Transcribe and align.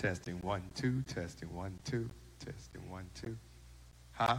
Testing 0.00 0.40
one, 0.40 0.62
two, 0.74 1.02
testing 1.02 1.54
one, 1.54 1.78
two, 1.84 2.08
testing 2.38 2.80
one, 2.88 3.04
two. 3.14 3.36
Huh? 4.12 4.38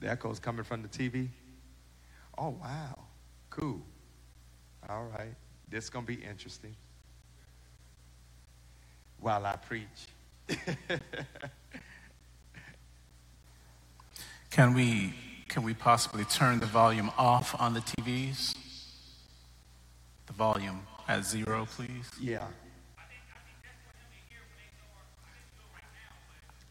The 0.00 0.08
echo's 0.08 0.38
coming 0.38 0.64
from 0.64 0.80
the 0.80 0.88
TV? 0.88 1.28
Oh, 2.38 2.56
wow. 2.62 2.98
Cool. 3.50 3.82
All 4.88 5.04
right. 5.04 5.34
This 5.68 5.84
is 5.84 5.90
going 5.90 6.06
to 6.06 6.16
be 6.16 6.24
interesting. 6.24 6.74
While 9.20 9.44
I 9.44 9.56
preach. 9.56 9.86
can 14.50 14.72
we 14.72 15.12
can 15.50 15.62
we 15.62 15.74
possibly 15.74 16.24
turn 16.24 16.58
the 16.60 16.64
volume 16.66 17.10
off 17.18 17.54
on 17.60 17.74
the 17.74 17.80
TVs? 17.80 18.54
The 20.26 20.32
volume 20.32 20.86
at 21.06 21.22
zero, 21.26 21.66
please. 21.70 22.10
Yeah. 22.18 22.46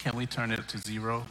Can 0.08 0.16
we 0.16 0.26
turn 0.26 0.52
it 0.52 0.66
to 0.70 0.78
zero? 0.78 1.26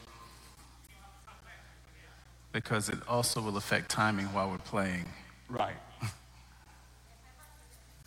Because 2.53 2.91
it 2.91 2.99
also 3.09 3.41
will 3.41 3.57
affect 3.57 3.91
timing 3.91 4.27
while 4.35 4.51
we're 4.51 4.59
playing. 4.59 5.07
Right. 5.49 5.73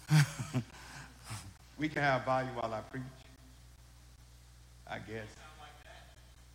we 1.79 1.89
can 1.89 2.03
have 2.03 2.23
volume 2.23 2.53
while 2.53 2.71
I 2.71 2.81
preach. 2.81 3.01
I 4.87 4.99
guess. 4.99 5.25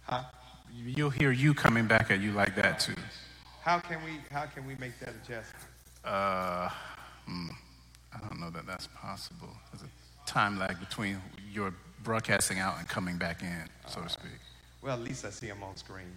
Huh? 0.03 0.23
You'll 0.73 1.11
hear 1.11 1.33
you 1.33 1.53
coming 1.53 1.89
back 1.89 2.13
at 2.13 2.21
you 2.21 2.31
like 2.31 2.55
that 2.55 2.79
too. 2.79 2.95
How 3.63 3.81
can 3.81 3.99
we 4.05 4.21
how 4.31 4.47
can 4.47 4.65
we 4.65 4.77
make 4.77 4.97
that 5.01 5.09
adjustment? 5.09 5.65
Uh, 6.05 6.69
hmm, 7.27 7.49
I 8.15 8.21
don't 8.21 8.39
know 8.39 8.51
that 8.51 8.65
that's 8.65 8.87
possible. 8.87 9.51
There's 9.73 9.83
a 9.83 9.91
time 10.31 10.57
lag 10.57 10.79
between 10.79 11.21
your 11.53 11.75
broadcasting 12.05 12.59
out 12.59 12.79
and 12.79 12.87
coming 12.87 13.17
back 13.17 13.43
in, 13.43 13.65
so 13.89 14.03
to 14.03 14.09
speak. 14.09 14.31
Well, 14.83 14.95
at 14.95 15.03
least 15.03 15.25
I 15.25 15.31
see 15.31 15.49
them 15.49 15.63
on 15.63 15.77
screen. 15.77 16.13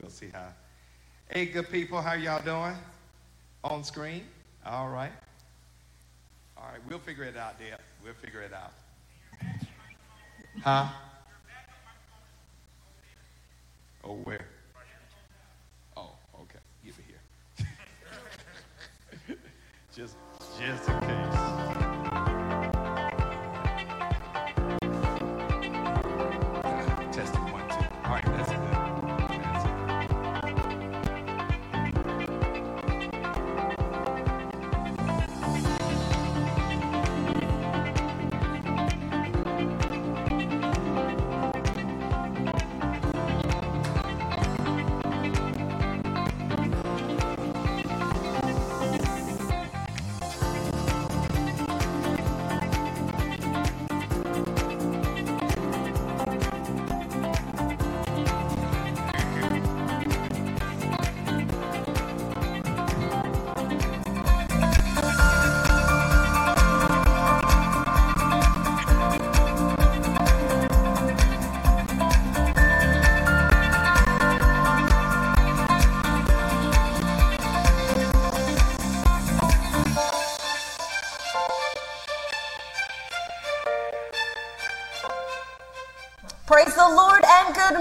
We'll 0.00 0.10
see 0.10 0.28
how. 0.32 0.48
Hey, 1.28 1.46
good 1.46 1.70
people, 1.70 2.00
how 2.00 2.12
y'all 2.12 2.42
doing? 2.42 2.76
On 3.64 3.82
screen? 3.82 4.22
All 4.64 4.90
right. 4.90 5.12
All 6.56 6.64
right, 6.70 6.80
we'll 6.88 6.98
figure 6.98 7.24
it 7.24 7.36
out, 7.36 7.58
Deb. 7.58 7.78
We'll 8.04 8.14
figure 8.14 8.42
it 8.42 8.52
out. 8.52 8.72
Huh? 10.62 10.88
Oh, 14.04 14.14
where? 14.24 14.46
Oh, 15.96 16.12
okay. 16.42 16.58
Give 16.84 16.94
it 16.98 17.66
here. 19.26 19.36
just, 19.94 20.16
just 20.58 20.88
in 20.88 21.00
case. 21.00 21.33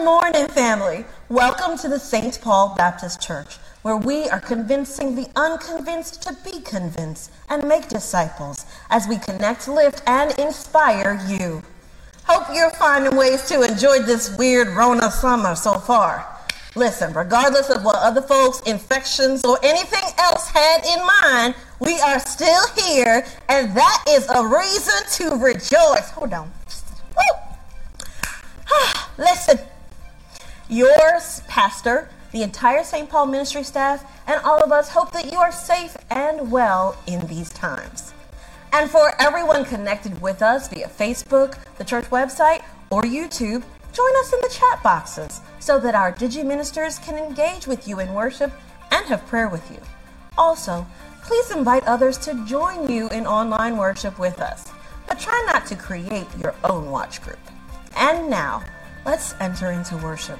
Morning, 0.03 0.47
family. 0.49 1.05
Welcome 1.29 1.77
to 1.77 1.87
the 1.87 1.97
St. 1.97 2.37
Paul 2.41 2.75
Baptist 2.75 3.21
Church, 3.21 3.55
where 3.83 3.95
we 3.95 4.27
are 4.27 4.41
convincing 4.41 5.15
the 5.15 5.29
unconvinced 5.33 6.21
to 6.23 6.35
be 6.43 6.59
convinced 6.59 7.31
and 7.47 7.63
make 7.63 7.87
disciples 7.87 8.65
as 8.89 9.07
we 9.07 9.17
connect, 9.17 9.69
lift, 9.69 10.03
and 10.05 10.37
inspire 10.37 11.21
you. 11.25 11.63
Hope 12.25 12.53
you're 12.53 12.69
finding 12.71 13.15
ways 13.15 13.47
to 13.47 13.61
enjoy 13.61 13.99
this 13.99 14.37
weird 14.37 14.67
Rona 14.69 15.09
summer 15.09 15.55
so 15.55 15.75
far. 15.75 16.27
Listen, 16.75 17.13
regardless 17.13 17.69
of 17.69 17.85
what 17.85 17.95
other 17.95 18.21
folks, 18.21 18.59
infections, 18.61 19.45
or 19.45 19.57
anything 19.63 20.03
else 20.17 20.49
had 20.49 20.83
in 20.83 20.99
mind, 21.21 21.55
we 21.79 21.97
are 22.01 22.19
still 22.19 22.67
here, 22.75 23.25
and 23.47 23.73
that 23.73 24.03
is 24.09 24.27
a 24.35 24.45
reason 24.45 24.93
to 25.11 25.41
rejoice. 25.41 26.11
Hold 26.11 26.33
on. 26.33 26.51
Woo! 27.15 28.03
Listen, 29.17 29.59
yours, 30.69 31.41
Pastor, 31.47 32.09
the 32.31 32.41
entire 32.41 32.83
St. 32.83 33.09
Paul 33.09 33.27
ministry 33.27 33.63
staff, 33.63 34.03
and 34.27 34.41
all 34.43 34.63
of 34.63 34.71
us 34.71 34.89
hope 34.89 35.11
that 35.11 35.31
you 35.31 35.37
are 35.37 35.51
safe 35.51 35.95
and 36.09 36.51
well 36.51 36.97
in 37.07 37.25
these 37.27 37.49
times. 37.51 38.13
And 38.73 38.89
for 38.89 39.13
everyone 39.21 39.65
connected 39.65 40.19
with 40.19 40.41
us 40.41 40.67
via 40.67 40.87
Facebook, 40.87 41.57
the 41.77 41.83
church 41.83 42.05
website, 42.05 42.63
or 42.89 43.03
YouTube, 43.03 43.63
join 43.93 44.15
us 44.17 44.33
in 44.33 44.41
the 44.41 44.49
chat 44.51 44.81
boxes 44.81 45.41
so 45.59 45.79
that 45.79 45.93
our 45.93 46.11
Digi 46.11 46.43
ministers 46.43 46.97
can 46.99 47.17
engage 47.17 47.67
with 47.67 47.87
you 47.87 47.99
in 47.99 48.13
worship 48.13 48.51
and 48.91 49.05
have 49.05 49.27
prayer 49.27 49.47
with 49.47 49.69
you. 49.71 49.77
Also, 50.37 50.85
please 51.21 51.51
invite 51.51 51.83
others 51.83 52.17
to 52.17 52.45
join 52.45 52.91
you 52.91 53.09
in 53.09 53.27
online 53.27 53.77
worship 53.77 54.17
with 54.17 54.41
us, 54.41 54.71
but 55.07 55.19
try 55.19 55.41
not 55.45 55.67
to 55.67 55.75
create 55.75 56.27
your 56.41 56.55
own 56.63 56.89
watch 56.89 57.21
group. 57.21 57.39
And 57.95 58.29
now, 58.29 58.63
let's 59.05 59.35
enter 59.39 59.69
into 59.69 59.97
worship. 59.97 60.39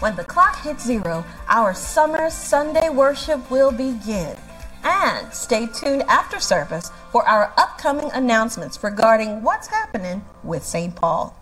When 0.00 0.16
the 0.16 0.24
clock 0.24 0.62
hits 0.62 0.86
zero, 0.86 1.26
our 1.46 1.74
summer 1.74 2.30
Sunday 2.30 2.88
worship 2.88 3.50
will 3.50 3.70
begin. 3.70 4.34
And 4.82 5.30
stay 5.30 5.66
tuned 5.66 6.04
after 6.08 6.40
service 6.40 6.90
for 7.12 7.22
our 7.28 7.52
upcoming 7.58 8.10
announcements 8.12 8.82
regarding 8.82 9.42
what's 9.42 9.66
happening 9.66 10.24
with 10.42 10.64
St. 10.64 10.96
Paul. 10.96 11.36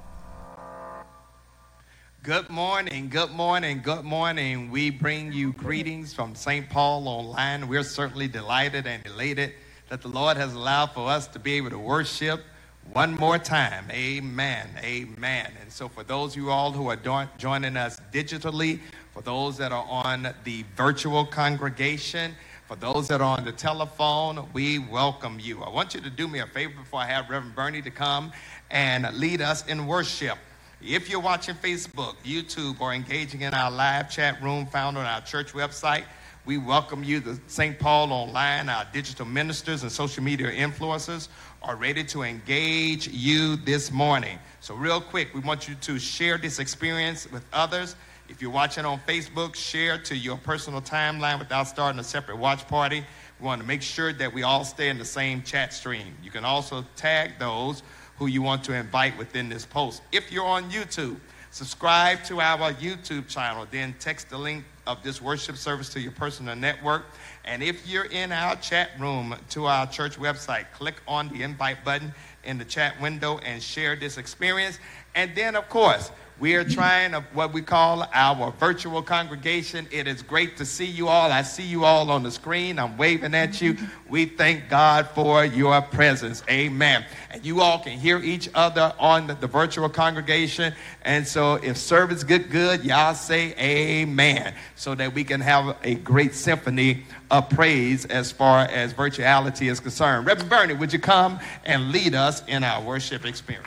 Good 2.24 2.50
morning, 2.50 3.08
good 3.08 3.30
morning, 3.30 3.80
good 3.80 4.02
morning. 4.04 4.72
We 4.72 4.90
bring 4.90 5.32
you 5.32 5.52
greetings 5.52 6.12
from 6.12 6.34
St. 6.34 6.68
Paul 6.68 7.06
online. 7.06 7.68
We're 7.68 7.84
certainly 7.84 8.26
delighted 8.26 8.88
and 8.88 9.06
elated 9.06 9.52
that 9.88 10.02
the 10.02 10.08
Lord 10.08 10.36
has 10.36 10.52
allowed 10.54 10.90
for 10.90 11.08
us 11.08 11.28
to 11.28 11.38
be 11.38 11.52
able 11.52 11.70
to 11.70 11.78
worship 11.78 12.42
one 12.92 13.14
more 13.16 13.38
time. 13.38 13.84
Amen, 13.90 14.66
amen. 14.82 15.52
And 15.60 15.70
so, 15.70 15.88
for 15.88 16.02
those 16.02 16.32
of 16.32 16.36
you 16.38 16.50
all 16.50 16.72
who 16.72 16.88
are 16.88 17.28
joining 17.36 17.76
us 17.76 18.00
digitally, 18.12 18.80
for 19.12 19.22
those 19.22 19.56
that 19.58 19.72
are 19.72 19.84
on 19.88 20.28
the 20.44 20.64
virtual 20.74 21.26
congregation, 21.26 22.34
for 22.66 22.76
those 22.76 23.08
that 23.08 23.20
are 23.20 23.38
on 23.38 23.44
the 23.44 23.52
telephone, 23.52 24.48
we 24.52 24.78
welcome 24.78 25.38
you. 25.40 25.62
I 25.62 25.68
want 25.68 25.94
you 25.94 26.00
to 26.00 26.10
do 26.10 26.28
me 26.28 26.38
a 26.40 26.46
favor 26.46 26.74
before 26.78 27.00
I 27.00 27.06
have 27.06 27.28
Reverend 27.28 27.54
Bernie 27.54 27.82
to 27.82 27.90
come 27.90 28.32
and 28.70 29.06
lead 29.14 29.40
us 29.40 29.66
in 29.66 29.86
worship. 29.86 30.38
If 30.80 31.10
you're 31.10 31.20
watching 31.20 31.56
Facebook, 31.56 32.14
YouTube, 32.24 32.80
or 32.80 32.94
engaging 32.94 33.42
in 33.42 33.52
our 33.52 33.70
live 33.70 34.10
chat 34.10 34.42
room 34.42 34.66
found 34.66 34.96
on 34.96 35.04
our 35.04 35.20
church 35.20 35.52
website, 35.52 36.04
we 36.48 36.56
welcome 36.56 37.04
you 37.04 37.20
to 37.20 37.38
St. 37.46 37.78
Paul 37.78 38.10
Online. 38.10 38.70
Our 38.70 38.86
digital 38.90 39.26
ministers 39.26 39.82
and 39.82 39.92
social 39.92 40.24
media 40.24 40.50
influencers 40.50 41.28
are 41.62 41.76
ready 41.76 42.04
to 42.04 42.22
engage 42.22 43.08
you 43.08 43.56
this 43.56 43.90
morning. 43.90 44.38
So, 44.60 44.74
real 44.74 45.00
quick, 45.00 45.34
we 45.34 45.40
want 45.40 45.68
you 45.68 45.74
to 45.76 45.98
share 45.98 46.38
this 46.38 46.58
experience 46.58 47.30
with 47.30 47.44
others. 47.52 47.96
If 48.28 48.42
you're 48.42 48.50
watching 48.50 48.84
on 48.84 49.00
Facebook, 49.08 49.54
share 49.54 49.98
to 50.02 50.16
your 50.16 50.36
personal 50.36 50.80
timeline 50.80 51.38
without 51.38 51.64
starting 51.66 51.98
a 51.98 52.04
separate 52.04 52.36
watch 52.36 52.66
party. 52.68 53.04
We 53.40 53.46
want 53.46 53.60
to 53.60 53.66
make 53.66 53.82
sure 53.82 54.12
that 54.12 54.32
we 54.32 54.42
all 54.42 54.64
stay 54.64 54.88
in 54.88 54.98
the 54.98 55.04
same 55.04 55.42
chat 55.42 55.72
stream. 55.72 56.14
You 56.22 56.30
can 56.30 56.44
also 56.44 56.84
tag 56.96 57.38
those 57.38 57.82
who 58.18 58.26
you 58.26 58.42
want 58.42 58.64
to 58.64 58.74
invite 58.74 59.16
within 59.16 59.48
this 59.48 59.64
post. 59.64 60.02
If 60.12 60.30
you're 60.30 60.44
on 60.44 60.70
YouTube, 60.70 61.16
subscribe 61.50 62.22
to 62.24 62.40
our 62.40 62.72
YouTube 62.74 63.28
channel, 63.28 63.66
then 63.70 63.94
text 63.98 64.28
the 64.28 64.38
link 64.38 64.64
of 64.86 65.02
this 65.02 65.22
worship 65.22 65.56
service 65.56 65.88
to 65.90 66.00
your 66.00 66.12
personal 66.12 66.56
network. 66.56 67.06
And 67.48 67.62
if 67.62 67.88
you're 67.88 68.04
in 68.04 68.30
our 68.30 68.56
chat 68.56 68.90
room 68.98 69.34
to 69.50 69.64
our 69.64 69.86
church 69.86 70.18
website, 70.18 70.66
click 70.74 70.96
on 71.08 71.28
the 71.30 71.42
invite 71.42 71.82
button 71.82 72.12
in 72.44 72.58
the 72.58 72.64
chat 72.64 73.00
window 73.00 73.38
and 73.38 73.62
share 73.62 73.96
this 73.96 74.18
experience. 74.18 74.78
And 75.14 75.34
then, 75.34 75.56
of 75.56 75.66
course, 75.70 76.10
we 76.40 76.54
are 76.54 76.62
trying 76.62 77.12
what 77.12 77.52
we 77.52 77.62
call 77.62 78.08
our 78.14 78.52
virtual 78.52 79.02
congregation. 79.02 79.88
It 79.90 80.06
is 80.06 80.22
great 80.22 80.56
to 80.58 80.64
see 80.64 80.84
you 80.84 81.08
all. 81.08 81.32
I 81.32 81.42
see 81.42 81.64
you 81.64 81.84
all 81.84 82.12
on 82.12 82.22
the 82.22 82.30
screen. 82.30 82.78
I'm 82.78 82.96
waving 82.96 83.34
at 83.34 83.60
you. 83.60 83.76
We 84.08 84.26
thank 84.26 84.68
God 84.68 85.08
for 85.08 85.44
your 85.44 85.82
presence. 85.82 86.44
Amen. 86.48 87.04
And 87.32 87.44
you 87.44 87.60
all 87.60 87.80
can 87.80 87.98
hear 87.98 88.18
each 88.22 88.48
other 88.54 88.94
on 89.00 89.26
the, 89.26 89.34
the 89.34 89.48
virtual 89.48 89.88
congregation. 89.88 90.74
And 91.02 91.26
so 91.26 91.54
if 91.56 91.76
service 91.76 92.22
get 92.22 92.50
good, 92.50 92.84
y'all 92.84 93.14
say 93.14 93.54
amen 93.58 94.54
so 94.76 94.94
that 94.94 95.12
we 95.12 95.24
can 95.24 95.40
have 95.40 95.76
a 95.82 95.96
great 95.96 96.34
symphony 96.34 97.02
of 97.32 97.50
praise 97.50 98.04
as 98.06 98.30
far 98.30 98.60
as 98.66 98.94
virtuality 98.94 99.70
is 99.70 99.80
concerned. 99.80 100.24
Reverend 100.26 100.50
Bernie, 100.50 100.74
would 100.74 100.92
you 100.92 101.00
come 101.00 101.40
and 101.64 101.90
lead 101.90 102.14
us 102.14 102.44
in 102.46 102.62
our 102.62 102.80
worship 102.80 103.24
experience? 103.24 103.66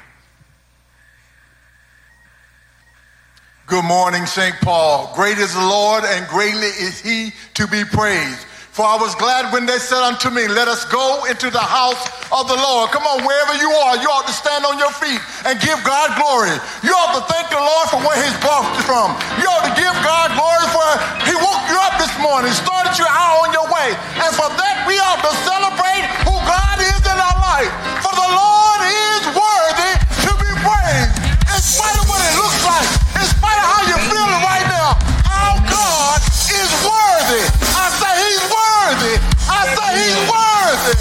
Good 3.72 3.88
morning, 3.88 4.28
St. 4.28 4.60
Paul. 4.60 5.08
Great 5.16 5.40
is 5.40 5.56
the 5.56 5.64
Lord, 5.64 6.04
and 6.04 6.28
greatly 6.28 6.76
is 6.76 7.00
he 7.00 7.32
to 7.56 7.64
be 7.72 7.88
praised. 7.88 8.44
For 8.76 8.84
I 8.84 9.00
was 9.00 9.16
glad 9.16 9.48
when 9.56 9.64
they 9.64 9.80
said 9.80 10.04
unto 10.04 10.28
me, 10.28 10.44
Let 10.52 10.68
us 10.68 10.84
go 10.92 11.24
into 11.24 11.48
the 11.48 11.64
house 11.64 12.04
of 12.36 12.52
the 12.52 12.60
Lord. 12.60 12.92
Come 12.92 13.08
on, 13.08 13.24
wherever 13.24 13.56
you 13.56 13.72
are, 13.72 13.96
you 13.96 14.12
ought 14.12 14.28
to 14.28 14.36
stand 14.36 14.68
on 14.68 14.76
your 14.76 14.92
feet 15.00 15.24
and 15.48 15.56
give 15.64 15.80
God 15.88 16.12
glory. 16.20 16.52
You 16.84 16.92
ought 16.92 17.16
to 17.16 17.24
thank 17.32 17.48
the 17.48 17.64
Lord 17.64 17.88
for 17.88 18.04
where 18.04 18.20
he's 18.20 18.36
brought 18.44 18.68
you 18.76 18.84
from. 18.84 19.16
You 19.40 19.48
ought 19.48 19.64
to 19.64 19.76
give 19.80 19.96
God 20.04 20.36
glory 20.36 20.68
for 20.76 20.88
he 21.24 21.32
woke 21.40 21.64
you 21.72 21.80
up 21.80 21.96
this 21.96 22.12
morning, 22.20 22.52
started 22.52 22.92
you 23.00 23.08
out 23.08 23.48
on 23.48 23.56
your 23.56 23.72
way. 23.72 23.96
And 24.20 24.36
for 24.36 24.52
that, 24.52 24.84
we 24.84 25.00
ought 25.00 25.24
to 25.24 25.32
celebrate 25.48 26.04
who 26.28 26.36
God 26.44 26.76
is 26.84 27.00
in 27.08 27.16
our 27.16 27.40
life. 27.40 27.72
For 28.04 28.12
the 28.20 28.30
Lord 28.36 28.82
is 28.84 29.24
worthy 29.32 29.94
to 30.28 30.32
be 30.44 30.52
praised. 30.60 31.16
In 31.56 31.60
spite 31.64 31.96
of 32.00 32.08
what 32.12 32.20
it 32.20 32.36
looks 32.36 32.62
like, 32.68 32.88
in 33.20 33.28
spite 33.28 33.51
of 33.62 33.68
how 33.70 33.82
you're 33.86 34.06
feeling 34.10 34.42
right 34.42 34.66
now, 34.66 34.98
our 35.30 35.58
God 35.70 36.20
is 36.50 36.72
worthy. 36.82 37.46
I 37.78 37.86
say 38.02 38.14
he's 38.26 38.46
worthy. 38.50 39.16
I 39.46 39.62
say 39.78 39.90
he's 40.02 40.22
worthy 40.26 40.96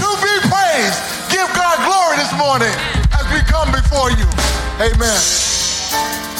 to 0.00 0.08
be 0.24 0.34
praised. 0.48 0.98
Give 1.28 1.48
God 1.52 1.76
glory 1.84 2.16
this 2.16 2.32
morning 2.40 2.72
as 3.12 3.24
we 3.28 3.40
come 3.44 3.70
before 3.72 4.10
you. 4.10 4.26
Amen. 4.80 6.39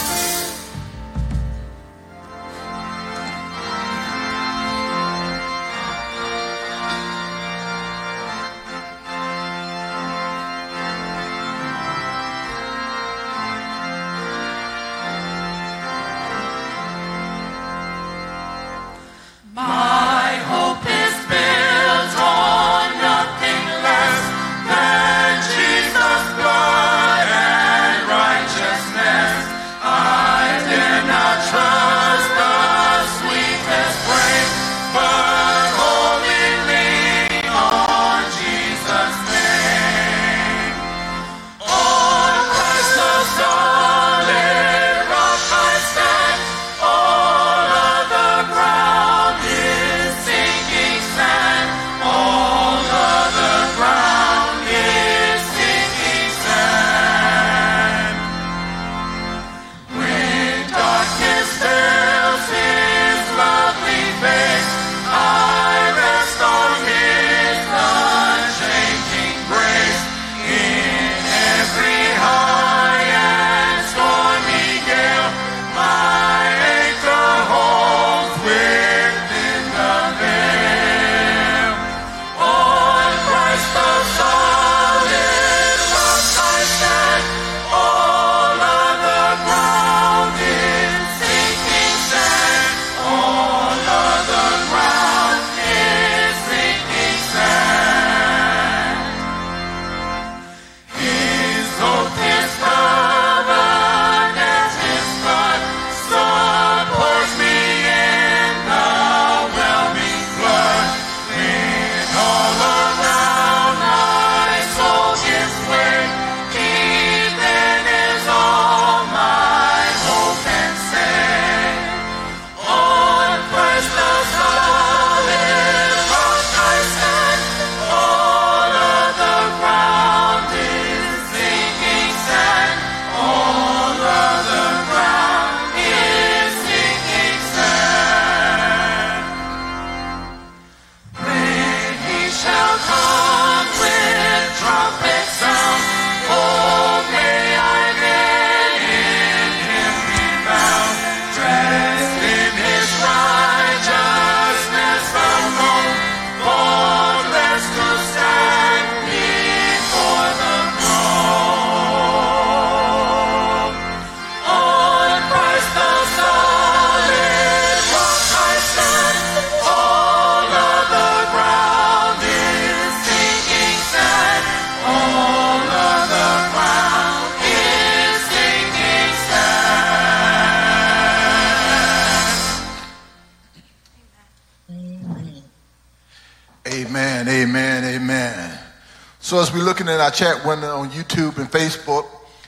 Our 190.11 190.17
chat 190.17 190.45
window 190.45 190.79
on 190.79 190.91
YouTube 190.91 191.39
and 191.39 191.49
Facebook 191.49 192.05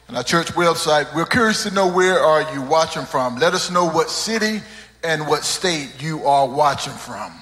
and 0.08 0.16
our 0.16 0.24
church 0.24 0.48
website, 0.48 1.14
we're 1.14 1.24
curious 1.24 1.62
to 1.62 1.72
know 1.72 1.86
where 1.86 2.18
are 2.18 2.52
you 2.52 2.60
watching 2.60 3.04
from. 3.04 3.36
Let 3.36 3.54
us 3.54 3.70
know 3.70 3.88
what 3.88 4.10
city 4.10 4.60
and 5.04 5.28
what 5.28 5.44
state 5.44 6.02
you 6.02 6.24
are 6.24 6.48
watching 6.48 6.92
from. 6.92 7.32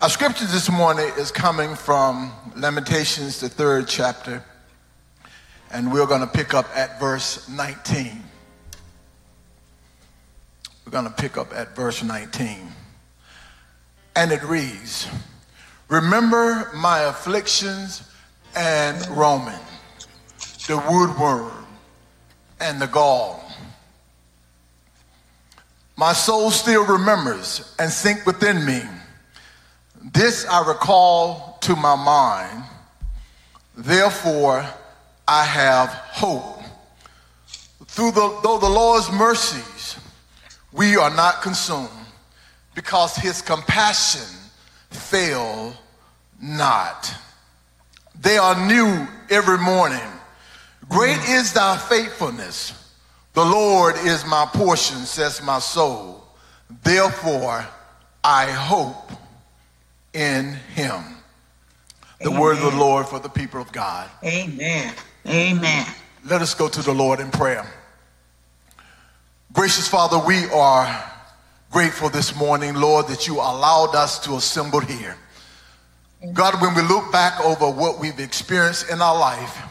Our 0.00 0.08
scripture 0.08 0.44
this 0.44 0.70
morning 0.70 1.10
is 1.18 1.32
coming 1.32 1.74
from 1.74 2.30
Lamentations, 2.54 3.40
the 3.40 3.48
third 3.48 3.88
chapter, 3.88 4.44
and 5.72 5.92
we're 5.92 6.06
going 6.06 6.20
to 6.20 6.28
pick 6.28 6.54
up 6.54 6.68
at 6.76 7.00
verse 7.00 7.48
19. 7.48 8.22
We're 10.84 10.92
going 10.92 11.06
to 11.06 11.10
pick 11.10 11.36
up 11.36 11.52
at 11.52 11.74
verse 11.74 12.04
19. 12.04 12.68
And 14.14 14.30
it 14.30 14.44
reads, 14.44 15.08
Remember 15.88 16.70
my 16.72 17.00
afflictions 17.00 18.12
and 18.56 19.06
Roman, 19.08 19.60
the 20.38 20.78
woodworm 20.78 21.52
and 22.58 22.80
the 22.80 22.86
gall. 22.86 23.42
My 25.96 26.12
soul 26.12 26.50
still 26.50 26.84
remembers 26.84 27.74
and 27.78 27.90
sink 27.90 28.26
within 28.26 28.64
me. 28.64 28.82
This 30.12 30.46
I 30.46 30.66
recall 30.66 31.58
to 31.62 31.76
my 31.76 31.96
mind. 31.96 32.64
Therefore, 33.76 34.66
I 35.28 35.44
have 35.44 35.90
hope. 35.90 36.62
Through 37.86 38.12
the, 38.12 38.40
though 38.42 38.58
the 38.58 38.68
Lord's 38.68 39.10
mercies, 39.10 39.96
we 40.72 40.96
are 40.96 41.14
not 41.14 41.42
consumed 41.42 41.88
because 42.74 43.16
his 43.16 43.40
compassion 43.42 44.26
fail 44.90 45.74
not. 46.40 47.14
They 48.26 48.38
are 48.38 48.66
new 48.66 49.06
every 49.30 49.58
morning. 49.58 50.02
Great 50.88 51.16
mm. 51.16 51.38
is 51.38 51.52
thy 51.52 51.76
faithfulness. 51.76 52.72
The 53.34 53.44
Lord 53.44 53.94
is 53.98 54.26
my 54.26 54.46
portion, 54.52 54.96
says 54.96 55.40
my 55.44 55.60
soul. 55.60 56.26
Therefore, 56.82 57.64
I 58.24 58.50
hope 58.50 59.12
in 60.12 60.54
him. 60.74 61.04
The 62.20 62.30
Amen. 62.30 62.40
word 62.40 62.56
of 62.56 62.72
the 62.72 62.76
Lord 62.76 63.06
for 63.06 63.20
the 63.20 63.28
people 63.28 63.60
of 63.60 63.70
God. 63.70 64.10
Amen. 64.24 64.92
Amen. 65.28 65.86
Let 66.28 66.42
us 66.42 66.52
go 66.52 66.66
to 66.66 66.82
the 66.82 66.92
Lord 66.92 67.20
in 67.20 67.30
prayer. 67.30 67.64
Gracious 69.52 69.86
Father, 69.86 70.18
we 70.18 70.46
are 70.46 71.12
grateful 71.70 72.08
this 72.08 72.34
morning, 72.34 72.74
Lord, 72.74 73.06
that 73.06 73.28
you 73.28 73.34
allowed 73.36 73.94
us 73.94 74.18
to 74.24 74.34
assemble 74.34 74.80
here. 74.80 75.16
God, 76.32 76.60
when 76.60 76.74
we 76.74 76.82
look 76.82 77.10
back 77.12 77.40
over 77.40 77.70
what 77.70 77.98
we've 77.98 78.18
experienced 78.18 78.90
in 78.90 79.00
our 79.00 79.18
life, 79.18 79.62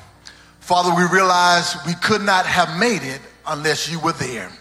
Father, 0.59 0.93
we 0.95 1.03
realize 1.13 1.75
we 1.85 1.93
could 1.95 2.21
not 2.21 2.45
have 2.45 2.79
made 2.79 3.03
it 3.03 3.21
unless 3.47 3.89
you 3.89 3.99
were 3.99 4.13
there. 4.13 4.51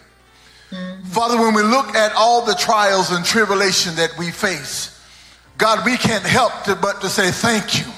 Mm-hmm. 0.71 1.03
Father, 1.05 1.37
when 1.37 1.53
we 1.53 1.63
look 1.63 1.95
at 1.95 2.13
all 2.15 2.45
the 2.45 2.55
trials 2.55 3.11
and 3.11 3.25
tribulation 3.25 3.95
that 3.95 4.15
we 4.17 4.31
face, 4.31 4.91
God, 5.57 5.85
we 5.85 5.97
can't 5.97 6.23
help 6.23 6.63
to, 6.65 6.75
but 6.75 7.01
to 7.01 7.09
say 7.09 7.31
thank 7.31 7.79
you. 7.79 7.91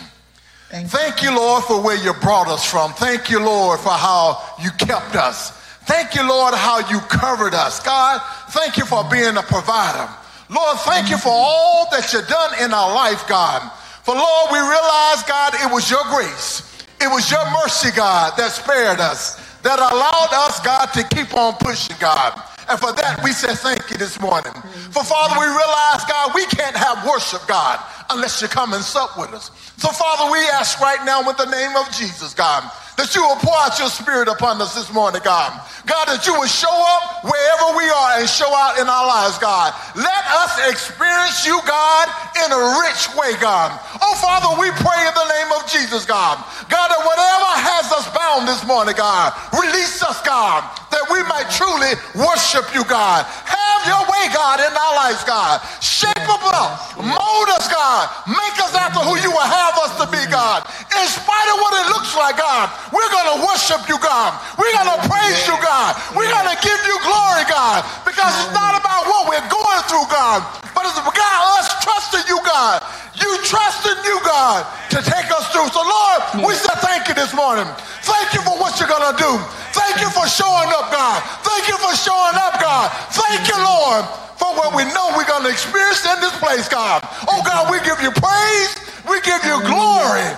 Thank, 0.70 0.90
thank 0.90 1.24
you, 1.24 1.36
Lord, 1.36 1.64
for 1.64 1.82
where 1.82 1.96
you 1.96 2.14
brought 2.14 2.48
us 2.48 2.70
from. 2.70 2.92
Thank 2.94 3.30
you, 3.30 3.40
Lord, 3.40 3.80
for 3.80 3.90
how 3.90 4.44
you 4.62 4.70
kept 4.72 5.16
us. 5.16 5.52
Thank 5.86 6.16
you, 6.16 6.28
Lord, 6.28 6.54
how 6.54 6.80
you 6.90 7.00
covered 7.00 7.54
us. 7.54 7.80
God, 7.80 8.22
thank 8.50 8.78
you 8.78 8.86
for 8.86 9.04
being 9.10 9.38
a 9.38 9.44
provider. 9.44 10.12
Lord, 10.50 10.78
thank 10.80 11.10
you 11.10 11.18
for 11.18 11.32
all 11.32 11.88
that 11.92 12.12
you've 12.12 12.28
done 12.28 12.64
in 12.64 12.74
our 12.74 12.94
life, 12.94 13.28
God. 13.28 13.72
For 14.08 14.16
Lord, 14.16 14.52
we 14.54 14.60
realize, 14.60 15.20
God, 15.28 15.52
it 15.60 15.70
was 15.70 15.92
your 15.92 16.04
grace. 16.08 16.64
It 17.02 17.12
was 17.12 17.30
your 17.30 17.44
mercy, 17.52 17.90
God, 17.94 18.38
that 18.38 18.52
spared 18.56 19.02
us 19.02 19.36
that 19.68 19.80
allowed 19.80 20.32
us, 20.48 20.60
God, 20.64 20.88
to 20.96 21.04
keep 21.16 21.36
on 21.36 21.54
pushing, 21.60 21.96
God. 22.00 22.40
And 22.70 22.80
for 22.80 22.94
that, 22.94 23.20
we 23.24 23.32
say 23.32 23.56
thank 23.56 23.92
you 23.92 23.98
this 23.98 24.20
morning. 24.20 24.54
For 24.96 25.04
Father, 25.04 25.36
we 25.40 25.46
realize, 25.46 26.04
God, 26.08 26.32
we 26.36 26.46
can't 26.48 26.76
have 26.76 27.06
worship, 27.06 27.42
God, 27.48 27.84
unless 28.10 28.42
you 28.42 28.48
come 28.48 28.74
and 28.74 28.84
sup 28.84 29.18
with 29.18 29.34
us. 29.34 29.52
So, 29.78 29.90
Father, 29.90 30.32
we 30.32 30.40
ask 30.58 30.80
right 30.80 31.04
now 31.06 31.26
with 31.26 31.38
the 31.38 31.46
name 31.46 31.76
of 31.78 31.92
Jesus, 31.92 32.34
God, 32.34 32.66
that 32.98 33.14
you 33.14 33.22
will 33.22 33.38
pour 33.38 33.54
out 33.62 33.78
your 33.78 33.94
spirit 33.94 34.28
upon 34.28 34.58
us 34.58 34.74
this 34.74 34.92
morning, 34.92 35.22
God. 35.24 35.54
God, 35.86 36.10
that 36.10 36.26
you 36.26 36.34
will 36.34 36.50
show 36.50 36.74
up 36.74 37.24
wherever 37.24 37.78
we 37.78 37.86
are 37.86 38.20
and 38.20 38.28
show 38.28 38.50
out 38.50 38.82
in 38.82 38.90
our 38.90 39.06
lives, 39.06 39.38
God. 39.38 39.70
Let 39.94 40.24
us 40.44 40.58
experience 40.66 41.46
you, 41.46 41.62
God, 41.64 42.10
in 42.42 42.50
a 42.50 42.62
rich 42.82 43.06
way, 43.14 43.38
God. 43.38 43.70
Oh, 44.02 44.16
Father, 44.18 44.50
we 44.58 44.74
pray 44.82 45.02
in 45.06 45.14
the 45.14 45.30
name 45.30 45.52
of 45.62 45.70
Jesus, 45.70 46.10
God. 46.10 46.42
God, 46.68 46.88
that 46.90 47.02
whatever 47.06 47.50
has 47.62 47.86
us 47.94 48.10
bound 48.18 48.50
this 48.50 48.66
morning, 48.66 48.98
God, 48.98 49.32
release 49.54 50.02
us, 50.02 50.18
God, 50.26 50.66
that 50.90 51.06
we 51.14 51.22
might 51.30 51.48
truly 51.54 51.94
worship 52.18 52.66
you, 52.74 52.82
God. 52.90 53.30
Have 53.30 53.82
your 53.86 54.04
way, 54.10 54.26
God, 54.34 54.58
in 54.58 54.74
our 54.74 54.96
lives, 55.06 55.22
God. 55.24 55.62
Shape 55.86 56.18
us 56.18 56.38
up, 56.52 56.98
mold 56.98 57.50
us, 57.56 57.70
God. 57.70 57.97
Make 58.30 58.58
us 58.62 58.74
after 58.78 59.02
who 59.02 59.18
you 59.18 59.32
will 59.34 59.50
have 59.50 59.74
us 59.82 59.94
to 60.02 60.06
be, 60.12 60.22
God. 60.30 60.68
In 60.94 61.06
spite 61.10 61.50
of 61.54 61.58
what 61.64 61.74
it 61.82 61.86
looks 61.94 62.14
like, 62.14 62.38
God, 62.38 62.70
we're 62.94 63.12
going 63.12 63.30
to 63.34 63.38
worship 63.48 63.88
you, 63.90 63.98
God. 63.98 64.38
We're 64.60 64.74
going 64.74 64.92
to 64.94 65.02
praise 65.10 65.42
you, 65.50 65.58
God. 65.58 65.98
We're 66.14 66.30
going 66.30 66.50
to 66.50 66.58
give 66.62 66.82
you 66.86 66.98
glory, 67.02 67.46
God, 67.50 67.82
because 68.06 68.34
it's 68.46 68.54
not 68.54 68.78
about 68.78 69.10
what 69.10 69.30
we're 69.30 69.50
going 69.50 69.82
through, 69.90 70.08
God, 70.14 70.46
but 70.78 70.86
it's 70.86 71.02
about 71.02 71.42
us 71.58 71.74
trusting 71.82 72.30
you, 72.30 72.38
God. 72.46 72.86
You 73.18 73.34
trusting 73.42 73.98
you, 74.06 74.22
God, 74.22 74.62
to 74.94 75.02
take 75.02 75.26
us 75.34 75.50
through. 75.50 75.74
So, 75.74 75.82
Lord, 75.82 76.22
hmm. 76.38 76.46
we 76.46 76.54
say 76.54 76.70
thank 76.86 77.10
you 77.10 77.18
this 77.18 77.34
morning. 77.34 77.66
Thank 78.06 78.38
you 78.38 78.46
for 78.46 78.54
what 78.62 78.78
you're 78.78 78.86
going 78.86 79.10
to 79.10 79.18
do. 79.18 79.34
Thank 79.74 80.06
you 80.06 80.10
for 80.14 80.30
showing 80.30 80.70
up, 80.70 80.94
God. 80.94 81.18
Thank 81.42 81.66
you 81.66 81.82
for 81.82 81.98
showing 81.98 82.38
up, 82.38 82.62
God. 82.62 82.94
Thank 83.10 83.50
you, 83.50 83.58
Lord, 83.58 84.06
for 84.38 84.54
what 84.54 84.78
we 84.78 84.86
know 84.94 85.18
we're 85.18 85.26
going 85.26 85.50
to 85.50 85.50
experience 85.50 86.06
in 86.06 86.22
this 86.22 86.38
place, 86.38 86.70
God. 86.70 87.02
Oh, 87.26 87.42
God, 87.42 87.74
we 87.74 87.82
give 87.82 87.98
you 87.98 88.14
praise. 88.14 88.72
We 89.10 89.18
give 89.26 89.42
you 89.50 89.58
glory. 89.66 90.30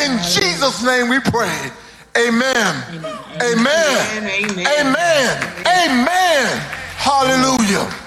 In 0.00 0.16
Jesus' 0.24 0.80
name 0.80 1.12
we 1.12 1.20
pray. 1.20 1.52
Amen. 2.16 2.72
Amen. 3.44 4.40
Amen. 4.40 4.56
Amen. 4.56 5.28
Amen. 5.68 6.48
Hallelujah. 6.96 8.01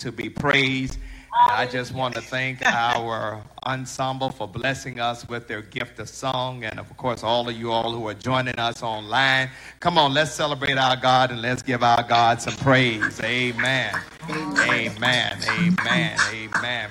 To 0.00 0.12
be 0.12 0.28
praised. 0.28 0.98
And 1.38 1.52
I 1.52 1.66
just 1.66 1.92
want 1.92 2.14
to 2.14 2.22
thank 2.22 2.64
our 2.64 3.42
ensemble 3.66 4.30
for 4.30 4.48
blessing 4.48 5.00
us 5.00 5.28
with 5.28 5.48
their 5.48 5.60
gift 5.62 5.98
of 5.98 6.08
song. 6.08 6.64
And 6.64 6.78
of 6.78 6.96
course, 6.96 7.22
all 7.22 7.48
of 7.48 7.56
you 7.56 7.70
all 7.70 7.92
who 7.92 8.08
are 8.08 8.14
joining 8.14 8.58
us 8.58 8.82
online. 8.82 9.50
Come 9.80 9.98
on, 9.98 10.14
let's 10.14 10.32
celebrate 10.32 10.78
our 10.78 10.96
God 10.96 11.30
and 11.30 11.42
let's 11.42 11.62
give 11.62 11.82
our 11.82 12.02
God 12.02 12.40
some 12.40 12.54
praise. 12.56 13.20
Amen. 13.20 13.94
Amen. 14.30 15.38
Amen. 15.48 16.18
Amen. 16.32 16.90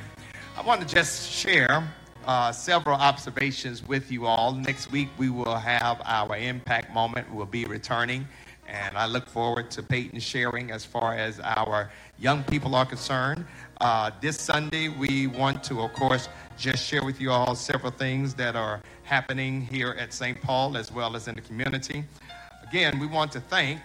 I 0.57 0.61
want 0.61 0.81
to 0.81 0.87
just 0.87 1.31
share 1.31 1.83
uh, 2.25 2.51
several 2.51 2.95
observations 2.95 3.87
with 3.87 4.11
you 4.11 4.25
all. 4.25 4.51
Next 4.53 4.91
week, 4.91 5.09
we 5.17 5.29
will 5.29 5.55
have 5.55 6.01
our 6.05 6.37
impact 6.37 6.93
moment. 6.93 7.33
We'll 7.33 7.45
be 7.45 7.65
returning. 7.65 8.27
And 8.67 8.97
I 8.97 9.05
look 9.05 9.27
forward 9.27 9.69
to 9.71 9.83
Peyton 9.83 10.19
sharing 10.19 10.71
as 10.71 10.83
far 10.83 11.13
as 11.15 11.39
our 11.39 11.91
young 12.17 12.43
people 12.43 12.75
are 12.75 12.85
concerned. 12.85 13.45
Uh, 13.79 14.11
this 14.21 14.39
Sunday, 14.39 14.89
we 14.89 15.27
want 15.27 15.63
to, 15.65 15.81
of 15.81 15.93
course, 15.93 16.29
just 16.57 16.83
share 16.85 17.03
with 17.03 17.21
you 17.21 17.31
all 17.31 17.55
several 17.55 17.91
things 17.91 18.33
that 18.35 18.55
are 18.55 18.81
happening 19.03 19.61
here 19.61 19.95
at 19.99 20.13
St. 20.13 20.41
Paul 20.41 20.77
as 20.77 20.91
well 20.91 21.15
as 21.15 21.27
in 21.27 21.35
the 21.35 21.41
community. 21.41 22.03
Again, 22.67 22.99
we 22.99 23.05
want 23.07 23.31
to 23.33 23.39
thank 23.39 23.81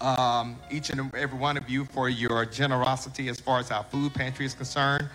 um, 0.00 0.56
each 0.70 0.90
and 0.90 1.14
every 1.14 1.38
one 1.38 1.56
of 1.56 1.68
you 1.68 1.84
for 1.84 2.08
your 2.08 2.44
generosity 2.44 3.28
as 3.28 3.38
far 3.38 3.60
as 3.60 3.70
our 3.70 3.84
food 3.84 4.14
pantry 4.14 4.46
is 4.46 4.54
concerned. 4.54 5.08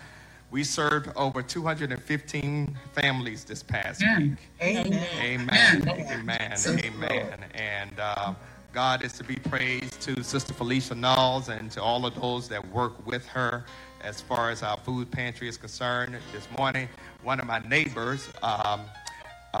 We 0.56 0.64
served 0.64 1.10
over 1.16 1.42
215 1.42 2.78
families 2.94 3.44
this 3.44 3.62
past 3.62 4.02
week. 4.16 4.38
Amen. 4.62 5.06
Amen. 5.20 5.86
Amen. 5.86 6.54
Amen. 6.66 7.44
And 7.52 8.00
uh, 8.00 8.32
God 8.72 9.04
is 9.04 9.12
to 9.18 9.24
be 9.24 9.34
praised 9.36 10.00
to 10.00 10.22
Sister 10.22 10.54
Felicia 10.54 10.94
Knowles 10.94 11.50
and 11.50 11.70
to 11.72 11.82
all 11.82 12.06
of 12.06 12.18
those 12.18 12.48
that 12.48 12.66
work 12.70 13.06
with 13.06 13.26
her 13.26 13.66
as 14.02 14.22
far 14.22 14.50
as 14.50 14.62
our 14.62 14.78
food 14.78 15.10
pantry 15.10 15.46
is 15.46 15.58
concerned. 15.58 16.16
This 16.32 16.48
morning, 16.56 16.88
one 17.22 17.38
of 17.38 17.46
my 17.46 17.58
neighbors 17.58 18.26
um, 18.42 18.80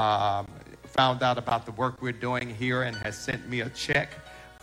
um, 0.00 0.46
found 0.84 1.22
out 1.22 1.36
about 1.36 1.66
the 1.66 1.72
work 1.72 2.00
we're 2.00 2.12
doing 2.12 2.48
here 2.48 2.84
and 2.84 2.96
has 2.96 3.18
sent 3.18 3.46
me 3.50 3.60
a 3.60 3.68
check 3.68 4.12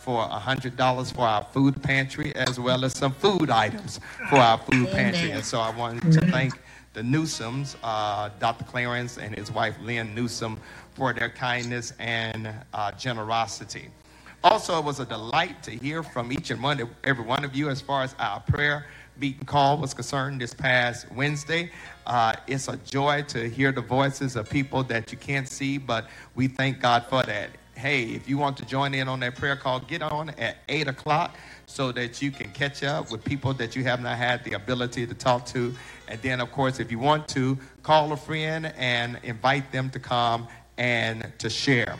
for 0.04 0.28
$100 0.28 1.14
for 1.14 1.22
our 1.22 1.42
food 1.44 1.82
pantry 1.82 2.34
as 2.36 2.60
well 2.60 2.84
as 2.84 2.92
some 2.92 3.12
food 3.12 3.48
items 3.48 4.00
for 4.28 4.36
our 4.36 4.58
food 4.58 4.90
pantry. 4.90 5.30
And 5.30 5.42
so 5.42 5.58
I 5.60 5.70
wanted 5.70 6.12
to 6.12 6.20
thank 6.30 6.60
the 6.92 7.00
Newsoms, 7.00 7.74
uh, 7.82 8.28
Dr. 8.38 8.64
Clarence 8.64 9.16
and 9.16 9.34
his 9.34 9.50
wife 9.50 9.74
Lynn 9.80 10.14
Newsom, 10.14 10.60
for 10.92 11.14
their 11.14 11.30
kindness 11.30 11.94
and 11.98 12.52
uh, 12.74 12.92
generosity. 12.92 13.88
Also, 14.44 14.78
it 14.78 14.84
was 14.84 15.00
a 15.00 15.06
delight 15.06 15.62
to 15.62 15.70
hear 15.70 16.02
from 16.02 16.30
each 16.30 16.50
and 16.50 16.62
one, 16.62 16.86
every 17.02 17.24
one 17.24 17.42
of 17.42 17.56
you 17.56 17.70
as 17.70 17.80
far 17.80 18.02
as 18.02 18.14
our 18.18 18.40
prayer 18.40 18.84
meeting 19.18 19.46
call 19.46 19.78
was 19.78 19.94
concerned 19.94 20.38
this 20.38 20.52
past 20.52 21.10
Wednesday. 21.12 21.70
Uh, 22.06 22.34
it's 22.46 22.68
a 22.68 22.76
joy 22.78 23.22
to 23.22 23.48
hear 23.48 23.72
the 23.72 23.80
voices 23.80 24.36
of 24.36 24.50
people 24.50 24.82
that 24.82 25.10
you 25.10 25.16
can't 25.16 25.48
see, 25.48 25.78
but 25.78 26.08
we 26.34 26.46
thank 26.46 26.80
God 26.80 27.06
for 27.06 27.22
that 27.22 27.48
hey, 27.76 28.04
if 28.04 28.28
you 28.28 28.38
want 28.38 28.56
to 28.58 28.64
join 28.64 28.94
in 28.94 29.08
on 29.08 29.20
that 29.20 29.36
prayer 29.36 29.56
call, 29.56 29.80
get 29.80 30.02
on 30.02 30.30
at 30.30 30.58
8 30.68 30.88
o'clock 30.88 31.36
so 31.66 31.92
that 31.92 32.22
you 32.22 32.30
can 32.30 32.50
catch 32.52 32.82
up 32.82 33.10
with 33.10 33.24
people 33.24 33.54
that 33.54 33.74
you 33.74 33.84
have 33.84 34.00
not 34.00 34.16
had 34.16 34.44
the 34.44 34.52
ability 34.52 35.06
to 35.06 35.14
talk 35.14 35.46
to. 35.46 35.74
And 36.08 36.20
then, 36.22 36.40
of 36.40 36.52
course, 36.52 36.80
if 36.80 36.90
you 36.90 36.98
want 36.98 37.28
to, 37.28 37.58
call 37.82 38.12
a 38.12 38.16
friend 38.16 38.72
and 38.76 39.18
invite 39.22 39.72
them 39.72 39.90
to 39.90 39.98
come 39.98 40.48
and 40.78 41.32
to 41.38 41.50
share. 41.50 41.96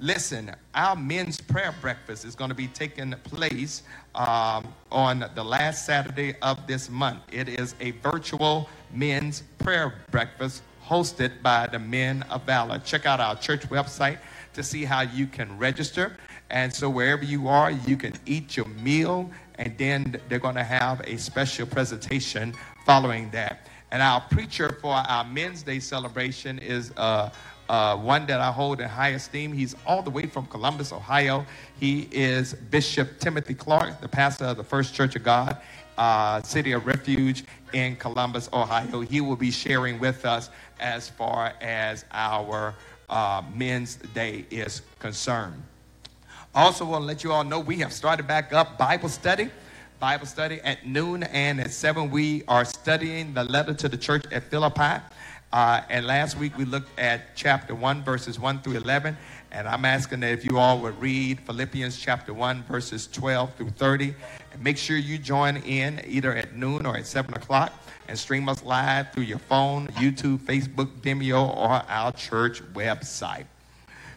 Listen, 0.00 0.54
our 0.74 0.96
men's 0.96 1.40
prayer 1.40 1.74
breakfast 1.80 2.24
is 2.24 2.34
going 2.34 2.50
to 2.50 2.54
be 2.54 2.66
taking 2.68 3.12
place 3.22 3.84
um, 4.14 4.66
on 4.90 5.24
the 5.34 5.44
last 5.44 5.86
Saturday 5.86 6.34
of 6.42 6.66
this 6.66 6.90
month. 6.90 7.20
It 7.32 7.48
is 7.48 7.74
a 7.80 7.92
virtual 7.92 8.68
men's 8.92 9.44
prayer 9.58 9.94
breakfast 10.10 10.62
hosted 10.84 11.42
by 11.42 11.66
the 11.68 11.78
Men 11.78 12.22
of 12.24 12.42
Valor. 12.42 12.80
Check 12.80 13.06
out 13.06 13.20
our 13.20 13.36
church 13.36 13.62
website 13.70 14.18
to 14.54 14.62
see 14.62 14.84
how 14.84 15.02
you 15.02 15.26
can 15.26 15.58
register. 15.58 16.16
And 16.50 16.72
so 16.72 16.88
wherever 16.88 17.24
you 17.24 17.48
are, 17.48 17.70
you 17.70 17.96
can 17.96 18.14
eat 18.26 18.56
your 18.56 18.66
meal, 18.66 19.30
and 19.56 19.76
then 19.78 20.20
they're 20.28 20.38
going 20.38 20.54
to 20.56 20.64
have 20.64 21.00
a 21.02 21.16
special 21.16 21.66
presentation 21.66 22.54
following 22.84 23.30
that. 23.30 23.68
And 23.90 24.02
our 24.02 24.20
preacher 24.22 24.76
for 24.80 24.92
our 24.92 25.24
Men's 25.24 25.62
Day 25.62 25.78
celebration 25.78 26.58
is 26.58 26.92
uh, 26.96 27.30
uh, 27.68 27.96
one 27.96 28.26
that 28.26 28.40
I 28.40 28.50
hold 28.50 28.80
in 28.80 28.88
high 28.88 29.10
esteem. 29.10 29.52
He's 29.52 29.74
all 29.86 30.02
the 30.02 30.10
way 30.10 30.26
from 30.26 30.46
Columbus, 30.46 30.92
Ohio. 30.92 31.46
He 31.78 32.08
is 32.10 32.54
Bishop 32.54 33.20
Timothy 33.20 33.54
Clarke, 33.54 34.00
the 34.00 34.08
pastor 34.08 34.46
of 34.46 34.56
the 34.56 34.64
First 34.64 34.94
Church 34.94 35.16
of 35.16 35.22
God, 35.22 35.58
uh, 35.96 36.42
City 36.42 36.72
of 36.72 36.86
Refuge 36.86 37.44
in 37.72 37.96
Columbus, 37.96 38.48
Ohio. 38.52 39.00
He 39.00 39.20
will 39.20 39.36
be 39.36 39.50
sharing 39.50 39.98
with 39.98 40.24
us 40.24 40.50
as 40.80 41.08
far 41.08 41.54
as 41.60 42.04
our 42.12 42.74
uh, 43.08 43.42
Men's 43.54 43.96
Day 44.14 44.46
is 44.50 44.82
concerned. 44.98 45.62
Also, 46.54 46.84
want 46.84 47.02
to 47.02 47.06
let 47.06 47.24
you 47.24 47.32
all 47.32 47.44
know 47.44 47.58
we 47.58 47.76
have 47.78 47.92
started 47.92 48.26
back 48.26 48.52
up 48.52 48.78
Bible 48.78 49.08
study. 49.08 49.50
Bible 49.98 50.26
study 50.26 50.60
at 50.62 50.86
noon 50.86 51.22
and 51.24 51.60
at 51.60 51.70
7. 51.70 52.10
We 52.10 52.42
are 52.46 52.64
studying 52.64 53.34
the 53.34 53.44
letter 53.44 53.74
to 53.74 53.88
the 53.88 53.96
church 53.96 54.24
at 54.30 54.44
Philippi. 54.44 55.02
Uh, 55.52 55.82
and 55.88 56.06
last 56.06 56.36
week 56.36 56.56
we 56.58 56.64
looked 56.64 56.98
at 56.98 57.34
chapter 57.36 57.74
1, 57.74 58.02
verses 58.02 58.38
1 58.38 58.60
through 58.60 58.74
11. 58.74 59.16
And 59.52 59.68
I'm 59.68 59.84
asking 59.84 60.20
that 60.20 60.32
if 60.32 60.44
you 60.44 60.58
all 60.58 60.80
would 60.80 61.00
read 61.00 61.40
Philippians 61.40 61.96
chapter 61.96 62.34
1, 62.34 62.64
verses 62.64 63.06
12 63.06 63.54
through 63.54 63.70
30. 63.70 64.14
And 64.52 64.62
make 64.62 64.76
sure 64.76 64.96
you 64.96 65.16
join 65.16 65.56
in 65.58 66.00
either 66.06 66.34
at 66.34 66.54
noon 66.56 66.86
or 66.86 66.96
at 66.96 67.06
7 67.06 67.32
o'clock 67.34 67.72
and 68.08 68.18
stream 68.18 68.48
us 68.48 68.62
live 68.62 69.12
through 69.12 69.24
your 69.24 69.38
phone, 69.38 69.88
YouTube, 69.88 70.38
Facebook, 70.38 70.90
Vimeo, 71.00 71.56
or 71.56 71.82
our 71.88 72.12
church 72.12 72.62
website. 72.74 73.46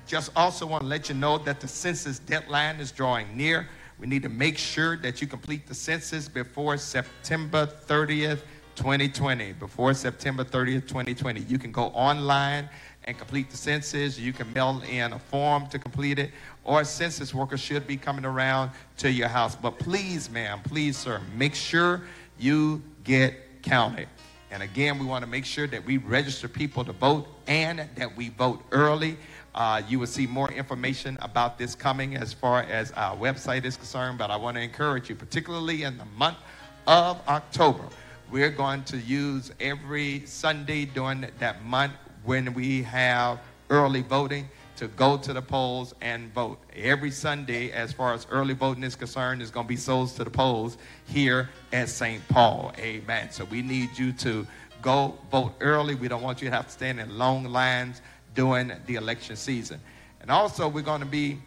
Just 0.07 0.31
also 0.35 0.65
want 0.65 0.83
to 0.83 0.87
let 0.87 1.09
you 1.09 1.15
know 1.15 1.37
that 1.39 1.59
the 1.59 1.67
census 1.67 2.19
deadline 2.19 2.77
is 2.77 2.91
drawing 2.91 3.35
near. 3.35 3.67
We 3.99 4.07
need 4.07 4.23
to 4.23 4.29
make 4.29 4.57
sure 4.57 4.95
that 4.97 5.21
you 5.21 5.27
complete 5.27 5.67
the 5.67 5.73
census 5.73 6.29
before 6.29 6.77
September 6.77 7.65
30th, 7.65 8.41
2020. 8.75 9.53
Before 9.53 9.93
September 9.93 10.43
30th, 10.43 10.87
2020. 10.87 11.41
You 11.41 11.57
can 11.57 11.71
go 11.71 11.85
online 11.87 12.69
and 13.05 13.17
complete 13.17 13.49
the 13.49 13.57
census. 13.57 14.19
You 14.19 14.33
can 14.33 14.51
mail 14.53 14.83
in 14.87 15.13
a 15.13 15.19
form 15.19 15.67
to 15.67 15.79
complete 15.79 16.19
it, 16.19 16.31
or 16.63 16.83
census 16.83 17.33
worker 17.33 17.57
should 17.57 17.87
be 17.87 17.97
coming 17.97 18.25
around 18.25 18.71
to 18.97 19.11
your 19.11 19.29
house. 19.29 19.55
But 19.55 19.79
please, 19.79 20.29
ma'am, 20.29 20.59
please, 20.63 20.97
sir, 20.97 21.21
make 21.35 21.55
sure 21.55 22.01
you 22.37 22.81
get 23.03 23.33
counted. 23.67 24.07
And 24.49 24.63
again, 24.63 24.97
we 24.97 25.05
want 25.05 25.25
to 25.25 25.29
make 25.29 25.45
sure 25.45 25.67
that 25.67 25.83
we 25.85 25.97
register 25.97 26.47
people 26.47 26.85
to 26.85 26.93
vote 26.93 27.27
and 27.47 27.87
that 27.95 28.15
we 28.15 28.29
vote 28.29 28.63
early. 28.71 29.17
Uh, 29.53 29.81
you 29.89 29.99
will 29.99 30.07
see 30.07 30.25
more 30.25 30.49
information 30.51 31.17
about 31.21 31.57
this 31.57 31.75
coming 31.75 32.15
as 32.15 32.31
far 32.31 32.63
as 32.63 32.91
our 32.93 33.17
website 33.17 33.65
is 33.65 33.75
concerned, 33.75 34.17
but 34.17 34.31
I 34.31 34.37
want 34.37 34.55
to 34.55 34.61
encourage 34.61 35.09
you, 35.09 35.15
particularly 35.15 35.83
in 35.83 35.97
the 35.97 36.05
month 36.17 36.37
of 36.85 37.19
October, 37.27 37.83
we're 38.31 38.49
going 38.49 38.83
to 38.85 38.97
use 38.97 39.51
every 39.59 40.25
Sunday 40.25 40.85
during 40.85 41.27
that 41.39 41.65
month 41.65 41.93
when 42.23 42.53
we 42.53 42.83
have 42.83 43.39
early 43.69 44.01
voting 44.01 44.47
to 44.77 44.87
go 44.89 45.17
to 45.17 45.33
the 45.33 45.41
polls 45.41 45.93
and 46.01 46.31
vote. 46.33 46.59
Every 46.75 47.11
Sunday, 47.11 47.71
as 47.71 47.91
far 47.91 48.13
as 48.13 48.27
early 48.29 48.53
voting 48.53 48.83
is 48.83 48.95
concerned, 48.95 49.41
is 49.41 49.49
going 49.51 49.65
to 49.65 49.69
be 49.69 49.75
souls 49.75 50.13
to 50.13 50.23
the 50.23 50.29
polls 50.29 50.77
here 51.05 51.49
at 51.73 51.89
St. 51.89 52.25
Paul. 52.29 52.71
Amen. 52.77 53.31
So 53.31 53.45
we 53.45 53.61
need 53.61 53.97
you 53.97 54.13
to 54.13 54.45
go 54.81 55.17
vote 55.31 55.53
early. 55.59 55.95
We 55.95 56.07
don't 56.07 56.21
want 56.21 56.41
you 56.41 56.49
to 56.49 56.55
have 56.55 56.67
to 56.67 56.71
stand 56.71 56.99
in 56.99 57.17
long 57.17 57.45
lines 57.45 58.01
during 58.35 58.71
the 58.85 58.95
election 58.95 59.35
season. 59.35 59.81
And 60.21 60.29
also, 60.29 60.67
we're 60.67 60.83
going 60.83 61.01
to 61.01 61.07
be 61.07 61.39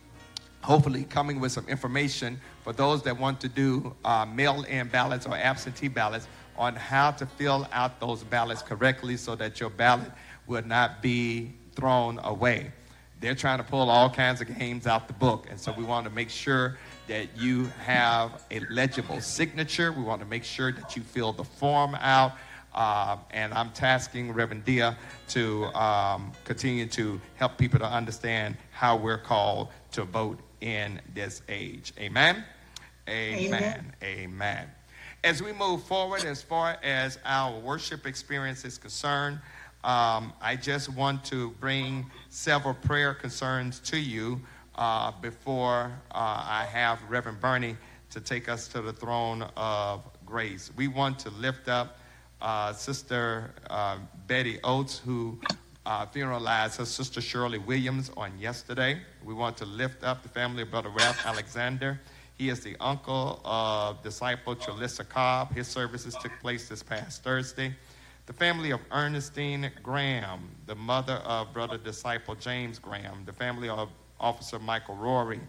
hopefully 0.62 1.04
coming 1.04 1.40
with 1.40 1.52
some 1.52 1.66
information 1.68 2.40
for 2.64 2.72
those 2.72 3.02
that 3.04 3.18
want 3.18 3.40
to 3.40 3.48
do 3.48 3.94
uh, 4.04 4.26
mail-in 4.26 4.88
ballots 4.88 5.26
or 5.26 5.36
absentee 5.36 5.88
ballots 5.88 6.26
on 6.56 6.74
how 6.74 7.12
to 7.12 7.24
fill 7.24 7.66
out 7.72 8.00
those 8.00 8.24
ballots 8.24 8.60
correctly 8.60 9.16
so 9.16 9.34
that 9.36 9.60
your 9.60 9.70
ballot 9.70 10.10
will 10.46 10.62
not 10.62 11.00
be 11.00 11.52
thrown 11.74 12.18
away. 12.24 12.72
They're 13.20 13.34
trying 13.34 13.58
to 13.58 13.64
pull 13.64 13.90
all 13.90 14.08
kinds 14.08 14.40
of 14.40 14.58
games 14.58 14.86
out 14.86 15.06
the 15.06 15.12
book. 15.12 15.46
And 15.50 15.60
so 15.60 15.72
we 15.72 15.84
want 15.84 16.06
to 16.06 16.10
make 16.10 16.30
sure 16.30 16.78
that 17.06 17.36
you 17.36 17.66
have 17.84 18.42
a 18.50 18.60
legible 18.70 19.20
signature. 19.20 19.92
We 19.92 20.02
want 20.02 20.20
to 20.22 20.26
make 20.26 20.42
sure 20.42 20.72
that 20.72 20.96
you 20.96 21.02
fill 21.02 21.32
the 21.32 21.44
form 21.44 21.94
out. 21.96 22.32
Uh, 22.74 23.18
and 23.32 23.52
I'm 23.52 23.70
tasking 23.70 24.32
Reverend 24.32 24.64
Dia 24.64 24.96
to 25.28 25.64
um, 25.74 26.32
continue 26.44 26.86
to 26.86 27.20
help 27.34 27.58
people 27.58 27.78
to 27.80 27.86
understand 27.86 28.56
how 28.70 28.96
we're 28.96 29.18
called 29.18 29.68
to 29.92 30.04
vote 30.04 30.38
in 30.60 31.00
this 31.14 31.42
age. 31.48 31.92
Amen? 31.98 32.44
Amen. 33.08 33.54
Amen. 33.54 33.92
Amen. 34.02 34.66
As 35.24 35.42
we 35.42 35.52
move 35.52 35.82
forward, 35.82 36.24
as 36.24 36.42
far 36.42 36.78
as 36.82 37.18
our 37.26 37.58
worship 37.58 38.06
experience 38.06 38.64
is 38.64 38.78
concerned, 38.78 39.40
um, 39.82 40.34
I 40.42 40.56
just 40.56 40.90
want 40.90 41.24
to 41.26 41.50
bring 41.52 42.04
several 42.28 42.74
prayer 42.74 43.14
concerns 43.14 43.80
to 43.80 43.98
you 43.98 44.40
uh, 44.74 45.12
before 45.22 45.92
uh, 46.10 46.14
I 46.14 46.66
have 46.70 46.98
Reverend 47.08 47.40
Bernie 47.40 47.76
to 48.10 48.20
take 48.20 48.48
us 48.48 48.68
to 48.68 48.82
the 48.82 48.92
throne 48.92 49.48
of 49.56 50.02
grace. 50.26 50.70
We 50.76 50.88
want 50.88 51.18
to 51.20 51.30
lift 51.30 51.68
up 51.68 51.98
uh, 52.42 52.74
Sister 52.74 53.52
uh, 53.70 53.98
Betty 54.26 54.58
Oates, 54.64 54.98
who 54.98 55.38
uh, 55.86 56.04
funeralized 56.06 56.76
her 56.76 56.84
sister 56.84 57.22
Shirley 57.22 57.58
Williams 57.58 58.10
on 58.18 58.38
yesterday. 58.38 59.00
We 59.24 59.32
want 59.32 59.56
to 59.58 59.64
lift 59.64 60.04
up 60.04 60.22
the 60.22 60.28
family 60.28 60.62
of 60.62 60.70
Brother 60.70 60.90
Ralph 60.90 61.24
Alexander. 61.24 61.98
He 62.36 62.50
is 62.50 62.60
the 62.60 62.76
uncle 62.80 63.40
of 63.46 64.02
disciple 64.02 64.56
Chalissa 64.56 65.08
Cobb. 65.08 65.54
His 65.54 65.68
services 65.68 66.14
took 66.20 66.32
place 66.40 66.68
this 66.68 66.82
past 66.82 67.22
Thursday 67.22 67.74
the 68.30 68.34
family 68.34 68.70
of 68.70 68.78
Ernestine 68.92 69.72
Graham, 69.82 70.50
the 70.66 70.74
mother 70.76 71.14
of 71.14 71.52
brother 71.52 71.76
disciple 71.76 72.36
James 72.36 72.78
Graham, 72.78 73.24
the 73.26 73.32
family 73.32 73.68
of 73.68 73.90
Officer 74.20 74.60
Michael 74.60 74.94
Rory, 74.94 75.40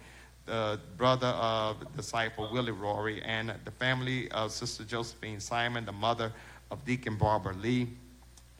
the 0.47 0.79
brother 0.97 1.27
of 1.27 1.77
disciple 1.95 2.49
Willie 2.51 2.71
Rory, 2.71 3.21
and 3.21 3.53
the 3.65 3.69
family 3.69 4.31
of 4.31 4.51
Sister 4.51 4.83
Josephine 4.83 5.39
Simon, 5.39 5.85
the 5.85 5.91
mother 5.91 6.33
of 6.71 6.83
Deacon 6.83 7.17
Barbara 7.17 7.53
Lee. 7.53 7.87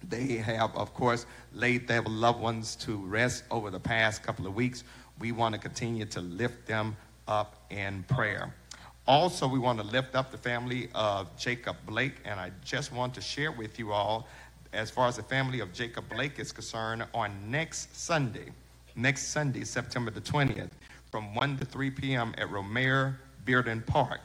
They 0.08 0.36
have, 0.36 0.76
of 0.76 0.94
course, 0.94 1.26
laid 1.52 1.88
their 1.88 2.04
loved 2.04 2.42
ones 2.42 2.76
to 2.76 2.98
rest 2.98 3.44
over 3.50 3.72
the 3.72 3.80
past 3.80 4.22
couple 4.22 4.46
of 4.46 4.54
weeks. 4.54 4.84
We 5.20 5.32
want 5.32 5.56
to 5.56 5.60
continue 5.60 6.06
to 6.06 6.22
lift 6.22 6.68
them 6.68 6.96
up 7.28 7.66
in 7.72 8.04
prayer. 8.04 8.54
Also, 9.08 9.48
we 9.48 9.58
want 9.58 9.80
to 9.80 9.86
lift 9.86 10.16
up 10.16 10.32
the 10.32 10.38
family 10.38 10.88
of 10.94 11.36
Jacob 11.36 11.76
Blake, 11.86 12.16
and 12.24 12.40
I 12.40 12.52
just 12.64 12.94
want 12.94 13.14
to 13.16 13.22
share 13.22 13.52
with 13.52 13.80
you 13.80 13.92
all, 13.92 14.28
as 14.74 14.90
far 14.92 15.08
as 15.08 15.18
the 15.18 15.24
family 15.24 15.60
of 15.60 15.74
Jacob 15.74 16.08
Blake 16.08 16.40
is 16.40 16.52
concerned, 16.52 17.06
on 17.14 17.32
next 17.50 17.96
Sunday, 17.96 18.52
next 18.96 19.30
Sunday, 19.30 19.64
September 19.64 20.12
the 20.12 20.22
20th, 20.22 20.70
from 21.10 21.34
1 21.36 21.58
to 21.58 21.66
3 21.66 21.90
p.m. 21.92 22.34
at 22.38 22.48
Romare 22.50 23.16
Bearden 23.46 23.86
Park, 23.86 24.22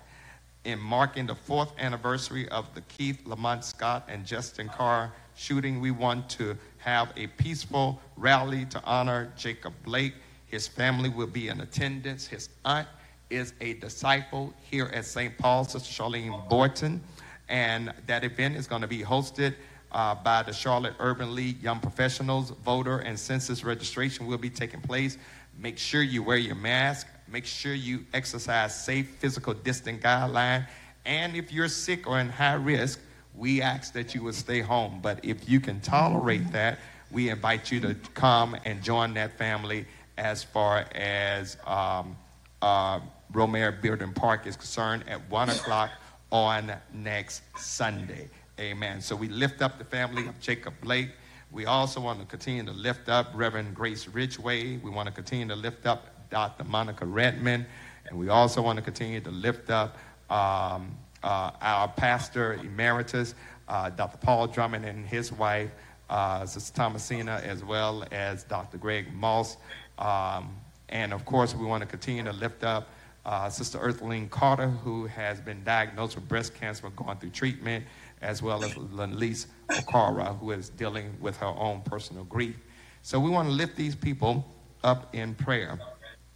in 0.65 0.79
marking 0.79 1.27
the 1.27 1.35
fourth 1.35 1.73
anniversary 1.79 2.49
of 2.51 2.73
the 2.75 2.81
Keith 2.83 3.25
Lamont 3.25 3.65
Scott 3.65 4.05
and 4.09 4.27
Justin 4.27 4.69
Carr 4.69 5.13
shooting, 5.37 5.81
we 5.81 5.91
want 5.91 6.29
to 6.31 6.57
have 6.79 7.13
a 7.17 7.29
peaceful 7.29 8.01
rally 8.17 8.67
to 8.67 8.83
honor 8.85 9.33
Jacob 9.37 9.73
Blake. 9.85 10.15
His 10.47 10.67
family 10.67 11.09
will 11.09 11.27
be 11.27 11.49
in 11.49 11.61
attendance. 11.61 12.27
His 12.27 12.49
aunt 12.65 12.89
is 13.31 13.55
a 13.61 13.75
disciple 13.75 14.55
here 14.71 14.91
at 14.95 15.05
St. 15.05 15.37
Paul, 15.39 15.65
Sister 15.65 16.03
Charlene 16.03 16.49
Borton. 16.49 17.03
And 17.49 17.93
that 18.07 18.25
event 18.25 18.57
is 18.57 18.67
going 18.67 18.83
to 18.83 18.89
be 18.89 19.01
hosted 19.01 19.55
uh, 19.93 20.15
by 20.15 20.43
the 20.43 20.53
Charlotte 20.53 20.95
Urban 20.99 21.35
League 21.35 21.63
Young 21.63 21.81
Professionals. 21.81 22.51
Voter 22.65 22.99
and 22.99 23.19
census 23.19 23.65
registration 23.65 24.27
will 24.27 24.39
be 24.39 24.51
taking 24.51 24.81
place. 24.81 25.19
Make 25.59 25.79
sure 25.79 26.03
you 26.03 26.23
wear 26.23 26.37
your 26.37 26.55
mask. 26.55 27.07
Make 27.29 27.47
sure 27.47 27.75
you 27.75 28.05
exercise 28.13 28.79
safe 28.79 29.09
physical 29.19 29.55
distance 29.55 30.03
guideline. 30.03 30.67
And 31.05 31.37
if 31.37 31.53
you're 31.53 31.69
sick 31.69 32.07
or 32.07 32.21
in 32.21 32.29
high 32.29 32.55
risk, 32.55 33.01
we 33.35 33.63
ask 33.63 33.93
that 33.95 34.15
you 34.15 34.23
would 34.25 34.35
stay 34.35 34.61
home. 34.61 35.01
But 35.03 35.25
if 35.25 35.49
you 35.49 35.61
can 35.61 35.81
tolerate 35.81 36.53
that, 36.53 36.79
we 37.11 37.29
invite 37.29 37.71
you 37.71 37.81
to 37.81 37.95
come 38.15 38.57
and 38.65 38.83
join 38.83 39.15
that 39.15 39.39
family 39.39 39.87
as 40.19 40.43
far 40.43 40.87
as 40.95 41.57
um, 41.67 42.17
uh, 42.63 43.01
Romare 43.37 43.83
Bearden 43.83 44.15
Park 44.15 44.47
is 44.47 44.57
concerned 44.57 45.05
at 45.07 45.21
1 45.29 45.51
o'clock 45.51 45.91
on 46.33 46.73
next 46.95 47.43
Sunday. 47.59 48.31
Amen. 48.59 49.03
So 49.03 49.15
we 49.15 49.29
lift 49.29 49.61
up 49.61 49.77
the 49.77 49.85
family 49.85 50.27
of 50.27 50.41
Jacob 50.41 50.73
Blake. 50.81 51.11
We 51.51 51.67
also 51.67 52.01
want 52.01 52.19
to 52.21 52.25
continue 52.25 52.65
to 52.65 52.73
lift 52.73 53.11
up 53.11 53.31
Reverend 53.35 53.75
Grace 53.75 54.09
Ridgway. 54.09 54.79
We 54.79 54.89
want 54.89 55.09
to 55.09 55.13
continue 55.13 55.47
to 55.49 55.55
lift 55.55 55.85
up 55.85 56.31
Dr. 56.31 56.65
Monica 56.65 57.05
Redmond. 57.05 57.67
And 58.09 58.19
we 58.19 58.31
also 58.31 58.63
want 58.63 58.79
to 58.79 58.83
continue 58.83 59.21
to 59.21 59.31
lift 59.31 59.69
up 59.69 59.99
um, 60.31 60.97
uh, 61.23 61.51
our 61.61 61.89
pastor 61.89 62.55
emeritus, 62.55 63.35
uh, 63.69 63.91
Dr. 63.91 64.17
Paul 64.17 64.47
Drummond, 64.47 64.87
and 64.87 65.07
his 65.07 65.31
wife, 65.31 65.71
uh, 66.09 66.47
Sister 66.47 66.73
Thomasina, 66.75 67.43
as 67.45 67.63
well 67.63 68.03
as 68.13 68.45
Dr. 68.45 68.79
Greg 68.79 69.13
Moss. 69.13 69.59
Um, 69.99 70.57
and 70.89 71.13
of 71.13 71.27
course, 71.27 71.55
we 71.55 71.67
want 71.67 71.83
to 71.83 71.87
continue 71.87 72.23
to 72.23 72.33
lift 72.33 72.65
up 72.65 72.89
uh, 73.27 73.51
Sister 73.51 73.79
Earthling 73.79 74.29
Carter, 74.29 74.69
who 74.69 75.07
has 75.07 75.41
been 75.41 75.63
diagnosed 75.65 76.15
with 76.15 76.29
breast 76.29 76.55
cancer, 76.55 76.89
going 76.91 77.19
through 77.19 77.31
treatment, 77.31 77.85
as 78.23 78.41
well 78.41 78.65
as 78.65 78.73
Lenise 78.75 79.47
Okara, 79.69 80.39
who 80.39 80.53
is 80.53 80.69
dealing 80.71 81.13
with 81.21 81.37
her 81.39 81.47
own 81.47 81.83
personal 81.83 82.23
grief. 82.25 82.57
So 83.03 83.19
we 83.19 83.29
want 83.29 83.49
to 83.49 83.53
lift 83.53 83.77
these 83.77 83.97
people 83.97 84.47
up 84.85 85.13
in 85.15 85.35
prayer. 85.35 85.79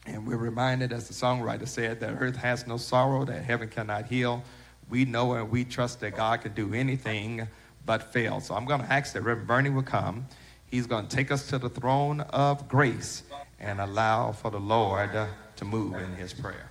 And 0.07 0.27
we're 0.27 0.37
reminded, 0.37 0.93
as 0.93 1.07
the 1.07 1.15
songwriter 1.15 1.69
said, 1.69 2.01
that 2.01 2.17
earth 2.19 2.37
has 2.37 2.67
no 2.67 2.77
sorrow, 2.77 3.25
that 3.25 3.45
heaven 3.45 3.69
cannot 3.69 4.07
heal. 4.07 4.43
We 4.89 5.05
know 5.05 5.35
and 5.35 5.49
we 5.49 5.65
trust 5.65 6.01
that 6.01 6.17
God 6.17 6.43
can 6.43 6.55
do 6.55 6.75
anything 6.75 7.47
but 7.87 8.13
fail. 8.13 8.41
So 8.41 8.57
I'm 8.57 8.65
going 8.65 8.81
to 8.81 8.93
ask 8.93 9.13
that 9.13 9.23
Reverend 9.23 9.47
Bernie 9.47 9.71
will 9.71 9.83
come. 9.83 10.27
He's 10.67 10.87
going 10.87 11.07
to 11.07 11.17
take 11.17 11.31
us 11.31 11.47
to 11.49 11.59
the 11.59 11.69
throne 11.69 12.21
of 12.21 12.69
grace 12.69 13.23
and 13.61 13.81
allow 13.81 14.33
for 14.33 14.51
the 14.51 14.59
Lord 14.61 15.11
to 15.57 15.65
move 15.65 15.95
in 15.95 16.15
his 16.15 16.33
prayer. 16.33 16.70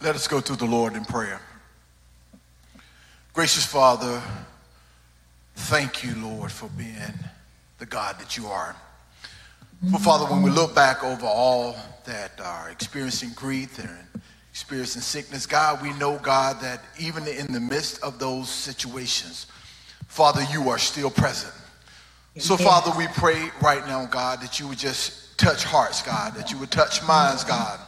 Let 0.00 0.14
us 0.14 0.28
go 0.28 0.40
to 0.40 0.56
the 0.56 0.64
Lord 0.64 0.94
in 0.94 1.04
prayer. 1.04 1.40
Gracious 3.32 3.66
Father, 3.66 4.22
thank 5.54 6.02
you, 6.02 6.14
Lord, 6.16 6.50
for 6.50 6.68
being 6.70 7.14
the 7.78 7.86
God 7.86 8.18
that 8.18 8.36
you 8.36 8.46
are. 8.46 8.76
For 9.90 9.98
Father, 9.98 10.24
when 10.26 10.42
we 10.42 10.50
look 10.50 10.74
back 10.74 11.04
over 11.04 11.26
all 11.26 11.76
that 12.06 12.40
are 12.40 12.70
experiencing 12.70 13.30
grief 13.34 13.78
and 13.78 14.22
experiencing 14.50 15.02
sickness, 15.02 15.44
God, 15.44 15.82
we 15.82 15.92
know, 15.94 16.18
God, 16.18 16.60
that 16.62 16.82
even 16.98 17.26
in 17.26 17.52
the 17.52 17.60
midst 17.60 18.02
of 18.02 18.18
those 18.18 18.48
situations, 18.48 19.46
Father, 20.08 20.42
you 20.50 20.70
are 20.70 20.78
still 20.78 21.10
present. 21.10 21.52
So, 22.38 22.56
Father, 22.56 22.92
we 22.96 23.06
pray 23.08 23.50
right 23.62 23.86
now, 23.86 24.06
God, 24.06 24.40
that 24.40 24.58
you 24.58 24.68
would 24.68 24.78
just 24.78 25.38
touch 25.38 25.64
hearts, 25.64 26.02
God, 26.02 26.34
that 26.34 26.50
you 26.50 26.58
would 26.58 26.70
touch 26.70 27.02
minds, 27.06 27.44
God. 27.44 27.78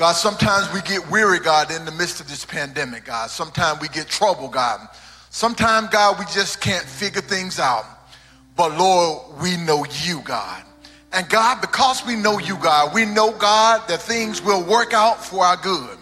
God, 0.00 0.12
sometimes 0.12 0.72
we 0.72 0.80
get 0.80 1.10
weary, 1.10 1.40
God, 1.40 1.70
in 1.70 1.84
the 1.84 1.92
midst 1.92 2.22
of 2.22 2.28
this 2.28 2.46
pandemic, 2.46 3.04
God. 3.04 3.28
Sometimes 3.28 3.82
we 3.82 3.88
get 3.88 4.08
trouble, 4.08 4.48
God. 4.48 4.88
Sometimes, 5.28 5.90
God, 5.90 6.18
we 6.18 6.24
just 6.32 6.58
can't 6.58 6.86
figure 6.86 7.20
things 7.20 7.58
out. 7.58 7.84
But 8.56 8.78
Lord, 8.78 9.38
we 9.42 9.58
know 9.58 9.84
you, 10.02 10.22
God. 10.22 10.62
And 11.12 11.28
God, 11.28 11.60
because 11.60 12.02
we 12.06 12.16
know 12.16 12.38
you, 12.38 12.56
God, 12.56 12.94
we 12.94 13.04
know, 13.04 13.32
God, 13.32 13.86
that 13.88 14.00
things 14.00 14.40
will 14.40 14.64
work 14.64 14.94
out 14.94 15.22
for 15.22 15.44
our 15.44 15.58
good. 15.58 15.98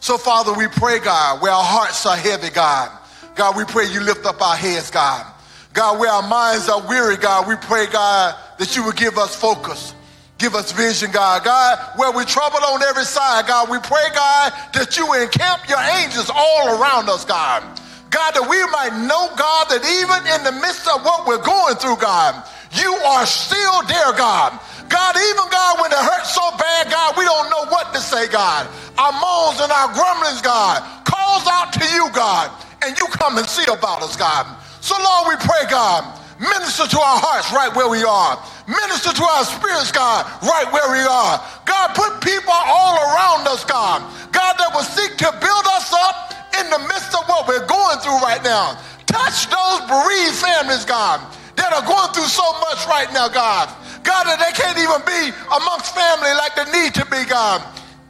So, 0.00 0.18
Father, 0.18 0.52
we 0.52 0.68
pray, 0.68 0.98
God, 0.98 1.40
where 1.40 1.52
our 1.52 1.64
hearts 1.64 2.04
are 2.04 2.18
heavy, 2.18 2.50
God. 2.50 2.90
God, 3.36 3.56
we 3.56 3.64
pray 3.64 3.90
you 3.90 4.00
lift 4.00 4.26
up 4.26 4.42
our 4.42 4.54
heads, 4.54 4.90
God. 4.90 5.24
God, 5.72 5.98
where 5.98 6.12
our 6.12 6.28
minds 6.28 6.68
are 6.68 6.86
weary, 6.86 7.16
God, 7.16 7.48
we 7.48 7.56
pray, 7.56 7.86
God, 7.86 8.36
that 8.58 8.76
you 8.76 8.84
would 8.84 8.96
give 8.96 9.16
us 9.16 9.34
focus. 9.34 9.94
Give 10.40 10.54
us 10.54 10.72
vision, 10.72 11.12
God. 11.12 11.44
God, 11.44 11.78
where 12.00 12.10
we're 12.12 12.24
troubled 12.24 12.64
on 12.64 12.82
every 12.82 13.04
side, 13.04 13.46
God, 13.46 13.68
we 13.68 13.76
pray, 13.78 14.08
God, 14.14 14.52
that 14.72 14.96
you 14.96 15.04
encamp 15.12 15.68
your 15.68 15.78
angels 16.00 16.32
all 16.32 16.80
around 16.80 17.10
us, 17.12 17.26
God. 17.28 17.60
God, 18.08 18.32
that 18.32 18.48
we 18.48 18.56
might 18.72 18.96
know, 19.04 19.28
God, 19.36 19.68
that 19.68 19.84
even 19.84 20.18
in 20.32 20.40
the 20.48 20.56
midst 20.64 20.88
of 20.88 21.04
what 21.04 21.28
we're 21.28 21.44
going 21.44 21.76
through, 21.76 22.00
God, 22.00 22.40
You 22.72 22.94
are 22.94 23.26
still 23.26 23.82
there, 23.82 24.12
God. 24.14 24.58
God, 24.88 25.14
even 25.18 25.46
God, 25.50 25.82
when 25.82 25.90
it 25.90 25.98
hurts 25.98 26.34
so 26.34 26.46
bad, 26.56 26.90
God, 26.90 27.18
we 27.18 27.24
don't 27.24 27.50
know 27.50 27.66
what 27.66 27.92
to 27.94 28.00
say, 28.00 28.28
God. 28.28 28.66
Our 28.96 29.12
moans 29.12 29.60
and 29.60 29.70
our 29.70 29.92
grumblings, 29.92 30.40
God, 30.40 30.82
calls 31.04 31.46
out 31.50 31.72
to 31.74 31.84
you, 31.92 32.08
God, 32.14 32.50
and 32.82 32.98
you 32.98 33.06
come 33.10 33.38
and 33.38 33.46
see 33.46 33.64
about 33.70 34.02
us, 34.02 34.16
God. 34.16 34.46
So, 34.80 34.94
Lord, 34.96 35.34
we 35.34 35.36
pray, 35.46 35.68
God, 35.68 36.06
minister 36.40 36.88
to 36.88 36.98
our 36.98 37.20
hearts 37.20 37.52
right 37.52 37.68
where 37.76 37.92
we 37.92 38.00
are. 38.00 38.40
Minister 38.64 39.12
to 39.12 39.24
our 39.36 39.44
spirits, 39.44 39.92
God, 39.92 40.24
right 40.40 40.66
where 40.72 40.88
we 40.88 41.04
are. 41.04 41.36
God, 41.68 41.86
put 41.92 42.24
people 42.24 42.56
all 42.56 42.96
around 42.96 43.44
us, 43.46 43.62
God. 43.68 44.00
God, 44.32 44.56
that 44.56 44.72
will 44.72 44.86
seek 44.86 45.20
to 45.20 45.28
build 45.36 45.66
us 45.76 45.92
up 45.92 46.32
in 46.56 46.66
the 46.72 46.80
midst 46.88 47.12
of 47.12 47.28
what 47.28 47.44
we're 47.44 47.66
going 47.68 47.98
through 48.00 48.18
right 48.24 48.40
now. 48.42 48.80
Touch 49.04 49.46
those 49.52 49.84
bereaved 49.90 50.38
families, 50.40 50.88
God, 50.88 51.20
that 51.60 51.74
are 51.76 51.84
going 51.84 52.10
through 52.16 52.30
so 52.30 52.46
much 52.64 52.86
right 52.88 53.10
now, 53.12 53.28
God. 53.28 53.68
God, 54.00 54.24
that 54.24 54.40
they 54.40 54.54
can't 54.56 54.78
even 54.80 55.02
be 55.04 55.22
amongst 55.60 55.92
family 55.92 56.32
like 56.40 56.56
they 56.56 56.68
need 56.72 56.96
to 56.96 57.04
be, 57.12 57.20
God, 57.28 57.60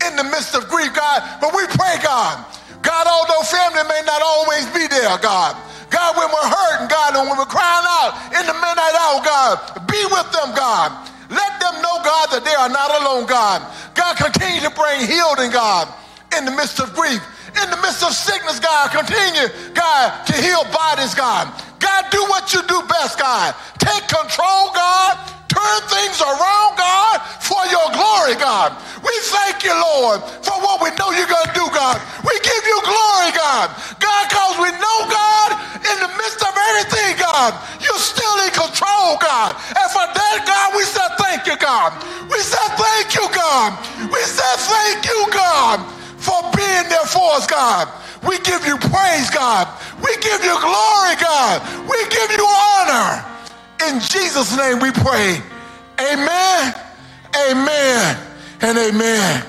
in 0.07 0.14
the 0.14 0.25
midst 0.25 0.55
of 0.55 0.71
grief, 0.71 0.95
God. 0.95 1.19
But 1.43 1.51
we 1.51 1.66
pray, 1.75 1.99
God, 1.99 2.47
God, 2.81 3.05
although 3.11 3.43
family 3.43 3.85
may 3.88 4.03
not 4.07 4.23
always 4.23 4.64
be 4.71 4.87
there, 4.87 5.19
God, 5.19 5.57
God, 5.90 6.16
when 6.16 6.31
we're 6.31 6.50
hurting, 6.50 6.88
God, 6.88 7.18
and 7.18 7.29
when 7.29 7.37
we're 7.37 7.50
crying 7.50 7.87
out 8.00 8.14
in 8.31 8.46
the 8.46 8.55
midnight 8.55 8.94
hour, 8.94 9.18
God, 9.26 9.55
be 9.90 10.00
with 10.07 10.31
them, 10.31 10.55
God. 10.55 10.94
Let 11.29 11.53
them 11.59 11.83
know, 11.83 11.98
God, 12.03 12.31
that 12.35 12.42
they 12.46 12.55
are 12.55 12.70
not 12.70 12.90
alone, 13.03 13.26
God. 13.26 13.62
God, 13.94 14.16
continue 14.16 14.62
to 14.62 14.72
bring 14.74 15.07
healing, 15.07 15.50
God, 15.50 15.90
in 16.38 16.46
the 16.46 16.55
midst 16.55 16.79
of 16.79 16.94
grief, 16.94 17.22
in 17.59 17.66
the 17.70 17.79
midst 17.83 18.03
of 18.03 18.14
sickness, 18.14 18.59
God. 18.59 18.90
Continue, 18.94 19.50
God, 19.74 20.26
to 20.26 20.35
heal 20.38 20.62
bodies, 20.70 21.14
God. 21.14 21.50
God, 21.79 22.03
do 22.11 22.22
what 22.31 22.55
you 22.55 22.62
do 22.66 22.83
best, 22.87 23.18
God. 23.18 23.55
Take 23.79 24.07
control, 24.07 24.70
God 24.74 25.18
turn 25.50 25.81
things 25.90 26.22
around, 26.22 26.79
God, 26.79 27.18
for 27.42 27.59
your 27.66 27.90
glory, 27.90 28.38
God. 28.38 28.79
We 29.03 29.11
thank 29.35 29.66
you, 29.66 29.74
Lord, 29.74 30.22
for 30.46 30.55
what 30.62 30.79
we 30.79 30.94
know 30.94 31.11
you're 31.11 31.26
going 31.26 31.50
to 31.50 31.59
do, 31.59 31.66
God. 31.74 31.98
We 32.22 32.35
give 32.38 32.64
you 32.64 32.79
glory, 32.87 33.31
God. 33.35 33.74
God, 40.47 40.77
we 40.77 40.85
say 40.85 41.07
thank 41.19 41.47
you, 41.47 41.57
God. 41.57 41.93
We 42.31 42.38
say 42.38 42.66
thank 42.77 43.14
you, 43.14 43.27
God. 43.35 43.79
We 44.12 44.21
say 44.23 44.53
thank 44.57 45.05
you, 45.07 45.27
God, 45.33 45.81
for 46.19 46.40
being 46.57 46.88
there 46.88 47.07
for 47.07 47.33
us, 47.35 47.47
God. 47.47 47.88
We 48.27 48.38
give 48.40 48.66
you 48.66 48.77
praise, 48.77 49.31
God. 49.31 49.69
We 50.03 50.14
give 50.21 50.45
you 50.45 50.57
glory, 50.61 51.16
God. 51.16 51.62
We 51.88 51.99
give 52.09 52.31
you 52.31 52.47
honor. 52.47 53.25
In 53.88 54.01
Jesus' 54.01 54.57
name 54.57 54.79
we 54.81 54.93
pray. 54.93 55.40
Amen, 55.99 56.75
amen, 57.51 58.16
and 58.61 58.79
amen. 58.79 59.47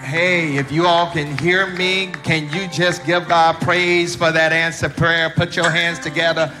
Hey, 0.00 0.56
if 0.56 0.70
you 0.70 0.86
all 0.86 1.10
can 1.10 1.36
hear 1.38 1.66
me, 1.66 2.12
can 2.22 2.52
you 2.52 2.68
just 2.68 3.06
give 3.06 3.26
God 3.26 3.60
praise 3.60 4.14
for 4.14 4.30
that 4.30 4.52
answer 4.52 4.88
prayer? 4.88 5.30
Put 5.30 5.56
your 5.56 5.70
hands 5.70 5.98
together. 5.98 6.52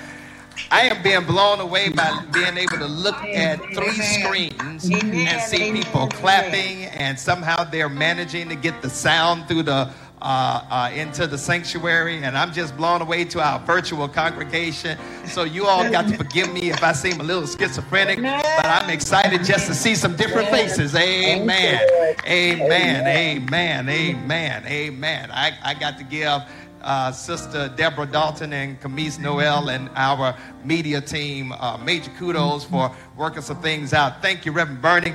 I 0.70 0.88
am 0.88 1.02
being 1.02 1.24
blown 1.24 1.60
away 1.60 1.88
by 1.90 2.24
being 2.32 2.56
able 2.56 2.78
to 2.78 2.86
look 2.86 3.16
at 3.16 3.58
three 3.74 3.92
screens 3.92 4.88
and 4.90 5.40
see 5.42 5.72
people 5.72 6.08
clapping, 6.08 6.84
and 6.86 7.18
somehow 7.18 7.64
they're 7.64 7.88
managing 7.88 8.48
to 8.48 8.56
get 8.56 8.82
the 8.82 8.90
sound 8.90 9.48
through 9.48 9.64
the 9.64 9.90
uh, 10.24 10.64
uh, 10.70 10.90
into 10.94 11.26
the 11.26 11.36
sanctuary, 11.36 12.22
and 12.22 12.36
I'm 12.36 12.50
just 12.50 12.74
blown 12.78 13.02
away 13.02 13.24
to 13.26 13.40
our 13.42 13.58
virtual 13.60 14.08
congregation. 14.08 14.98
So 15.26 15.44
you 15.44 15.66
all 15.66 15.90
got 15.90 16.08
to 16.08 16.16
forgive 16.16 16.50
me 16.50 16.70
if 16.70 16.82
I 16.82 16.92
seem 16.92 17.20
a 17.20 17.22
little 17.22 17.46
schizophrenic, 17.46 18.22
but 18.22 18.64
I'm 18.64 18.88
excited 18.88 19.44
just 19.44 19.66
to 19.66 19.74
see 19.74 19.94
some 19.94 20.16
different 20.16 20.48
faces. 20.48 20.94
Amen. 20.94 21.78
Amen. 22.26 23.06
Amen. 23.06 23.88
Amen. 23.88 24.66
Amen. 24.66 25.30
I, 25.30 25.52
I 25.62 25.74
got 25.74 25.98
to 25.98 26.04
give. 26.04 26.42
Uh, 26.84 27.10
Sister 27.10 27.72
Deborah 27.76 28.04
Dalton 28.04 28.52
and 28.52 28.78
Camise 28.78 29.18
Noel 29.18 29.70
and 29.70 29.88
our 29.94 30.36
media 30.64 31.00
team 31.00 31.52
uh, 31.52 31.78
major 31.78 32.10
kudos 32.18 32.64
for 32.64 32.94
working 33.16 33.40
some 33.40 33.62
things 33.62 33.94
out. 33.94 34.20
Thank 34.20 34.44
you, 34.44 34.52
Reverend 34.52 34.82
Bernie, 34.82 35.14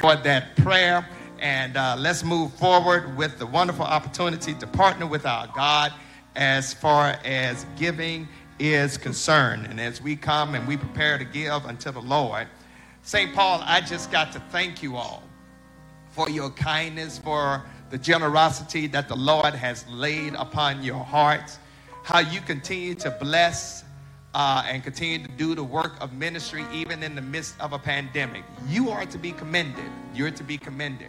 for 0.00 0.16
that 0.16 0.56
prayer. 0.56 1.06
And 1.38 1.76
uh, 1.76 1.96
let's 1.98 2.24
move 2.24 2.54
forward 2.54 3.18
with 3.18 3.38
the 3.38 3.44
wonderful 3.44 3.84
opportunity 3.84 4.54
to 4.54 4.66
partner 4.66 5.06
with 5.06 5.26
our 5.26 5.46
God 5.48 5.92
as 6.36 6.72
far 6.72 7.18
as 7.22 7.66
giving 7.76 8.26
is 8.58 8.96
concerned. 8.96 9.66
And 9.66 9.78
as 9.78 10.00
we 10.00 10.16
come 10.16 10.54
and 10.54 10.66
we 10.66 10.78
prepare 10.78 11.18
to 11.18 11.24
give 11.24 11.66
unto 11.66 11.90
the 11.92 12.00
Lord, 12.00 12.46
St. 13.02 13.34
Paul, 13.34 13.62
I 13.64 13.82
just 13.82 14.10
got 14.10 14.32
to 14.32 14.40
thank 14.50 14.82
you 14.82 14.96
all 14.96 15.22
for 16.10 16.30
your 16.30 16.50
kindness, 16.50 17.18
for 17.18 17.62
the 17.90 17.98
generosity 17.98 18.86
that 18.86 19.08
the 19.08 19.16
Lord 19.16 19.52
has 19.54 19.86
laid 19.88 20.34
upon 20.34 20.82
your 20.82 21.02
hearts, 21.04 21.58
how 22.04 22.20
you 22.20 22.40
continue 22.40 22.94
to 22.94 23.10
bless 23.10 23.84
uh, 24.34 24.64
and 24.66 24.82
continue 24.84 25.18
to 25.18 25.32
do 25.32 25.56
the 25.56 25.64
work 25.64 25.94
of 26.00 26.12
ministry 26.12 26.64
even 26.72 27.02
in 27.02 27.16
the 27.16 27.20
midst 27.20 27.60
of 27.60 27.72
a 27.72 27.78
pandemic. 27.78 28.44
You 28.68 28.90
are 28.90 29.04
to 29.06 29.18
be 29.18 29.32
commended. 29.32 29.90
You're 30.14 30.30
to 30.30 30.44
be 30.44 30.56
commended. 30.56 31.08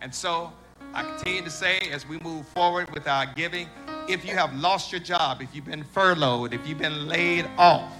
And 0.00 0.12
so 0.12 0.52
I 0.92 1.04
continue 1.04 1.42
to 1.42 1.50
say 1.50 1.78
as 1.92 2.08
we 2.08 2.18
move 2.18 2.46
forward 2.48 2.92
with 2.92 3.06
our 3.06 3.26
giving, 3.36 3.68
if 4.08 4.24
you 4.24 4.34
have 4.34 4.54
lost 4.56 4.90
your 4.90 5.00
job, 5.00 5.40
if 5.40 5.54
you've 5.54 5.64
been 5.64 5.84
furloughed, 5.84 6.52
if 6.52 6.66
you've 6.66 6.78
been 6.78 7.06
laid 7.06 7.46
off, 7.56 7.92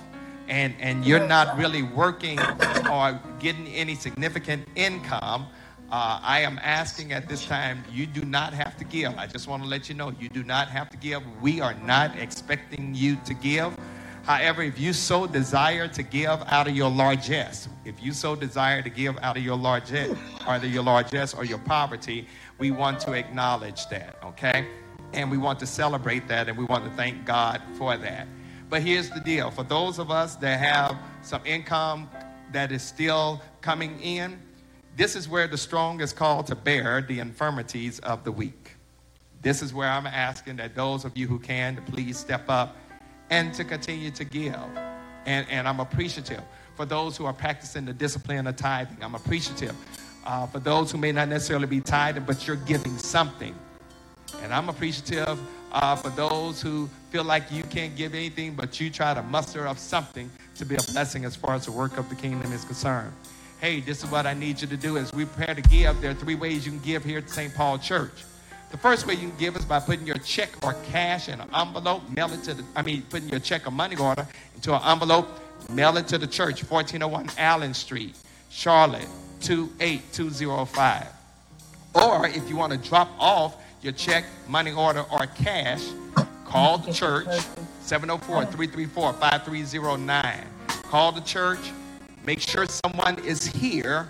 and, 0.49 0.75
and 0.79 1.05
you're 1.05 1.27
not 1.27 1.57
really 1.59 1.83
working 1.83 2.39
or 2.91 3.21
getting 3.41 3.67
any 3.69 3.95
significant 3.95 4.67
income, 4.77 5.47
uh, 5.91 6.19
I 6.23 6.41
am 6.41 6.59
asking 6.63 7.13
at 7.13 7.29
this 7.29 7.47
time, 7.47 7.85
you 7.93 8.07
do 8.07 8.25
not 8.25 8.53
have 8.53 8.77
to 8.79 8.85
give. 8.85 9.17
I 9.17 9.27
just 9.27 9.47
want 9.47 9.63
to 9.63 9.69
let 9.69 9.89
you 9.89 9.95
know, 9.95 10.13
you 10.19 10.29
do 10.29 10.43
not 10.43 10.69
have 10.69 10.91
to 10.91 10.97
give. 10.97 11.23
We 11.41 11.61
are 11.61 11.75
not 11.75 12.17
expecting 12.19 12.95
you 12.95 13.17
to 13.25 13.35
give. 13.35 13.77
However, 14.25 14.63
if 14.63 14.81
you 14.81 14.93
so 14.93 15.29
desire 15.29 15.87
to 15.87 16.03
give 16.03 16.43
out 16.49 16.67
of 16.67 16.75
your 16.75 16.91
largesse, 16.91 17.69
if 17.85 18.03
you 18.03 18.13
so 18.13 18.35
desire 18.35 18.83
to 18.83 18.91
give 18.91 19.17
out 19.19 19.37
of 19.37 19.45
your 19.45 19.57
largesse, 19.57 20.17
either 20.49 20.67
your 20.67 20.83
largesse 20.83 21.33
or 21.33 21.45
your 21.45 21.59
poverty, 21.59 22.27
we 22.59 22.73
want 22.73 22.99
to 23.01 23.13
acknowledge 23.13 23.87
that, 23.89 24.17
okay? 24.25 24.67
And 25.13 25.31
we 25.31 25.39
want 25.39 25.61
to 25.61 25.67
celebrate 25.67 26.27
that 26.27 26.49
and 26.49 26.59
we 26.59 26.65
want 26.65 26.85
to 26.85 26.91
thank 26.97 27.25
God 27.25 27.63
for 27.79 27.97
that. 27.97 28.27
But 28.69 28.83
here's 28.83 29.11
the 29.11 29.21
deal 29.21 29.53
for 29.53 29.63
those 29.63 30.01
of 30.01 30.11
us 30.11 30.35
that 30.37 30.59
have 30.59 30.99
some 31.23 31.47
income 31.47 32.11
that 32.51 32.73
is 32.73 32.83
still 32.83 33.41
coming 33.61 34.01
in, 34.01 34.41
this 34.97 35.15
is 35.15 35.29
where 35.29 35.47
the 35.47 35.59
strong 35.59 36.01
is 36.01 36.13
called 36.13 36.47
to 36.47 36.55
bear 36.55 37.03
the 37.03 37.21
infirmities 37.21 37.99
of 38.01 38.25
the 38.25 38.33
weak. 38.33 38.77
This 39.43 39.61
is 39.61 39.75
where 39.75 39.89
I'm 39.89 40.07
asking 40.07 40.57
that 40.57 40.75
those 40.75 41.05
of 41.05 41.17
you 41.17 41.29
who 41.29 41.39
can 41.39 41.77
to 41.77 41.83
please 41.83 42.19
step 42.19 42.49
up 42.49 42.77
and 43.29 43.53
to 43.55 43.65
continue 43.65 44.11
to 44.13 44.25
give. 44.25 44.57
And, 45.27 45.47
and 45.51 45.69
I'm 45.69 45.81
appreciative 45.81 46.43
for 46.77 46.87
those 46.87 47.17
who 47.17 47.27
are 47.27 47.33
practicing 47.35 47.85
the 47.85 47.93
discipline 47.93 48.47
of 48.47 48.57
tithing. 48.57 48.97
I'm 49.03 49.15
appreciative 49.15 49.77
uh, 50.25 50.47
for 50.47 50.61
those 50.61 50.91
who 50.91 50.99
may 50.99 51.13
not 51.13 51.29
necessarily 51.29 51.67
be 51.67 51.81
tithing, 51.81 52.25
but 52.25 52.47
you're 52.47 52.57
giving 52.57 52.97
something. 52.97 53.55
And 54.43 54.53
I'm 54.53 54.71
appreciative 54.71 55.39
uh, 55.73 55.97
for 55.97 56.09
those 56.11 56.63
who 56.63 56.89
feel 57.11 57.25
like 57.25 57.53
you 57.53 57.63
can't 57.65 57.95
give 57.97 58.15
anything, 58.15 58.55
but 58.55 58.81
you 58.81 58.89
try 58.89 59.13
to 59.13 59.23
muster 59.23 59.67
up 59.67 59.79
something 59.79 60.31
to 60.55 60.65
be 60.65 60.75
a 60.75 60.93
blessing 60.93 61.27
as 61.27 61.37
far 61.37 61.55
as 61.55 61.67
the 61.67 61.73
work 61.73 61.99
of 61.99 62.09
the 62.09 62.15
kingdom 62.15 62.51
is 62.53 62.65
concerned. 62.65 63.13
Hey, 63.61 63.81
this 63.81 64.05
is 64.05 64.11
what 64.11 64.27
I 64.27 64.35
need 64.35 64.61
you 64.61 64.67
to 64.69 64.77
do 64.77 64.99
as 64.99 65.13
we 65.15 65.25
prepare 65.25 65.55
to 65.55 65.63
give. 65.63 65.99
There 66.03 66.11
are 66.11 66.15
three 66.15 66.35
ways 66.35 66.67
you 66.67 66.73
can 66.73 66.81
give 66.81 67.03
here 67.03 67.19
at 67.19 67.31
St. 67.31 67.55
Paul 67.55 67.79
Church. 67.79 68.25
The 68.71 68.77
first 68.77 69.07
way 69.07 69.15
you 69.15 69.29
can 69.29 69.39
give 69.39 69.57
is 69.57 69.65
by 69.65 69.81
putting 69.81 70.07
your 70.07 70.19
check 70.19 70.51
or 70.63 70.75
cash 70.91 71.31
in 71.31 71.41
an 71.41 71.49
envelope, 71.55 72.03
mail 72.11 72.31
it 72.33 72.43
to 72.45 72.55
the, 72.55 72.65
I 72.75 72.83
mean, 72.83 73.03
putting 73.09 73.31
your 73.31 73.41
check 73.41 73.67
or 73.67 73.71
money 73.71 73.97
order 73.97 74.29
into 74.55 74.75
an 74.75 74.83
envelope, 74.85 75.29
mail 75.71 75.97
it 75.97 76.07
to 76.09 76.19
the 76.19 76.27
church, 76.27 76.69
1401 76.69 77.31
Allen 77.39 77.73
Street, 77.73 78.15
Charlotte, 78.51 79.09
28205. 79.41 81.07
Or 81.95 82.27
if 82.27 82.49
you 82.51 82.57
want 82.57 82.73
to 82.75 82.89
drop 82.89 83.09
off 83.19 83.57
your 83.81 83.95
check, 83.95 84.25
money 84.49 84.73
order, 84.73 85.05
or 85.11 85.27
cash, 85.27 85.83
call 86.45 86.77
the 86.77 86.93
church, 86.93 87.27
704 87.81 88.45
334 88.47 89.13
5309. 89.15 90.47
Call 90.83 91.13
the 91.13 91.21
church, 91.23 91.71
make 92.27 92.41
sure 92.41 92.67
someone 92.67 93.17
is 93.25 93.47
here 93.47 94.09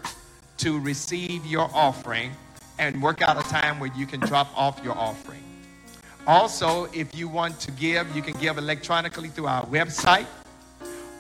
to 0.57 0.81
receive 0.81 1.45
your 1.45 1.71
offering 1.75 2.33
and 2.79 3.01
work 3.03 3.21
out 3.21 3.39
a 3.39 3.49
time 3.49 3.79
where 3.79 3.93
you 3.95 4.07
can 4.07 4.21
drop 4.21 4.49
off 4.57 4.83
your 4.83 4.97
offering. 4.97 5.43
Also, 6.27 6.87
if 6.95 7.15
you 7.15 7.29
want 7.29 7.61
to 7.61 7.71
give, 7.73 8.15
you 8.17 8.23
can 8.23 8.33
give 8.41 8.57
electronically 8.57 9.29
through 9.29 9.47
our 9.47 9.65
website, 9.67 10.27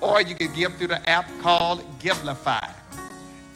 or 0.00 0.22
you 0.22 0.34
can 0.34 0.52
give 0.54 0.74
through 0.76 0.88
the 0.88 1.08
app 1.08 1.26
called 1.42 1.84
Givelify. 2.00 2.72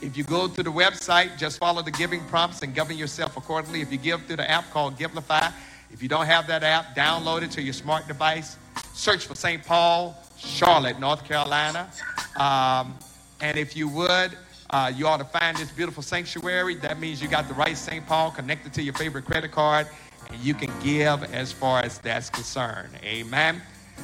If 0.03 0.17
you 0.17 0.25
go 0.25 0.47
to 0.47 0.63
the 0.63 0.71
website, 0.71 1.37
just 1.39 1.59
follow 1.59 1.83
the 1.83 1.91
giving 1.91 2.21
prompts 2.27 2.63
and 2.63 2.75
govern 2.75 2.97
yourself 2.97 3.37
accordingly. 3.37 3.81
If 3.81 3.91
you 3.91 3.99
give 3.99 4.25
through 4.27 4.37
the 4.37 4.51
app 4.51 4.71
called 4.71 4.99
Givelify, 4.99 5.53
if 5.91 6.03
you 6.03 6.09
don't 6.09 6.27
have 6.27 6.47
that 6.47 6.63
app, 6.63 6.95
download 6.95 7.43
it 7.43 7.51
to 7.53 7.63
your 7.63 7.75
smart 7.75 8.07
device. 8.07 8.57
Search 8.93 9.27
for 9.27 9.35
St. 9.35 9.65
Paul, 9.65 10.17
Charlotte, 10.37 11.01
North 11.01 11.25
Carolina. 11.25 11.91
Um, 12.37 12.95
And 13.41 13.57
if 13.57 13.77
you 13.77 13.89
would, 13.89 14.37
uh, 14.71 14.93
you 14.95 15.07
ought 15.07 15.19
to 15.19 15.25
find 15.25 15.57
this 15.57 15.71
beautiful 15.71 16.03
sanctuary. 16.03 16.77
That 16.77 17.01
means 17.01 17.21
you 17.21 17.29
got 17.29 17.49
the 17.49 17.55
right 17.55 17.77
St. 17.77 18.07
Paul 18.07 18.31
connected 18.31 18.73
to 18.75 18.83
your 18.83 18.95
favorite 18.95 19.25
credit 19.25 19.51
card, 19.51 19.89
and 20.29 20.39
you 20.41 20.55
can 20.55 20.71
give 20.83 21.25
as 21.35 21.53
far 21.53 21.81
as 21.81 21.99
that's 21.99 22.31
concerned. 22.31 22.93
Amen. 23.03 23.61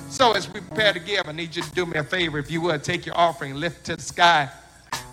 So 0.08 0.32
as 0.32 0.52
we 0.52 0.60
prepare 0.60 0.92
to 0.92 0.98
give, 0.98 1.28
I 1.28 1.32
need 1.32 1.54
you 1.54 1.62
to 1.62 1.70
do 1.70 1.86
me 1.86 1.98
a 1.98 2.04
favor. 2.04 2.38
If 2.38 2.50
you 2.50 2.60
would, 2.62 2.82
take 2.84 3.06
your 3.06 3.16
offering, 3.16 3.54
lift 3.54 3.86
to 3.86 3.96
the 3.96 4.02
sky. 4.02 4.48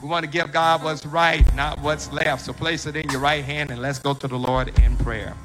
We 0.02 0.10
want 0.10 0.26
to 0.26 0.30
give 0.30 0.52
God 0.52 0.84
what's 0.84 1.06
right, 1.06 1.44
not 1.56 1.80
what's 1.82 2.12
left. 2.12 2.46
So 2.46 2.54
place 2.54 2.86
it 2.86 2.96
in 2.96 3.10
your 3.10 3.22
right 3.22 3.44
hand 3.44 3.72
and 3.72 3.82
let's 3.82 4.00
go 4.00 4.14
to 4.14 4.28
the 4.28 4.38
Lord 4.38 4.78
in 4.80 4.98
prayer. 4.98 5.36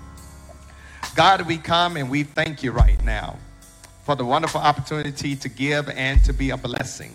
God, 1.14 1.43
we 1.43 1.59
come 1.59 1.97
and 1.97 2.11
we 2.11 2.24
thank 2.24 2.62
you 2.62 2.72
right 2.72 3.03
now 3.05 3.37
for 4.05 4.14
the 4.14 4.24
wonderful 4.24 4.61
opportunity 4.61 5.37
to 5.37 5.49
give 5.49 5.89
and 5.91 6.22
to 6.24 6.33
be 6.33 6.51
a 6.51 6.57
blessing. 6.57 7.14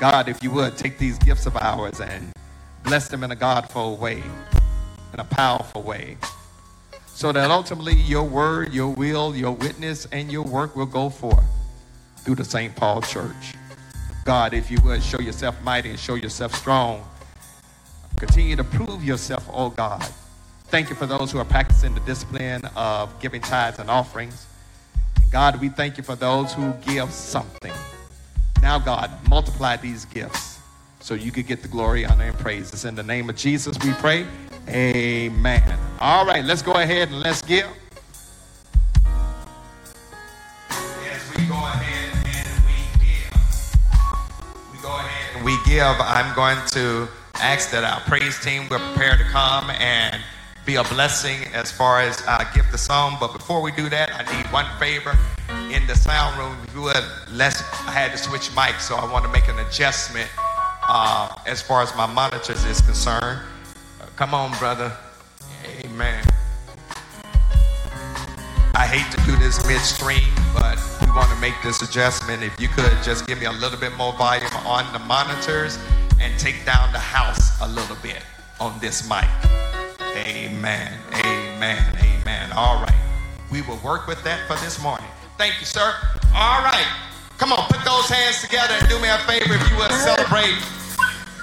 God, 0.00 0.28
if 0.28 0.42
you 0.42 0.50
would, 0.50 0.76
take 0.76 0.98
these 0.98 1.18
gifts 1.18 1.46
of 1.46 1.56
ours 1.56 2.00
and 2.00 2.32
bless 2.82 3.08
them 3.08 3.22
in 3.22 3.30
a 3.30 3.36
Godful 3.36 3.96
way, 3.96 4.22
in 5.12 5.20
a 5.20 5.24
powerful 5.24 5.82
way, 5.82 6.16
so 7.06 7.30
that 7.32 7.50
ultimately 7.50 7.94
your 7.94 8.24
word, 8.24 8.72
your 8.72 8.88
will, 8.88 9.36
your 9.36 9.52
witness, 9.52 10.06
and 10.10 10.32
your 10.32 10.42
work 10.42 10.74
will 10.74 10.86
go 10.86 11.08
forth 11.08 11.44
through 12.18 12.34
the 12.34 12.44
St. 12.44 12.74
Paul 12.74 13.02
Church. 13.02 13.54
God, 14.24 14.52
if 14.52 14.70
you 14.70 14.78
would, 14.84 15.02
show 15.02 15.20
yourself 15.20 15.60
mighty 15.62 15.90
and 15.90 15.98
show 15.98 16.14
yourself 16.14 16.54
strong. 16.54 17.04
Continue 18.16 18.56
to 18.56 18.64
prove 18.64 19.04
yourself, 19.04 19.48
oh 19.52 19.70
God. 19.70 20.04
Thank 20.64 20.90
you 20.90 20.96
for 20.96 21.06
those 21.06 21.30
who 21.30 21.38
are 21.38 21.44
practicing 21.44 21.94
the 21.94 22.00
discipline 22.00 22.64
of 22.74 23.20
giving 23.20 23.40
tithes 23.40 23.78
and 23.78 23.88
offerings. 23.88 24.46
God, 25.30 25.60
we 25.60 25.68
thank 25.68 25.98
you 25.98 26.02
for 26.02 26.16
those 26.16 26.52
who 26.52 26.72
give 26.84 27.12
something. 27.12 27.72
Now, 28.64 28.78
God, 28.78 29.10
multiply 29.28 29.76
these 29.76 30.06
gifts 30.06 30.58
so 30.98 31.12
you 31.12 31.30
could 31.30 31.46
get 31.46 31.60
the 31.60 31.68
glory, 31.68 32.06
honor, 32.06 32.24
and 32.24 32.38
praise. 32.38 32.72
It's 32.72 32.86
in 32.86 32.94
the 32.94 33.02
name 33.02 33.28
of 33.28 33.36
Jesus 33.36 33.76
we 33.84 33.92
pray. 33.92 34.26
Amen. 34.68 35.78
All 36.00 36.24
right, 36.24 36.42
let's 36.42 36.62
go 36.62 36.72
ahead 36.72 37.08
and 37.08 37.20
let's 37.20 37.42
give. 37.42 37.68
Yes, 40.70 41.36
we 41.36 41.44
go 41.44 41.56
ahead 41.56 42.14
and 42.24 42.64
we 42.64 43.04
give. 43.04 43.36
We 44.72 44.78
go 44.80 44.96
ahead 44.96 45.36
and 45.36 45.44
we 45.44 45.58
give. 45.66 46.00
I'm 46.00 46.34
going 46.34 46.56
to 46.68 47.06
ask 47.34 47.70
that 47.70 47.84
our 47.84 48.00
praise 48.08 48.40
team 48.40 48.66
will 48.70 48.78
prepare 48.78 49.18
to 49.18 49.24
come 49.24 49.68
and 49.72 50.22
be 50.64 50.76
a 50.76 50.84
blessing 50.84 51.44
as 51.52 51.70
far 51.70 52.00
as 52.00 52.22
uh, 52.26 52.44
give 52.54 52.70
the 52.72 52.78
song. 52.78 53.16
But 53.20 53.32
before 53.32 53.60
we 53.60 53.72
do 53.72 53.88
that, 53.90 54.10
I 54.12 54.36
need 54.36 54.50
one 54.52 54.66
favor 54.78 55.16
in 55.70 55.86
the 55.86 55.94
sound 55.94 56.38
room. 56.38 56.56
If 56.66 56.74
you 56.74 56.82
would, 56.82 57.04
let's, 57.30 57.62
I 57.86 57.92
had 57.92 58.12
to 58.12 58.18
switch 58.18 58.48
mics, 58.50 58.80
so 58.80 58.96
I 58.96 59.10
want 59.10 59.24
to 59.24 59.30
make 59.30 59.48
an 59.48 59.58
adjustment 59.58 60.30
uh, 60.88 61.34
as 61.46 61.60
far 61.60 61.82
as 61.82 61.94
my 61.96 62.06
monitors 62.06 62.64
is 62.64 62.80
concerned. 62.80 63.40
Uh, 64.00 64.06
come 64.16 64.32
on, 64.32 64.56
brother. 64.58 64.92
Amen. 65.84 66.24
I 68.76 68.86
hate 68.86 69.10
to 69.16 69.24
do 69.24 69.36
this 69.36 69.64
midstream, 69.66 70.28
but 70.54 70.78
we 71.00 71.06
want 71.12 71.30
to 71.30 71.36
make 71.40 71.54
this 71.62 71.82
adjustment. 71.82 72.42
If 72.42 72.58
you 72.58 72.68
could 72.68 72.92
just 73.04 73.26
give 73.26 73.38
me 73.38 73.46
a 73.46 73.52
little 73.52 73.78
bit 73.78 73.94
more 73.96 74.12
volume 74.14 74.50
on 74.66 74.90
the 74.92 74.98
monitors 75.00 75.78
and 76.20 76.38
take 76.40 76.64
down 76.64 76.92
the 76.92 76.98
house 76.98 77.60
a 77.60 77.68
little 77.68 77.96
bit 78.02 78.22
on 78.60 78.78
this 78.80 79.08
mic. 79.08 79.28
Amen. 80.16 80.92
Amen. 81.12 81.96
Amen. 81.96 82.52
All 82.52 82.80
right. 82.80 82.94
We 83.50 83.62
will 83.62 83.78
work 83.84 84.06
with 84.06 84.22
that 84.24 84.46
for 84.46 84.54
this 84.64 84.80
morning. 84.82 85.06
Thank 85.38 85.58
you, 85.60 85.66
sir. 85.66 85.94
All 86.34 86.62
right. 86.62 86.86
Come 87.38 87.52
on, 87.52 87.66
put 87.66 87.84
those 87.84 88.08
hands 88.08 88.40
together 88.40 88.74
and 88.78 88.88
do 88.88 88.98
me 89.00 89.08
a 89.08 89.18
favor 89.26 89.54
if 89.54 89.70
you 89.70 89.76
would 89.76 89.90
celebrate 89.90 90.54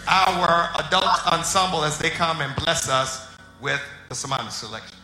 our 0.08 0.70
adult 0.86 1.28
ensemble 1.28 1.84
as 1.84 1.98
they 1.98 2.10
come 2.10 2.42
and 2.42 2.56
bless 2.64 2.90
us 2.90 3.28
with 3.60 3.82
the 4.10 4.16
sermonic 4.16 4.52
selection. 4.52 5.01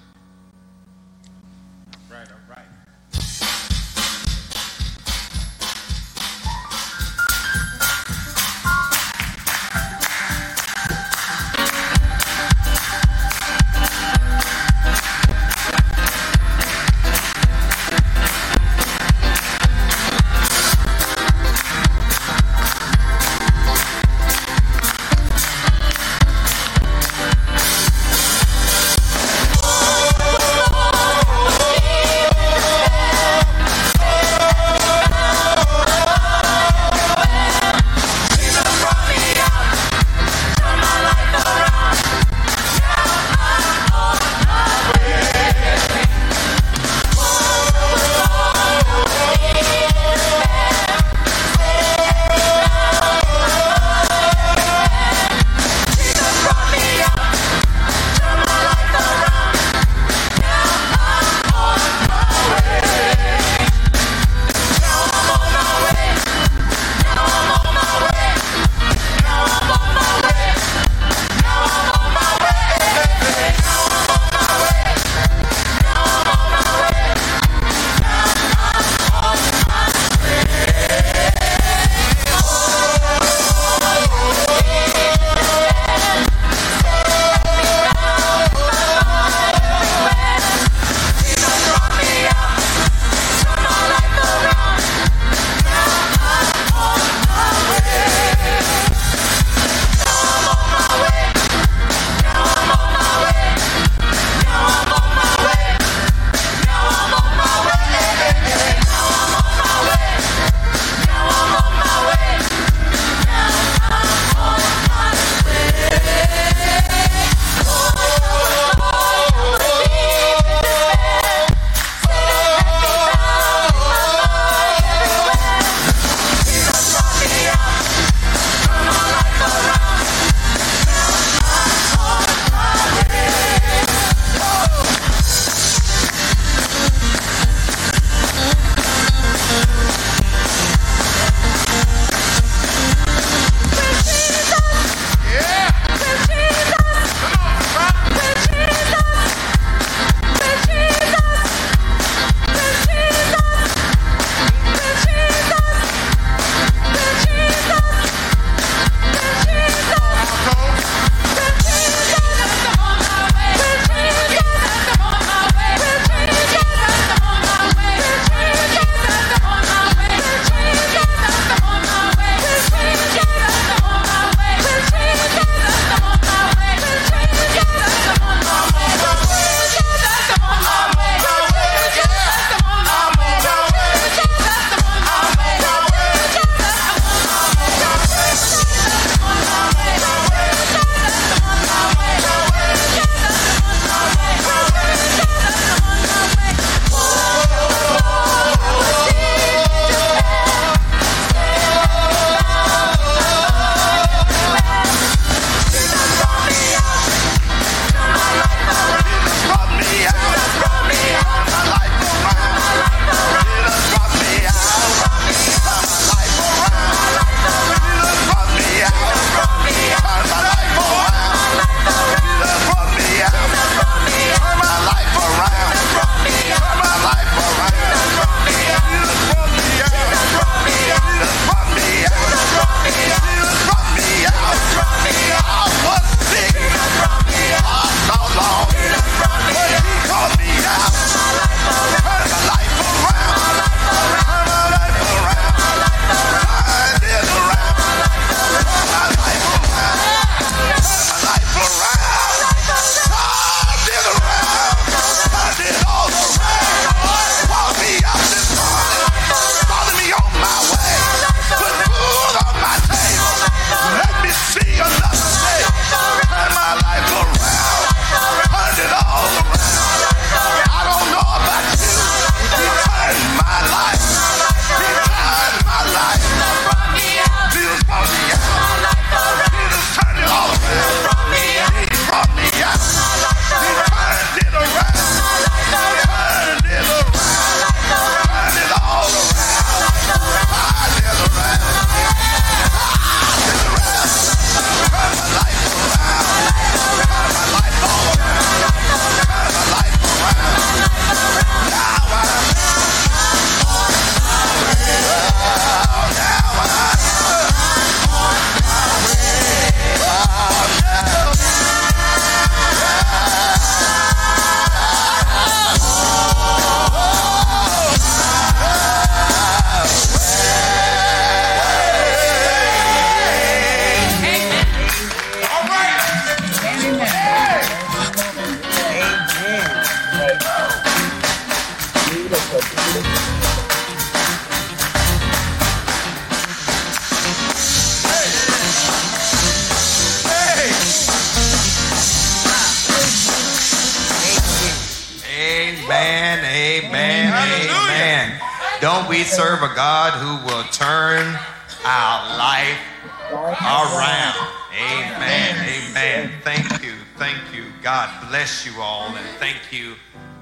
God 357.97 358.29
bless 358.29 358.63
you 358.63 358.79
all 358.79 359.07
and 359.07 359.25
thank 359.39 359.71
you 359.71 359.95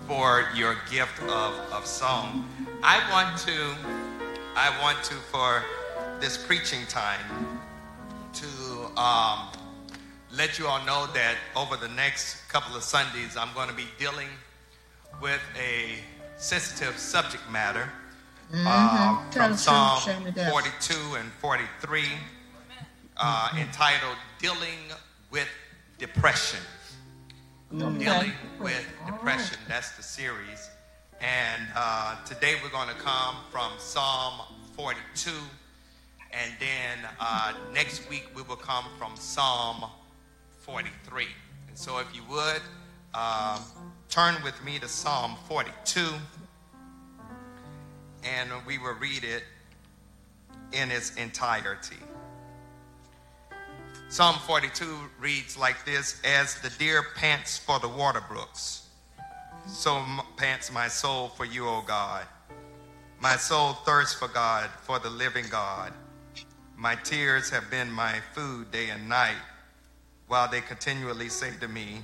for 0.07 0.45
your 0.53 0.75
gift 0.91 1.21
of, 1.21 1.53
of 1.71 1.85
song. 1.85 2.49
I 2.83 2.99
want 3.09 3.37
to, 3.47 3.73
I 4.57 4.77
want 4.81 5.01
to, 5.05 5.13
for 5.13 5.63
this 6.19 6.35
preaching 6.35 6.81
time, 6.89 7.21
to 8.33 8.99
um, 8.99 9.47
let 10.35 10.59
you 10.59 10.67
all 10.67 10.85
know 10.85 11.07
that 11.13 11.35
over 11.55 11.77
the 11.77 11.87
next 11.87 12.45
couple 12.49 12.75
of 12.75 12.83
Sundays, 12.83 13.37
I'm 13.37 13.53
going 13.53 13.69
to 13.69 13.73
be 13.73 13.87
dealing 13.97 14.27
with 15.21 15.39
a 15.57 15.99
sensitive 16.35 16.97
subject 16.97 17.49
matter 17.49 17.89
uh, 18.53 18.57
Mm-hmm. 18.57 19.29
Tell 19.29 19.47
from 19.47 19.57
Psalm 19.57 20.01
shame 20.01 20.23
the 20.25 20.31
devil. 20.31 20.51
42 20.51 21.15
and 21.19 21.31
43, 21.39 22.03
uh, 23.15 23.49
entitled 23.57 24.17
Dealing 24.41 24.91
with 25.31 25.47
Depression. 25.97 26.59
Dealing 27.71 28.31
with 28.59 28.87
Depression. 29.07 29.57
That's 29.67 29.97
the 29.97 30.03
series. 30.03 30.69
And 31.19 31.63
uh, 31.75 32.23
today 32.23 32.53
we're 32.61 32.69
going 32.69 32.89
to 32.89 32.93
come 32.95 33.37
from 33.51 33.71
Psalm 33.79 34.33
42. 34.73 35.31
And 36.31 36.51
then 36.59 37.09
uh, 37.19 37.53
next 37.73 38.07
week 38.07 38.27
we 38.35 38.43
will 38.43 38.55
come 38.55 38.85
from 38.99 39.15
Psalm 39.15 39.83
43. 40.59 41.25
And 41.67 41.77
so 41.77 41.97
if 41.97 42.15
you 42.15 42.21
would, 42.29 42.61
um, 43.15 43.59
turn 44.09 44.35
with 44.43 44.63
me 44.63 44.77
to 44.77 44.87
Psalm 44.87 45.35
42. 45.47 46.07
And 48.23 48.51
we 48.67 48.77
will 48.77 48.93
read 48.93 49.23
it 49.23 49.43
in 50.71 50.91
its 50.91 51.15
entirety. 51.15 51.97
Psalm 54.07 54.35
42 54.45 54.85
reads 55.19 55.57
like 55.57 55.83
this 55.83 56.21
As 56.23 56.61
the 56.61 56.69
deer 56.77 57.03
pants 57.15 57.57
for 57.57 57.79
the 57.79 57.89
water 57.89 58.23
brooks, 58.29 58.87
so 59.67 60.03
pants 60.37 60.71
my 60.71 60.87
soul 60.87 61.29
for 61.29 61.43
you, 61.43 61.67
O 61.67 61.83
God. 61.85 62.25
My 63.19 63.35
soul 63.35 63.73
thirsts 63.73 64.13
for 64.13 64.27
God, 64.27 64.69
for 64.83 64.99
the 64.99 65.09
living 65.09 65.45
God. 65.49 65.91
My 66.77 66.95
tears 66.95 67.49
have 67.49 67.69
been 67.71 67.91
my 67.91 68.19
food 68.33 68.71
day 68.71 68.89
and 68.89 69.09
night, 69.09 69.41
while 70.27 70.49
they 70.49 70.61
continually 70.61 71.29
say 71.29 71.51
to 71.59 71.67
me, 71.67 72.01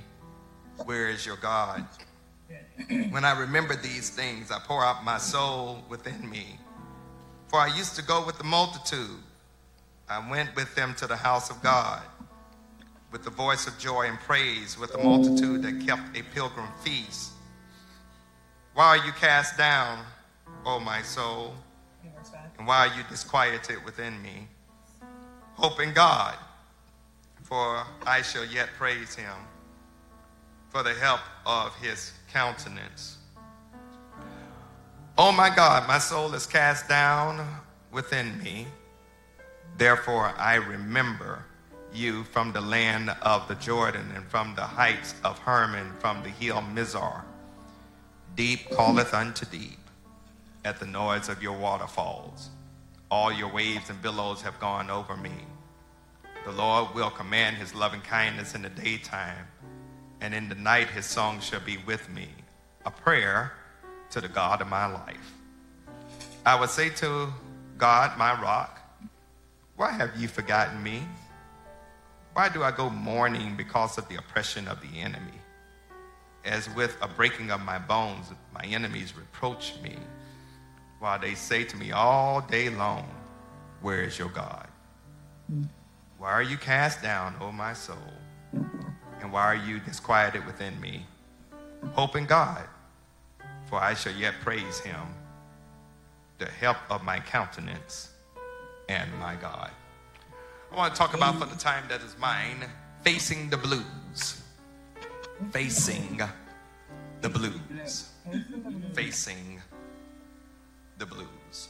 Where 0.84 1.08
is 1.08 1.24
your 1.24 1.36
God? 1.36 1.86
when 3.10 3.24
I 3.24 3.38
remember 3.38 3.76
these 3.76 4.10
things, 4.10 4.50
I 4.50 4.58
pour 4.58 4.84
out 4.84 5.04
my 5.04 5.18
soul 5.18 5.84
within 5.88 6.28
me. 6.28 6.58
For 7.46 7.60
I 7.60 7.68
used 7.76 7.94
to 7.96 8.02
go 8.02 8.24
with 8.26 8.38
the 8.38 8.44
multitude. 8.44 9.20
I 10.12 10.30
went 10.30 10.54
with 10.54 10.74
them 10.74 10.94
to 10.96 11.06
the 11.06 11.16
house 11.16 11.50
of 11.50 11.62
God 11.62 12.02
with 13.12 13.22
the 13.22 13.30
voice 13.30 13.66
of 13.66 13.78
joy 13.78 14.06
and 14.06 14.18
praise, 14.20 14.78
with 14.78 14.92
the 14.92 14.98
multitude 14.98 15.62
that 15.62 15.86
kept 15.86 16.16
a 16.16 16.22
pilgrim 16.34 16.68
feast. 16.82 17.32
Why 18.74 18.86
are 18.86 19.06
you 19.06 19.12
cast 19.12 19.58
down, 19.58 20.04
O 20.64 20.80
my 20.80 21.02
soul? 21.02 21.54
And 22.58 22.66
why 22.66 22.88
are 22.88 22.96
you 22.96 23.02
disquieted 23.10 23.84
within 23.84 24.20
me? 24.22 24.48
Hope 25.54 25.80
in 25.80 25.92
God, 25.92 26.36
for 27.42 27.84
I 28.06 28.22
shall 28.22 28.46
yet 28.46 28.68
praise 28.78 29.14
him 29.14 29.34
for 30.70 30.82
the 30.82 30.94
help 30.94 31.20
of 31.44 31.74
his 31.76 32.12
countenance. 32.32 33.18
Oh 35.18 35.32
my 35.32 35.54
God, 35.54 35.86
my 35.86 35.98
soul 35.98 36.32
is 36.34 36.46
cast 36.46 36.88
down 36.88 37.46
within 37.90 38.42
me. 38.42 38.66
Therefore, 39.78 40.34
I 40.36 40.54
remember 40.54 41.44
you 41.92 42.24
from 42.24 42.52
the 42.52 42.60
land 42.60 43.10
of 43.22 43.48
the 43.48 43.54
Jordan 43.56 44.10
and 44.14 44.24
from 44.26 44.54
the 44.54 44.62
heights 44.62 45.14
of 45.24 45.38
Hermon, 45.38 45.92
from 45.98 46.22
the 46.22 46.30
hill 46.30 46.62
Mizar. 46.72 47.22
Deep 48.34 48.70
calleth 48.70 49.12
unto 49.12 49.44
deep 49.46 49.78
at 50.64 50.78
the 50.80 50.86
noise 50.86 51.28
of 51.28 51.42
your 51.42 51.58
waterfalls. 51.58 52.50
All 53.10 53.32
your 53.32 53.52
waves 53.52 53.90
and 53.90 54.00
billows 54.00 54.40
have 54.42 54.58
gone 54.58 54.90
over 54.90 55.16
me. 55.16 55.34
The 56.44 56.52
Lord 56.52 56.94
will 56.94 57.10
command 57.10 57.56
his 57.56 57.74
loving 57.74 58.00
kindness 58.00 58.54
in 58.54 58.62
the 58.62 58.68
daytime, 58.68 59.46
and 60.20 60.34
in 60.34 60.48
the 60.48 60.54
night 60.54 60.88
his 60.88 61.04
song 61.04 61.40
shall 61.40 61.60
be 61.60 61.76
with 61.86 62.08
me, 62.10 62.28
a 62.86 62.90
prayer 62.90 63.52
to 64.10 64.20
the 64.20 64.28
God 64.28 64.60
of 64.60 64.68
my 64.68 64.86
life. 64.86 65.32
I 66.44 66.58
would 66.58 66.70
say 66.70 66.88
to 66.88 67.32
God, 67.76 68.16
my 68.18 68.40
rock, 68.40 68.80
why 69.76 69.90
have 69.90 70.16
you 70.16 70.28
forgotten 70.28 70.82
me? 70.82 71.02
Why 72.34 72.48
do 72.48 72.62
I 72.62 72.70
go 72.70 72.90
mourning 72.90 73.56
because 73.56 73.98
of 73.98 74.08
the 74.08 74.16
oppression 74.16 74.68
of 74.68 74.80
the 74.80 75.00
enemy? 75.00 75.38
As 76.44 76.68
with 76.74 76.96
a 77.00 77.08
breaking 77.08 77.50
of 77.50 77.60
my 77.60 77.78
bones, 77.78 78.26
my 78.52 78.64
enemies 78.64 79.16
reproach 79.16 79.74
me, 79.82 79.96
while 80.98 81.18
they 81.18 81.34
say 81.34 81.64
to 81.64 81.76
me 81.76 81.92
all 81.92 82.40
day 82.40 82.68
long, 82.68 83.08
Where 83.80 84.02
is 84.02 84.18
your 84.18 84.28
God? 84.28 84.68
Why 86.18 86.30
are 86.30 86.42
you 86.42 86.56
cast 86.56 87.02
down, 87.02 87.34
O 87.40 87.52
my 87.52 87.72
soul? 87.72 87.96
And 88.52 89.32
why 89.32 89.42
are 89.42 89.56
you 89.56 89.78
disquieted 89.80 90.44
within 90.46 90.80
me? 90.80 91.06
Hope 91.92 92.16
in 92.16 92.26
God, 92.26 92.62
for 93.66 93.80
I 93.80 93.94
shall 93.94 94.14
yet 94.14 94.34
praise 94.40 94.80
him, 94.80 95.00
the 96.38 96.46
help 96.46 96.78
of 96.90 97.04
my 97.04 97.18
countenance 97.20 98.11
and 98.92 99.18
my 99.18 99.34
God. 99.36 99.70
I 100.70 100.76
want 100.76 100.94
to 100.94 100.98
talk 100.98 101.14
about 101.14 101.38
for 101.38 101.46
the 101.46 101.56
time 101.56 101.84
that 101.88 102.00
is 102.02 102.16
mine, 102.18 102.64
facing 103.02 103.50
the 103.50 103.56
blues. 103.56 104.42
Facing 105.50 106.20
the 107.20 107.28
blues. 107.28 108.10
Facing 108.94 109.60
the 110.98 111.06
blues. 111.06 111.68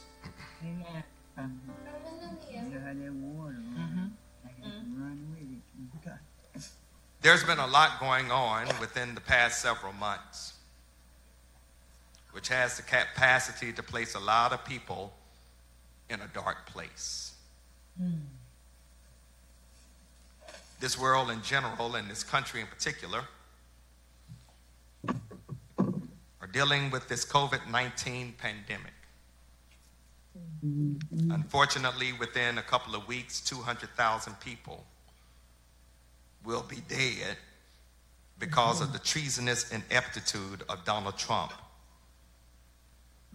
There's 7.21 7.43
been 7.43 7.59
a 7.59 7.67
lot 7.67 7.99
going 7.99 8.31
on 8.31 8.67
within 8.79 9.15
the 9.15 9.21
past 9.21 9.61
several 9.61 9.93
months, 9.93 10.53
which 12.31 12.49
has 12.49 12.77
the 12.77 12.83
capacity 12.83 13.71
to 13.73 13.81
place 13.81 14.15
a 14.15 14.19
lot 14.19 14.51
of 14.51 14.65
people 14.65 15.13
in 16.13 16.21
a 16.21 16.27
dark 16.33 16.65
place. 16.67 17.33
Hmm. 17.97 18.11
This 20.79 20.99
world 20.99 21.29
in 21.29 21.41
general, 21.41 21.95
and 21.95 22.09
this 22.09 22.23
country 22.23 22.61
in 22.61 22.67
particular, 22.67 23.23
are 25.07 26.47
dealing 26.51 26.91
with 26.91 27.07
this 27.07 27.25
COVID 27.25 27.69
19 27.69 28.35
pandemic. 28.37 28.93
Hmm. 30.61 30.95
Unfortunately, 31.31 32.13
within 32.13 32.57
a 32.57 32.63
couple 32.63 32.95
of 32.95 33.07
weeks, 33.07 33.41
200,000 33.41 34.39
people 34.39 34.85
will 36.45 36.63
be 36.63 36.81
dead 36.87 37.37
because 38.39 38.81
of 38.81 38.91
the 38.91 38.99
treasonous 38.99 39.71
ineptitude 39.71 40.63
of 40.67 40.83
Donald 40.83 41.17
Trump 41.17 41.53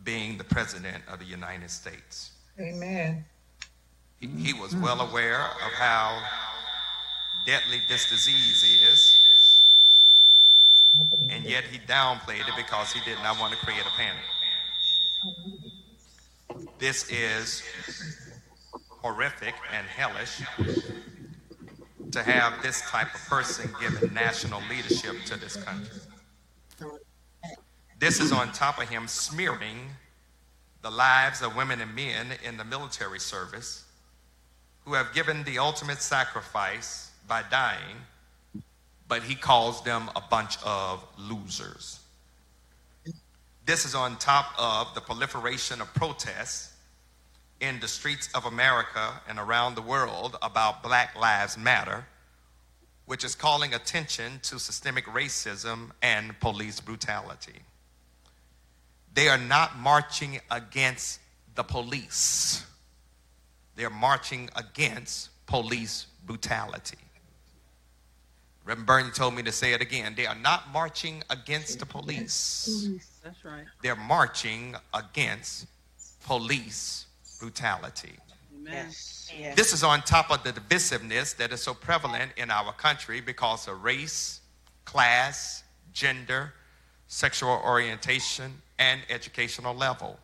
being 0.04 0.38
the 0.38 0.44
president 0.44 1.02
of 1.08 1.18
the 1.18 1.24
United 1.24 1.70
States. 1.70 2.32
Amen. 2.60 3.24
He, 4.20 4.26
he 4.26 4.52
was 4.52 4.74
well 4.74 5.00
aware 5.00 5.40
of 5.40 5.72
how 5.74 6.20
deadly 7.46 7.80
this 7.88 8.10
disease 8.10 8.64
is, 8.64 9.16
and 11.30 11.44
yet 11.44 11.64
he 11.64 11.78
downplayed 11.78 12.48
it 12.48 12.56
because 12.56 12.92
he 12.92 13.00
did 13.08 13.18
not 13.22 13.38
want 13.38 13.54
to 13.54 13.58
create 13.64 13.82
a 13.82 13.90
panic. 13.96 14.24
This 16.78 17.10
is 17.10 17.62
horrific 18.88 19.54
and 19.72 19.86
hellish 19.86 20.42
to 22.10 22.22
have 22.22 22.60
this 22.62 22.80
type 22.82 23.14
of 23.14 23.20
person 23.28 23.70
given 23.80 24.12
national 24.12 24.60
leadership 24.68 25.14
to 25.26 25.38
this 25.38 25.56
country. 25.56 26.00
This 28.00 28.20
is 28.20 28.32
on 28.32 28.52
top 28.52 28.80
of 28.80 28.88
him 28.88 29.06
smearing 29.06 29.90
the 30.82 30.90
lives 30.90 31.42
of 31.42 31.56
women 31.56 31.80
and 31.80 31.94
men 31.94 32.28
in 32.44 32.56
the 32.56 32.64
military 32.64 33.18
service 33.18 33.84
who 34.84 34.94
have 34.94 35.12
given 35.12 35.44
the 35.44 35.58
ultimate 35.58 36.00
sacrifice 36.00 37.10
by 37.26 37.42
dying, 37.50 37.96
but 39.06 39.22
he 39.22 39.34
calls 39.34 39.82
them 39.82 40.10
a 40.16 40.20
bunch 40.20 40.56
of 40.64 41.04
losers. 41.18 42.00
This 43.66 43.84
is 43.84 43.94
on 43.94 44.16
top 44.16 44.52
of 44.58 44.94
the 44.94 45.00
proliferation 45.00 45.82
of 45.82 45.92
protests 45.92 46.72
in 47.60 47.80
the 47.80 47.88
streets 47.88 48.28
of 48.34 48.46
America 48.46 49.20
and 49.28 49.38
around 49.38 49.74
the 49.74 49.82
world 49.82 50.36
about 50.40 50.82
Black 50.82 51.14
Lives 51.18 51.58
Matter, 51.58 52.06
which 53.04 53.24
is 53.24 53.34
calling 53.34 53.74
attention 53.74 54.40
to 54.44 54.58
systemic 54.58 55.04
racism 55.06 55.90
and 56.02 56.38
police 56.40 56.80
brutality. 56.80 57.60
They 59.18 59.26
are 59.26 59.36
not 59.36 59.76
marching 59.76 60.38
against 60.48 61.18
the 61.56 61.64
police. 61.64 62.64
They're 63.74 63.90
marching 63.90 64.48
against 64.54 65.30
police 65.46 66.06
brutality. 66.24 66.98
Reverend 68.64 68.86
Burton 68.86 69.10
told 69.10 69.34
me 69.34 69.42
to 69.42 69.50
say 69.50 69.72
it 69.72 69.80
again. 69.80 70.14
They 70.16 70.26
are 70.26 70.36
not 70.36 70.72
marching 70.72 71.24
against 71.30 71.80
the 71.80 71.86
police. 71.86 72.88
That's 73.24 73.44
right. 73.44 73.64
They're 73.82 73.96
marching 73.96 74.76
against 74.94 75.66
police 76.24 77.06
brutality. 77.40 78.14
Amen. 78.56 78.84
Yes. 78.86 79.32
Yes. 79.36 79.56
This 79.56 79.72
is 79.72 79.82
on 79.82 80.02
top 80.02 80.30
of 80.30 80.44
the 80.44 80.52
divisiveness 80.52 81.36
that 81.38 81.50
is 81.50 81.60
so 81.60 81.74
prevalent 81.74 82.30
in 82.36 82.52
our 82.52 82.72
country 82.72 83.20
because 83.20 83.66
of 83.66 83.82
race, 83.82 84.42
class, 84.84 85.64
gender, 85.92 86.52
sexual 87.08 87.60
orientation, 87.64 88.62
and 88.78 89.00
educational 89.08 89.74
level. 89.74 90.18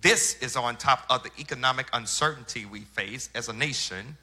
This 0.00 0.40
is 0.40 0.56
on 0.56 0.76
top 0.76 1.04
of 1.10 1.22
the 1.22 1.30
economic 1.38 1.88
uncertainty 1.92 2.64
we 2.64 2.80
face 2.80 3.28
as 3.34 3.48
a 3.48 3.52
nation 3.52 4.16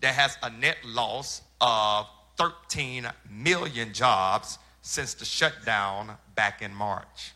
that 0.00 0.14
has 0.14 0.36
a 0.42 0.50
net 0.50 0.78
loss 0.84 1.42
of 1.60 2.06
13 2.36 3.06
million 3.30 3.92
jobs 3.92 4.58
since 4.80 5.14
the 5.14 5.24
shutdown 5.24 6.16
back 6.34 6.62
in 6.62 6.74
March. 6.74 7.32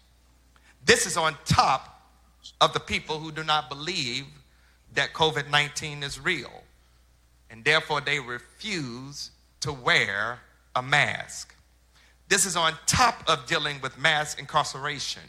This 0.84 1.06
is 1.06 1.16
on 1.16 1.36
top 1.44 2.10
of 2.60 2.72
the 2.72 2.80
people 2.80 3.18
who 3.18 3.30
do 3.30 3.44
not 3.44 3.68
believe 3.68 4.26
that 4.94 5.12
COVID 5.12 5.50
19 5.50 6.02
is 6.02 6.18
real, 6.18 6.62
and 7.50 7.64
therefore 7.64 8.00
they 8.00 8.20
refuse 8.20 9.30
to 9.60 9.72
wear 9.72 10.38
a 10.74 10.82
mask. 10.82 11.54
This 12.28 12.44
is 12.44 12.56
on 12.56 12.74
top 12.86 13.22
of 13.28 13.46
dealing 13.46 13.80
with 13.80 13.98
mass 13.98 14.34
incarceration, 14.34 15.22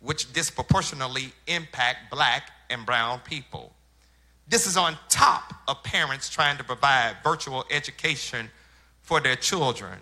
which 0.00 0.32
disproportionately 0.32 1.32
impact 1.46 2.10
black 2.10 2.50
and 2.70 2.86
brown 2.86 3.20
people. 3.20 3.72
This 4.48 4.66
is 4.66 4.76
on 4.76 4.96
top 5.08 5.52
of 5.68 5.82
parents 5.82 6.28
trying 6.28 6.56
to 6.58 6.64
provide 6.64 7.16
virtual 7.22 7.64
education 7.70 8.50
for 9.02 9.20
their 9.20 9.36
children 9.36 9.98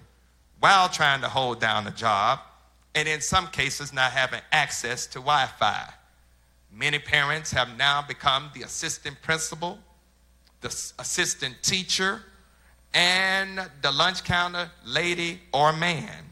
while 0.61 0.89
trying 0.89 1.21
to 1.21 1.29
hold 1.29 1.61
down 1.61 1.87
a 1.87 1.91
job, 1.91 2.41
and 2.95 3.07
in 3.07 3.21
some 3.21 3.47
cases, 3.49 3.93
not 3.93 4.13
having 4.13 4.41
access 4.53 5.07
to 5.07 5.19
Wi 5.19 5.47
Fi. 5.59 5.89
Many 6.73 6.99
parents 6.99 7.51
have 7.53 7.77
now 7.77 8.03
become 8.03 8.51
the 8.55 8.63
assistant 8.63 9.21
principal, 9.23 9.79
the 10.61 10.69
assistant 10.99 11.57
teacher, 11.63 12.23
and 12.95 13.61
the 13.83 13.93
lunch 13.93 14.25
counter 14.25 14.71
lady 14.85 15.41
or 15.53 15.73
man. 15.73 16.25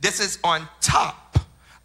This 0.00 0.20
is 0.20 0.38
on 0.42 0.68
top 0.80 1.38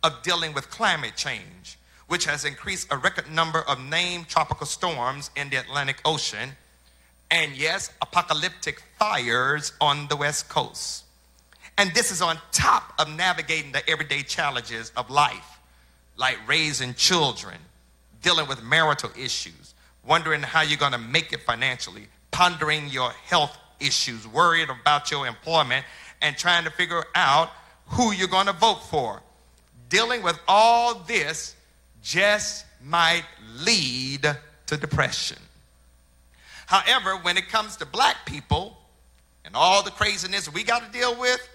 of 0.03 0.21
dealing 0.23 0.53
with 0.53 0.69
climate 0.69 1.15
change, 1.15 1.77
which 2.07 2.25
has 2.25 2.45
increased 2.45 2.87
a 2.91 2.97
record 2.97 3.29
number 3.31 3.61
of 3.61 3.83
named 3.83 4.27
tropical 4.27 4.65
storms 4.65 5.31
in 5.35 5.49
the 5.49 5.57
Atlantic 5.57 5.97
Ocean, 6.05 6.51
and 7.31 7.55
yes, 7.57 7.91
apocalyptic 8.01 8.83
fires 8.99 9.73
on 9.81 10.07
the 10.07 10.15
West 10.15 10.47
Coast. 10.47 11.03
And 11.77 11.91
this 11.93 12.11
is 12.11 12.21
on 12.21 12.37
top 12.51 12.93
of 12.99 13.13
navigating 13.13 13.71
the 13.71 13.87
everyday 13.89 14.21
challenges 14.21 14.91
of 14.95 15.09
life, 15.09 15.59
like 16.15 16.37
raising 16.47 16.93
children, 16.93 17.57
dealing 18.21 18.47
with 18.47 18.63
marital 18.63 19.09
issues, 19.19 19.73
wondering 20.05 20.41
how 20.41 20.61
you're 20.61 20.77
going 20.77 20.93
to 20.93 20.97
make 20.97 21.33
it 21.33 21.41
financially, 21.41 22.07
pondering 22.31 22.87
your 22.87 23.09
health 23.09 23.57
issues, 23.79 24.27
worried 24.27 24.69
about 24.69 25.11
your 25.11 25.27
employment, 25.27 25.85
and 26.21 26.37
trying 26.37 26.63
to 26.63 26.69
figure 26.71 27.03
out 27.13 27.49
who 27.87 28.11
you're 28.11 28.27
going 28.27 28.47
to 28.47 28.53
vote 28.53 28.81
for. 28.89 29.21
Dealing 29.89 30.23
with 30.23 30.39
all 30.47 30.95
this 30.95 31.55
just 32.01 32.65
might 32.83 33.23
lead 33.59 34.27
to 34.67 34.77
depression. 34.77 35.37
However, 36.65 37.17
when 37.17 37.37
it 37.37 37.49
comes 37.49 37.77
to 37.77 37.85
black 37.85 38.25
people 38.25 38.77
and 39.43 39.55
all 39.55 39.83
the 39.83 39.91
craziness 39.91 40.51
we 40.51 40.63
got 40.63 40.83
to 40.85 40.91
deal 40.91 41.19
with, 41.19 41.47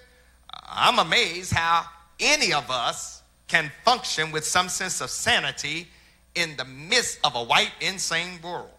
I'm 0.65 0.99
amazed 0.99 1.53
how 1.53 1.87
any 2.21 2.53
of 2.53 2.71
us 2.71 3.23
can 3.49 3.73
function 3.85 4.31
with 4.31 4.45
some 4.45 4.69
sense 4.69 5.01
of 5.01 5.11
sanity 5.11 5.89
in 6.35 6.57
the 6.57 6.65
midst 6.65 7.19
of 7.25 7.35
a 7.35 7.43
white, 7.43 7.73
insane 7.81 8.41
world. 8.43 8.71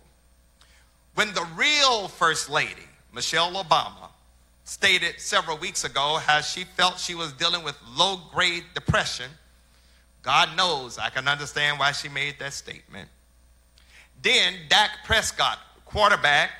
When 1.15 1.33
the 1.33 1.45
real 1.55 2.07
First 2.07 2.49
Lady, 2.49 2.87
Michelle 3.13 3.51
Obama, 3.53 4.09
stated 4.63 5.19
several 5.19 5.57
weeks 5.57 5.83
ago 5.83 6.19
how 6.25 6.41
she 6.41 6.63
felt 6.63 6.99
she 6.99 7.15
was 7.15 7.33
dealing 7.33 7.63
with 7.63 7.75
low 7.95 8.19
grade 8.33 8.63
depression, 8.73 9.29
God 10.21 10.55
knows 10.55 10.97
I 10.97 11.09
can 11.09 11.27
understand 11.27 11.79
why 11.79 11.91
she 11.91 12.07
made 12.07 12.35
that 12.39 12.53
statement. 12.53 13.09
Then 14.21 14.53
Dak 14.69 14.91
Prescott, 15.03 15.57
quarterback 15.85 16.51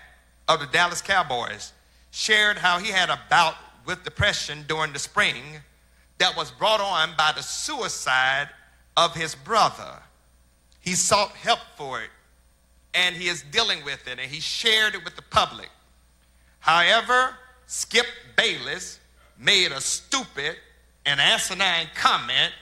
of 0.48 0.60
the 0.60 0.66
Dallas 0.66 1.02
Cowboys, 1.02 1.74
shared 2.10 2.58
how 2.58 2.80
he 2.80 2.90
had 2.90 3.10
a 3.10 3.20
bout 3.30 3.56
with 3.86 4.04
depression 4.04 4.66
during 4.68 4.94
the 4.94 5.00
spring 5.00 5.44
that 6.18 6.36
was 6.36 6.52
brought 6.52 6.82
on 6.82 7.12
by 7.18 7.32
the 7.36 7.42
suicide 7.42 8.50
of 8.98 9.16
his 9.16 9.36
brother. 9.36 10.00
He 10.82 10.94
sought 10.94 11.32
help 11.32 11.60
for 11.78 12.02
it 12.02 12.10
and 12.94 13.16
he 13.16 13.28
is 13.28 13.44
dealing 13.44 13.84
with 13.86 14.08
it 14.08 14.20
and 14.20 14.32
he 14.32 14.40
shared 14.40 14.96
it 14.96 15.04
with 15.04 15.16
the 15.16 15.22
public. 15.22 15.70
However, 16.62 17.36
Skip 17.66 18.06
Bayless 18.38 19.00
made 19.38 19.72
a 19.72 19.82
stupid 19.82 20.56
and 21.06 21.20
asinine 21.20 21.88
comment 21.96 22.54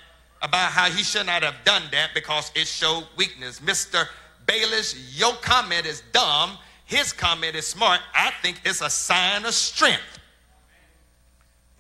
about 0.41 0.71
how 0.71 0.89
he 0.89 1.03
should 1.03 1.25
not 1.25 1.43
have 1.43 1.55
done 1.65 1.83
that 1.91 2.11
because 2.13 2.51
it 2.55 2.65
showed 2.65 3.05
weakness. 3.17 3.59
Mr. 3.59 4.07
Bayless, 4.45 5.17
your 5.19 5.33
comment 5.41 5.85
is 5.85 6.01
dumb. 6.13 6.57
His 6.85 7.11
comment 7.11 7.55
is 7.55 7.67
smart. 7.67 7.99
I 8.15 8.31
think 8.41 8.61
it's 8.65 8.81
a 8.81 8.89
sign 8.89 9.45
of 9.45 9.53
strength. 9.53 10.19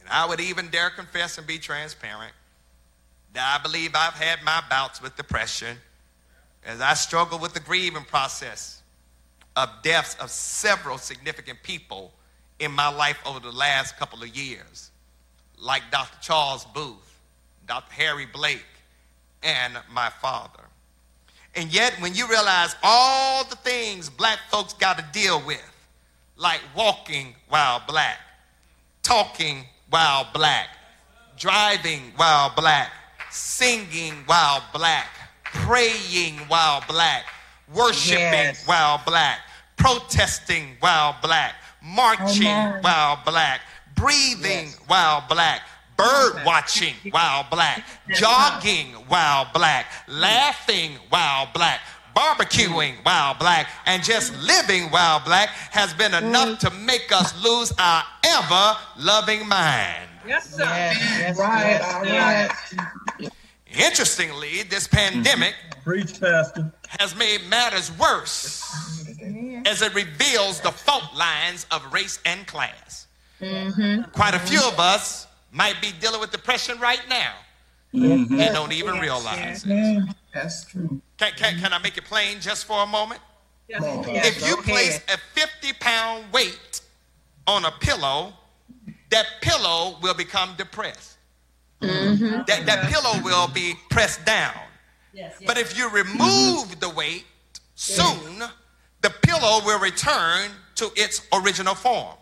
And 0.01 0.09
I 0.09 0.27
would 0.27 0.41
even 0.41 0.67
dare 0.67 0.89
confess 0.89 1.37
and 1.37 1.47
be 1.47 1.57
transparent 1.57 2.33
that 3.33 3.59
I 3.59 3.63
believe 3.63 3.91
I've 3.95 4.13
had 4.13 4.43
my 4.43 4.61
bouts 4.69 5.01
with 5.01 5.15
depression 5.15 5.77
as 6.65 6.81
I 6.81 6.95
struggle 6.95 7.39
with 7.39 7.53
the 7.53 7.59
grieving 7.61 8.03
process 8.03 8.78
of 9.55 9.69
deaths 9.83 10.15
of 10.19 10.29
several 10.29 10.97
significant 10.97 11.61
people 11.63 12.11
in 12.59 12.71
my 12.71 12.89
life 12.89 13.19
over 13.25 13.39
the 13.39 13.51
last 13.51 13.97
couple 13.97 14.21
of 14.21 14.35
years, 14.35 14.91
like 15.57 15.83
Dr. 15.91 16.17
Charles 16.21 16.65
Booth, 16.65 17.19
Dr. 17.67 17.93
Harry 17.93 18.25
Blake, 18.25 18.65
and 19.43 19.73
my 19.91 20.09
father. 20.09 20.63
And 21.55 21.73
yet, 21.73 21.93
when 21.99 22.13
you 22.13 22.27
realize 22.27 22.75
all 22.83 23.43
the 23.43 23.55
things 23.57 24.09
black 24.09 24.39
folks 24.51 24.73
got 24.73 24.97
to 24.97 25.05
deal 25.11 25.41
with, 25.45 25.63
like 26.37 26.61
walking 26.75 27.35
while 27.49 27.81
black, 27.87 28.17
talking 29.03 29.65
while 29.89 30.27
black, 30.33 30.69
driving 31.37 32.13
while 32.15 32.53
black, 32.55 32.91
singing 33.31 34.13
while 34.25 34.63
black, 34.73 35.07
praying 35.43 36.37
while 36.47 36.83
black, 36.87 37.25
worshiping 37.73 38.21
Yes. 38.21 38.65
while 38.65 39.01
black, 39.05 39.39
protesting 39.75 40.75
while 40.79 41.15
black, 41.21 41.55
marching 41.81 42.47
Amen. 42.47 42.81
while 42.81 43.21
black, 43.25 43.61
breathing 43.95 44.69
while 44.87 45.23
black, 45.29 45.61
bird 45.97 46.43
watching 46.45 46.93
while 47.11 47.45
black, 47.49 47.83
jogging 48.15 48.87
while 49.07 49.49
black, 49.53 49.85
laughing 50.07 50.91
while 51.09 51.49
black, 51.53 51.81
barbecuing 52.15 52.95
mm. 52.97 53.05
while 53.05 53.33
black, 53.35 53.67
and 53.85 54.03
just 54.03 54.33
living 54.41 54.83
while 54.91 55.19
black 55.19 55.49
has 55.71 55.93
been 55.93 56.13
enough 56.13 56.49
mm. 56.49 56.59
to 56.59 56.69
make 56.71 57.11
us 57.11 57.41
lose 57.43 57.71
our 57.79 58.03
ever 58.25 58.77
loving 58.97 59.47
mind. 59.47 60.09
Yes, 60.27 60.49
sir. 60.55 60.63
Yes, 60.63 60.97
yes, 61.19 61.39
Right, 61.39 61.63
yes, 61.65 61.95
all 61.95 62.05
yes. 62.05 62.75
right. 63.19 63.31
Interestingly, 63.77 64.63
this 64.63 64.87
mm-hmm. 64.87 65.13
pandemic 65.13 65.55
Preach, 65.83 66.19
Pastor. 66.19 66.71
has 66.87 67.15
made 67.15 67.41
matters 67.49 67.91
worse 67.97 68.63
as 69.65 69.81
it 69.81 69.93
reveals 69.93 70.59
the 70.61 70.71
fault 70.71 71.15
lines 71.15 71.65
of 71.71 71.93
race 71.93 72.19
and 72.25 72.45
class. 72.47 73.07
Quite 73.39 74.33
a 74.33 74.39
few 74.39 74.59
of 74.59 74.79
us 74.79 75.27
might 75.51 75.81
be 75.81 75.91
dealing 75.99 76.19
with 76.19 76.31
depression 76.31 76.79
right 76.79 77.01
now 77.09 77.33
and 77.93 78.29
don't 78.29 78.73
even 78.73 78.99
realize 78.99 79.65
it. 79.65 80.03
That's 80.33 80.65
true. 80.65 81.01
Can, 81.17 81.31
can, 81.33 81.59
can 81.59 81.73
I 81.73 81.79
make 81.79 81.97
it 81.97 82.05
plain 82.05 82.39
just 82.39 82.65
for 82.65 82.83
a 82.83 82.85
moment? 82.85 83.21
Yes, 83.67 83.81
Come 83.81 83.99
on, 83.99 84.03
sir. 84.03 84.11
Yes, 84.11 84.37
if 84.37 84.47
you 84.47 84.57
place 84.57 85.01
a 85.13 85.17
50 85.39 85.73
pound 85.79 86.25
weight 86.31 86.81
on 87.47 87.65
a 87.65 87.71
pillow, 87.71 88.33
that 89.09 89.25
pillow 89.41 89.97
will 90.01 90.13
become 90.13 90.55
depressed. 90.57 91.17
Mm-hmm. 91.81 92.23
Mm-hmm. 92.25 92.41
That, 92.47 92.65
that 92.65 92.89
pillow 92.91 93.21
will 93.23 93.47
be 93.47 93.73
pressed 93.89 94.25
down. 94.25 94.53
But 95.45 95.57
if 95.57 95.77
you 95.77 95.89
remove 95.89 96.79
the 96.79 96.89
weight 96.89 97.25
soon, 97.75 98.43
the 99.01 99.09
pillow 99.09 99.61
will 99.65 99.79
return 99.79 100.51
to 100.75 100.89
its 100.95 101.27
original 101.33 101.75
form. 101.75 102.15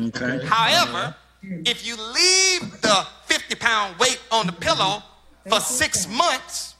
Okay. 0.00 0.44
However, 0.46 1.14
mm. 1.44 1.68
if 1.68 1.86
you 1.86 1.94
leave 1.96 2.80
the 2.80 3.06
50 3.26 3.54
pound 3.56 3.98
weight 3.98 4.20
on 4.32 4.46
the 4.46 4.52
pillow, 4.52 5.02
for 5.48 5.60
six 5.60 6.08
months 6.08 6.74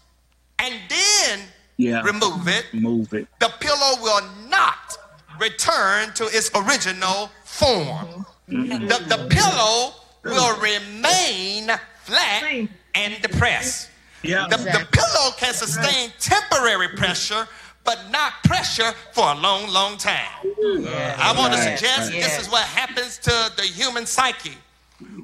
and 0.59 0.75
then 0.89 1.41
Yeah. 1.77 2.03
remove 2.03 2.47
it, 2.49 2.67
Move 2.73 3.13
it. 3.15 3.27
the 3.41 3.49
pillow 3.61 4.01
will 4.03 4.23
not 4.49 4.97
return 5.39 6.13
to 6.15 6.25
its 6.27 6.51
original 6.55 7.31
form. 7.45 8.27
Mm-hmm. 8.49 8.87
The, 8.89 9.17
the 9.17 9.27
pillow 9.31 9.95
will 10.25 10.57
remain 10.61 11.71
flat 12.11 12.69
and 12.95 13.23
depressed. 13.23 13.91
Yeah. 14.23 14.47
The, 14.51 14.57
the 14.57 14.87
pillow 14.93 15.31
can 15.39 15.55
sustain 15.55 16.11
temporary 16.19 16.89
pressure, 16.89 17.47
but 17.85 17.99
not 18.11 18.33
pressure 18.45 18.93
for 19.13 19.33
a 19.33 19.35
long, 19.35 19.69
long 19.71 19.97
time. 19.97 20.29
I 20.45 21.35
want 21.37 21.55
to 21.55 21.59
suggest 21.59 22.13
right. 22.13 22.23
this 22.23 22.41
is 22.41 22.51
what 22.51 22.65
happens 22.65 23.19
to 23.19 23.53
the 23.57 23.63
human 23.63 24.07
psyche 24.07 24.59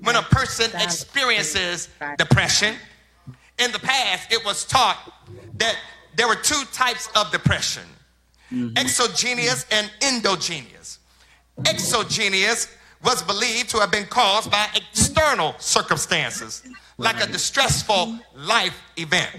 when 0.01 0.17
a 0.17 0.23
person 0.23 0.71
experiences 0.81 1.89
depression. 2.17 2.75
In 3.59 3.73
the 3.73 3.79
past, 3.79 4.33
it 4.33 4.45
was 4.45 4.65
taught 4.65 5.13
that 5.59 5.77
there 6.15 6.29
were 6.29 6.37
two 6.37 6.63
types 6.73 7.09
of 7.15 7.31
depression 7.31 7.83
exogenous 8.77 9.67
and 9.73 9.91
endogenous. 10.03 11.01
Exogenous 11.67 12.69
was 13.05 13.23
believed 13.23 13.71
to 13.71 13.79
have 13.79 13.91
been 13.91 14.07
caused 14.07 14.51
by 14.51 14.67
external 14.75 15.55
circumstances, 15.59 16.63
like 16.99 17.23
a 17.23 17.27
distressful 17.31 18.19
life 18.35 18.81
event. 18.97 19.31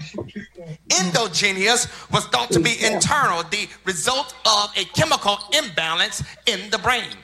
Endogenous 1.00 1.88
was 2.10 2.24
thought 2.26 2.50
to 2.50 2.60
be 2.60 2.74
internal, 2.84 3.42
the 3.44 3.68
result 3.84 4.34
of 4.46 4.72
a 4.76 4.84
chemical 4.84 5.38
imbalance 5.52 6.22
in 6.46 6.70
the 6.70 6.78
brain. 6.78 7.16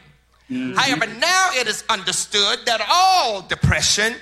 Mm-hmm. 0.51 0.75
However, 0.75 1.07
now 1.19 1.51
it 1.53 1.67
is 1.67 1.85
understood 1.89 2.61
that 2.67 2.85
all 2.91 3.43
depression 3.43 4.15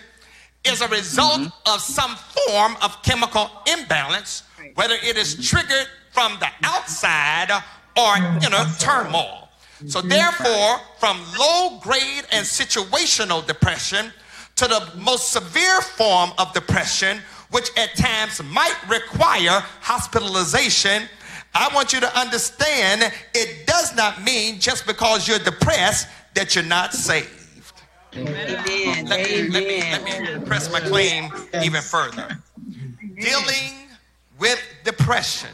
is 0.65 0.81
a 0.81 0.89
result 0.89 1.41
mm-hmm. 1.41 1.75
of 1.75 1.81
some 1.81 2.15
form 2.15 2.77
of 2.83 3.03
chemical 3.03 3.51
imbalance, 3.67 4.45
whether 4.75 4.95
it 4.95 5.17
is 5.17 5.49
triggered 5.49 5.89
from 6.13 6.37
the 6.39 6.49
outside 6.63 7.51
or 7.97 8.15
mm-hmm. 8.15 8.45
inner 8.45 8.65
turmoil. 8.79 9.42
So, 9.87 10.01
therefore, 10.01 10.79
from 10.99 11.21
low 11.39 11.79
grade 11.81 12.25
and 12.33 12.47
situational 12.47 13.47
depression 13.47 14.13
to 14.57 14.67
the 14.67 14.93
most 14.99 15.33
severe 15.33 15.81
form 15.81 16.31
of 16.39 16.53
depression, 16.53 17.21
which 17.51 17.69
at 17.77 17.95
times 17.97 18.43
might 18.45 18.77
require 18.89 19.61
hospitalization, 19.81 21.09
I 21.55 21.69
want 21.75 21.93
you 21.93 22.01
to 22.01 22.19
understand 22.19 23.13
it 23.35 23.67
does 23.67 23.95
not 23.95 24.23
mean 24.23 24.59
just 24.59 24.87
because 24.87 25.29
you're 25.29 25.39
depressed 25.39 26.09
that 26.35 26.55
you're 26.55 26.65
not 26.65 26.95
saved. 26.95 27.29
Let 28.15 28.67
me, 28.67 29.03
let 29.03 29.27
me, 29.27 29.51
let 29.51 30.41
me 30.41 30.47
press 30.47 30.71
my 30.71 30.81
claim 30.81 31.31
even 31.63 31.83
further. 31.83 32.39
Dealing 33.19 33.89
with 34.39 34.63
depression 34.85 35.51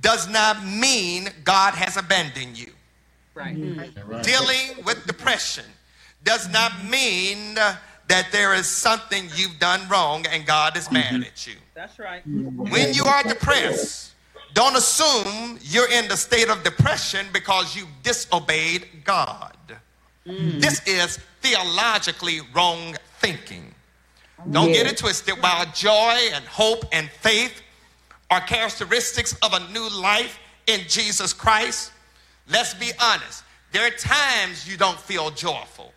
does 0.00 0.28
not 0.28 0.64
mean 0.64 1.28
God 1.44 1.74
has 1.74 1.96
abandoned 1.96 2.58
you. 2.58 2.72
Mm-hmm. 3.36 4.20
Dealing 4.22 4.84
with 4.84 5.06
depression 5.06 5.64
does 6.24 6.48
not 6.48 6.72
mean 6.84 7.54
that 8.08 8.28
there 8.32 8.54
is 8.54 8.66
something 8.66 9.28
you've 9.34 9.58
done 9.58 9.86
wrong 9.88 10.24
and 10.30 10.46
God 10.46 10.76
is 10.76 10.90
mad 10.90 11.14
mm-hmm. 11.14 11.22
at 11.22 11.46
you. 11.46 11.54
That's 11.74 11.98
right. 11.98 12.26
Mm-hmm. 12.28 12.70
When 12.70 12.94
you 12.94 13.04
are 13.04 13.22
depressed, 13.22 14.12
don't 14.54 14.76
assume 14.76 15.58
you're 15.62 15.90
in 15.90 16.08
the 16.08 16.16
state 16.16 16.48
of 16.48 16.62
depression 16.62 17.26
because 17.32 17.76
you 17.76 17.86
disobeyed 18.02 18.86
God. 19.04 19.56
Mm. 20.26 20.60
This 20.60 20.80
is 20.86 21.18
theologically 21.42 22.40
wrong 22.54 22.96
thinking. 23.18 23.74
Don't 24.50 24.72
get 24.72 24.86
it 24.86 24.96
twisted. 24.96 25.34
While 25.42 25.66
joy 25.74 26.18
and 26.32 26.44
hope 26.44 26.84
and 26.92 27.10
faith 27.10 27.62
are 28.30 28.40
characteristics 28.40 29.36
of 29.42 29.52
a 29.52 29.72
new 29.72 29.88
life 29.90 30.38
in 30.66 30.80
Jesus 30.88 31.32
Christ, 31.32 31.92
let's 32.48 32.74
be 32.74 32.90
honest. 33.00 33.42
There 33.72 33.86
are 33.86 33.90
times 33.90 34.68
you 34.70 34.76
don't 34.76 34.98
feel 34.98 35.30
joyful, 35.30 35.92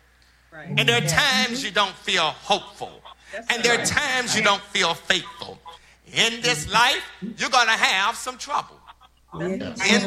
Right. 0.52 0.68
and 0.68 0.88
there 0.88 1.02
are 1.02 1.06
times 1.06 1.62
you 1.64 1.70
don't 1.70 1.94
feel 1.96 2.30
hopeful, 2.30 3.02
and 3.48 3.62
there 3.62 3.80
are 3.80 3.84
times 3.84 4.36
you 4.36 4.42
don't 4.42 4.62
feel 4.64 4.94
faithful. 4.94 5.58
In 6.12 6.40
this 6.42 6.70
life, 6.72 7.02
you're 7.38 7.50
going 7.50 7.68
to 7.68 7.72
have 7.72 8.16
some 8.16 8.36
trouble. 8.36 8.76
In 9.40 9.58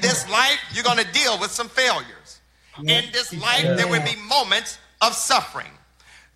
this 0.02 0.30
life, 0.30 0.60
you're 0.74 0.84
going 0.84 0.98
to 0.98 1.12
deal 1.14 1.40
with 1.40 1.50
some 1.50 1.70
failures. 1.70 2.42
In 2.80 3.06
this 3.14 3.34
life, 3.34 3.64
there 3.78 3.88
will 3.88 4.04
be 4.04 4.16
moments 4.28 4.78
of 5.02 5.14
suffering. 5.14 5.72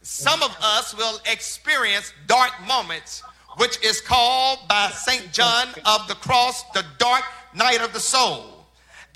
Some 0.01 0.41
of 0.41 0.55
us 0.61 0.95
will 0.95 1.19
experience 1.25 2.13
dark 2.27 2.51
moments, 2.65 3.23
which 3.57 3.83
is 3.83 3.99
called 3.99 4.59
by 4.69 4.89
St. 4.91 5.33
John 5.33 5.67
of 5.83 6.07
the 6.07 6.15
Cross 6.15 6.63
the 6.73 6.85
dark 6.97 7.23
night 7.53 7.81
of 7.81 7.91
the 7.91 7.99
soul. 7.99 8.56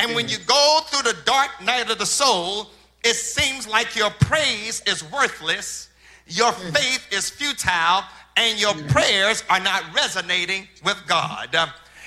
And 0.01 0.15
when 0.15 0.27
you 0.27 0.37
go 0.47 0.79
through 0.87 1.11
the 1.11 1.17
dark 1.25 1.49
night 1.63 1.91
of 1.91 1.99
the 1.99 2.05
soul, 2.05 2.69
it 3.03 3.15
seems 3.15 3.67
like 3.67 3.95
your 3.95 4.09
praise 4.09 4.81
is 4.87 5.03
worthless, 5.11 5.89
your 6.27 6.51
faith 6.51 7.05
is 7.11 7.29
futile, 7.29 8.03
and 8.35 8.59
your 8.59 8.73
prayers 8.89 9.43
are 9.49 9.59
not 9.59 9.83
resonating 9.93 10.67
with 10.83 10.97
God. 11.07 11.55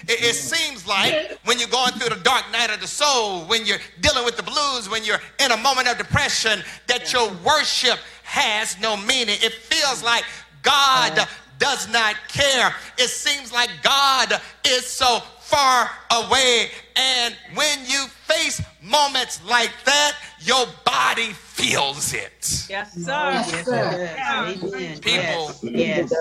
It, 0.09 0.23
it 0.23 0.35
seems 0.35 0.87
like 0.87 1.39
when 1.45 1.59
you're 1.59 1.69
going 1.69 1.93
through 1.93 2.17
the 2.17 2.23
dark 2.25 2.45
night 2.51 2.71
of 2.71 2.81
the 2.81 2.87
soul, 2.89 3.45
when 3.45 3.65
you're 3.65 3.79
dealing 4.01 4.25
with 4.25 4.37
the 4.37 4.43
blues, 4.43 4.89
when 4.91 5.05
you're 5.05 5.21
in 5.39 5.53
a 5.53 5.57
moment 5.57 5.89
of 5.89 5.97
depression, 5.97 6.63
that 6.89 7.13
your 7.13 7.31
worship 7.45 7.99
has 8.25 8.79
no 8.81 8.97
meaning. 8.97 9.37
It 9.41 9.53
feels 9.53 10.03
like 10.03 10.25
God 10.63 11.27
does 11.59 11.89
not 11.93 12.17
care. 12.29 12.75
It 12.99 13.09
seems 13.09 13.53
like 13.53 13.71
God 13.83 14.41
is 14.67 14.87
so 14.87 15.23
far 15.55 15.91
away. 16.11 16.69
And 16.97 17.35
when 17.55 17.79
you 17.87 18.07
face 18.27 18.61
moments 18.83 19.41
like 19.49 19.73
that, 19.85 20.13
your 20.41 20.67
body 20.85 21.33
feels 21.33 22.13
it. 22.13 22.67
Yes, 22.69 22.93
sir. 22.95 23.31
Yes, 23.67 25.01
People 25.01 25.55
Yes. 25.63 26.13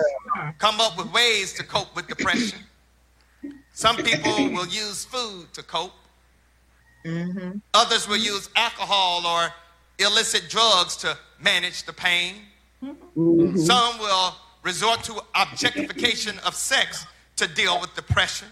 come 0.58 0.80
up 0.80 0.96
with 0.96 1.12
ways 1.12 1.52
to 1.54 1.64
cope 1.64 1.94
with 1.96 2.06
depression. 2.06 2.60
Some 3.72 3.96
people 3.96 4.50
will 4.50 4.68
use 4.68 5.04
food 5.04 5.52
to 5.54 5.62
cope. 5.62 5.92
Mm-hmm. 7.04 7.58
Others 7.74 8.08
will 8.08 8.16
use 8.32 8.48
alcohol 8.56 9.26
or 9.26 9.52
illicit 9.98 10.48
drugs 10.48 10.96
to 10.98 11.18
manage 11.40 11.82
the 11.84 11.92
pain. 11.92 12.34
Mm-hmm. 12.82 13.56
Some 13.56 13.98
will 13.98 14.36
resort 14.62 15.02
to 15.04 15.20
objectification 15.34 16.38
of 16.46 16.54
sex 16.54 17.04
to 17.36 17.46
deal 17.48 17.80
with 17.80 17.94
depression. 17.94 18.48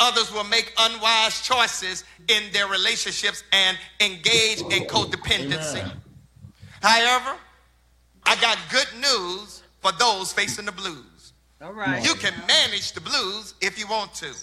Others 0.00 0.32
will 0.32 0.44
make 0.44 0.72
unwise 0.78 1.40
choices 1.40 2.04
in 2.28 2.42
their 2.52 2.66
relationships 2.66 3.44
and 3.52 3.78
engage 4.00 4.60
in 4.60 4.86
codependency. 4.88 5.90
However, 6.82 7.38
I 8.24 8.36
got 8.36 8.58
good 8.70 8.88
news 9.00 9.62
for 9.80 9.92
those 9.92 10.32
facing 10.32 10.66
the 10.66 10.72
blues. 10.72 11.32
All 11.62 11.72
right. 11.72 12.04
You 12.04 12.14
can 12.14 12.34
manage 12.46 12.92
the 12.92 13.00
blues 13.00 13.54
if 13.60 13.78
you 13.78 13.86
want 13.86 14.14
to. 14.14 14.34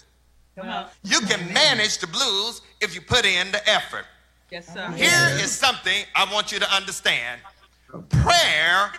Come 0.56 0.70
on. 0.70 0.86
You 1.04 1.20
can 1.22 1.54
manage 1.54 1.98
the 2.00 2.08
blues 2.08 2.62
if 2.80 2.96
you 2.96 3.02
put 3.02 3.26
in 3.26 3.52
the 3.52 3.70
effort. 3.70 4.06
Yes, 4.50 4.74
sir. 4.74 4.90
Here 4.92 5.30
is 5.44 5.52
something 5.52 6.04
I 6.16 6.32
want 6.32 6.52
you 6.52 6.60
to 6.60 6.76
understand 6.76 7.42
prayer 8.10 8.92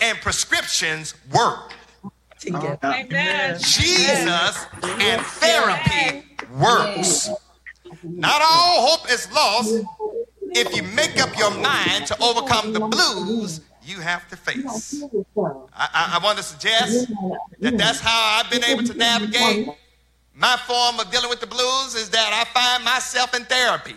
and 0.00 0.18
prescriptions 0.18 1.14
work. 1.32 1.72
Amen. 2.46 3.58
Jesus 3.58 4.66
and 4.82 5.22
therapy 5.22 6.24
works. 6.58 7.30
Not 8.02 8.42
all 8.42 8.86
hope 8.88 9.10
is 9.10 9.30
lost. 9.32 9.84
If 10.50 10.74
you 10.74 10.82
make 10.94 11.20
up 11.20 11.36
your 11.38 11.50
mind 11.50 12.06
to 12.06 12.22
overcome 12.22 12.72
the 12.72 12.80
blues 12.80 13.60
you 13.88 14.00
have 14.00 14.28
to 14.28 14.36
face. 14.36 15.02
I, 15.34 15.88
I, 15.94 16.18
I 16.20 16.20
want 16.22 16.36
to 16.36 16.44
suggest 16.44 17.10
that 17.60 17.78
that's 17.78 18.00
how 18.00 18.38
I've 18.38 18.50
been 18.50 18.64
able 18.64 18.84
to 18.84 18.94
navigate. 18.94 19.68
My 20.34 20.56
form 20.66 21.00
of 21.00 21.10
dealing 21.10 21.30
with 21.30 21.40
the 21.40 21.46
blues 21.46 21.94
is 21.94 22.10
that 22.10 22.30
I 22.32 22.44
find 22.52 22.84
myself 22.84 23.34
in 23.34 23.44
therapy, 23.46 23.94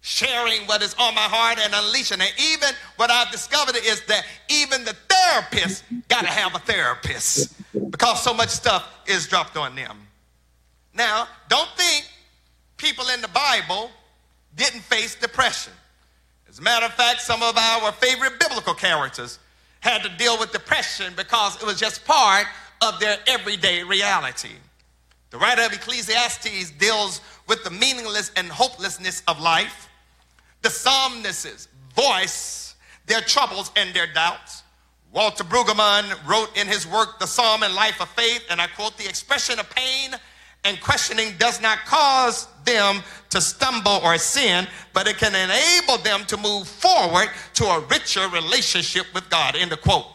sharing 0.00 0.62
what 0.66 0.82
is 0.82 0.94
on 0.98 1.14
my 1.14 1.20
heart 1.22 1.58
and 1.62 1.72
unleashing 1.74 2.20
it. 2.20 2.32
Even 2.38 2.70
what 2.96 3.10
I've 3.10 3.30
discovered 3.30 3.76
is 3.76 4.02
that 4.06 4.24
even 4.48 4.84
the 4.84 4.94
therapist 5.08 5.84
got 6.08 6.22
to 6.22 6.28
have 6.28 6.54
a 6.54 6.58
therapist 6.58 7.54
because 7.90 8.22
so 8.22 8.32
much 8.32 8.48
stuff 8.48 8.88
is 9.06 9.26
dropped 9.26 9.56
on 9.56 9.74
them. 9.74 9.98
Now, 10.94 11.28
don't 11.48 11.68
think 11.76 12.08
people 12.76 13.04
in 13.14 13.20
the 13.20 13.28
Bible 13.28 13.90
didn't 14.56 14.80
face 14.80 15.14
depression. 15.14 15.72
As 16.48 16.58
a 16.58 16.62
matter 16.62 16.86
of 16.86 16.94
fact, 16.94 17.20
some 17.20 17.42
of 17.42 17.56
our 17.56 17.92
favorite 17.92 18.40
biblical 18.40 18.74
characters 18.74 19.38
had 19.80 20.02
to 20.02 20.08
deal 20.16 20.38
with 20.38 20.52
depression 20.52 21.12
because 21.16 21.56
it 21.56 21.66
was 21.66 21.78
just 21.78 22.04
part 22.04 22.46
of 22.82 22.98
their 22.98 23.18
everyday 23.26 23.82
reality. 23.82 24.56
The 25.30 25.38
writer 25.38 25.62
of 25.62 25.72
Ecclesiastes 25.72 26.72
deals 26.72 27.20
with 27.46 27.62
the 27.62 27.70
meaningless 27.70 28.32
and 28.36 28.48
hopelessness 28.48 29.22
of 29.28 29.40
life. 29.40 29.88
The 30.62 30.70
psalmists 30.70 31.68
voice 31.94 32.74
their 33.06 33.20
troubles 33.20 33.70
and 33.76 33.94
their 33.94 34.06
doubts, 34.06 34.62
Walter 35.12 35.42
Brueggemann 35.42 36.28
wrote 36.28 36.56
in 36.56 36.68
his 36.68 36.86
work, 36.86 37.18
The 37.18 37.26
Psalm 37.26 37.64
and 37.64 37.74
Life 37.74 38.00
of 38.00 38.08
Faith, 38.10 38.44
and 38.48 38.60
I 38.60 38.68
quote, 38.68 38.96
the 38.96 39.08
expression 39.08 39.58
of 39.58 39.68
pain 39.70 40.14
and 40.62 40.80
questioning 40.80 41.34
does 41.38 41.60
not 41.60 41.78
cause 41.86 42.46
them 42.64 43.02
to 43.30 43.40
stumble 43.40 44.00
or 44.04 44.16
sin, 44.18 44.68
but 44.92 45.08
it 45.08 45.18
can 45.18 45.34
enable 45.34 45.98
them 46.04 46.24
to 46.26 46.36
move 46.36 46.68
forward 46.68 47.28
to 47.54 47.64
a 47.64 47.80
richer 47.86 48.28
relationship 48.28 49.06
with 49.14 49.28
God. 49.30 49.56
End 49.56 49.72
of 49.72 49.80
quote. 49.80 50.06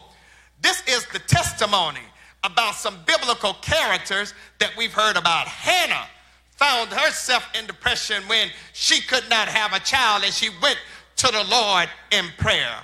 This 0.62 0.82
is 0.86 1.04
the 1.12 1.18
testimony 1.18 2.00
about 2.44 2.74
some 2.74 2.96
biblical 3.06 3.54
characters 3.54 4.32
that 4.60 4.74
we've 4.78 4.94
heard 4.94 5.16
about. 5.16 5.46
Hannah 5.48 6.06
found 6.56 6.90
herself 6.90 7.48
in 7.58 7.66
depression 7.66 8.22
when 8.26 8.48
she 8.72 9.00
could 9.02 9.28
not 9.28 9.48
have 9.48 9.72
a 9.72 9.80
child 9.80 10.24
and 10.24 10.32
she 10.32 10.50
went 10.62 10.78
to 11.16 11.26
the 11.28 11.44
Lord 11.50 11.88
in 12.10 12.24
prayer. 12.38 12.76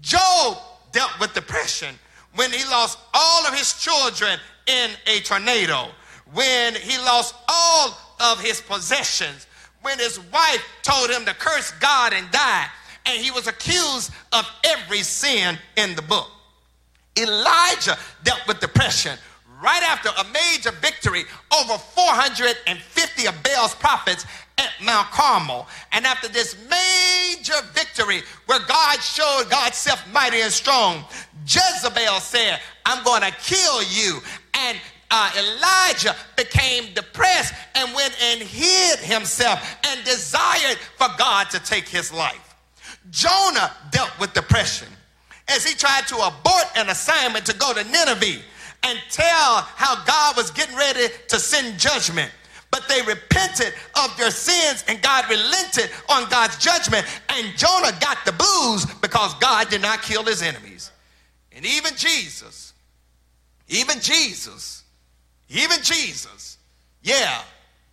Job 0.00 0.58
dealt 0.92 1.18
with 1.20 1.34
depression 1.34 1.94
when 2.34 2.52
he 2.52 2.64
lost 2.66 2.98
all 3.14 3.46
of 3.46 3.54
his 3.54 3.74
children 3.74 4.38
in 4.66 4.90
a 5.06 5.20
tornado, 5.20 5.88
when 6.32 6.74
he 6.74 6.98
lost 6.98 7.34
all 7.48 7.96
of 8.20 8.40
his 8.40 8.60
possessions, 8.60 9.46
when 9.82 9.98
his 9.98 10.20
wife 10.32 10.64
told 10.82 11.10
him 11.10 11.24
to 11.24 11.34
curse 11.34 11.72
God 11.72 12.12
and 12.12 12.30
die, 12.30 12.66
and 13.06 13.22
he 13.22 13.30
was 13.30 13.46
accused 13.46 14.12
of 14.32 14.46
every 14.64 15.02
sin 15.02 15.58
in 15.76 15.94
the 15.94 16.02
book. 16.02 16.28
Elijah 17.18 17.96
dealt 18.22 18.46
with 18.46 18.60
depression 18.60 19.18
right 19.62 19.82
after 19.82 20.08
a 20.08 20.24
major 20.32 20.70
victory 20.80 21.24
over 21.60 21.78
450 21.78 23.26
of 23.26 23.42
Baal's 23.42 23.74
prophets 23.74 24.24
at 24.58 24.70
Mount 24.82 25.08
Carmel. 25.10 25.66
And 25.92 26.06
after 26.06 26.28
this 26.28 26.56
major 26.68 27.60
victory 27.72 28.22
where 28.46 28.60
God 28.66 29.00
showed 29.00 29.44
God's 29.50 29.76
self 29.76 30.04
mighty 30.12 30.40
and 30.40 30.52
strong, 30.52 31.04
Jezebel 31.46 32.20
said, 32.20 32.60
I'm 32.86 33.04
going 33.04 33.22
to 33.22 33.32
kill 33.32 33.82
you. 33.84 34.18
And 34.54 34.78
uh, 35.10 35.30
Elijah 35.38 36.14
became 36.36 36.92
depressed 36.94 37.54
and 37.74 37.94
went 37.94 38.14
and 38.22 38.42
hid 38.42 38.98
himself 38.98 39.76
and 39.86 40.04
desired 40.04 40.76
for 40.96 41.08
God 41.18 41.50
to 41.50 41.60
take 41.60 41.88
his 41.88 42.12
life. 42.12 42.56
Jonah 43.10 43.72
dealt 43.90 44.12
with 44.20 44.34
depression 44.34 44.88
as 45.48 45.64
he 45.64 45.74
tried 45.74 46.06
to 46.08 46.16
abort 46.16 46.66
an 46.76 46.90
assignment 46.90 47.46
to 47.46 47.56
go 47.56 47.72
to 47.72 47.82
Nineveh 47.84 48.42
and 48.88 48.98
tell 49.10 49.60
how 49.76 50.02
God 50.04 50.36
was 50.36 50.50
getting 50.50 50.76
ready 50.76 51.08
to 51.28 51.38
send 51.38 51.78
judgment. 51.78 52.32
But 52.70 52.86
they 52.88 53.00
repented 53.02 53.72
of 54.02 54.16
their 54.16 54.30
sins 54.30 54.84
and 54.88 55.00
God 55.02 55.24
relented 55.28 55.90
on 56.08 56.28
God's 56.28 56.56
judgment. 56.58 57.06
And 57.28 57.56
Jonah 57.56 57.92
got 58.00 58.24
the 58.24 58.32
blues 58.32 58.86
because 59.00 59.34
God 59.34 59.68
did 59.68 59.82
not 59.82 60.02
kill 60.02 60.24
his 60.24 60.42
enemies. 60.42 60.90
And 61.52 61.64
even 61.64 61.92
Jesus, 61.96 62.72
even 63.68 64.00
Jesus, 64.00 64.84
even 65.48 65.78
Jesus, 65.82 66.58
yeah, 67.02 67.42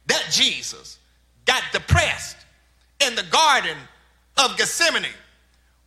that 0.08 0.28
Jesus 0.32 1.00
got 1.46 1.64
depressed 1.72 2.38
in 3.06 3.16
the 3.16 3.24
garden 3.24 3.78
of 4.38 4.58
Gethsemane 4.58 5.06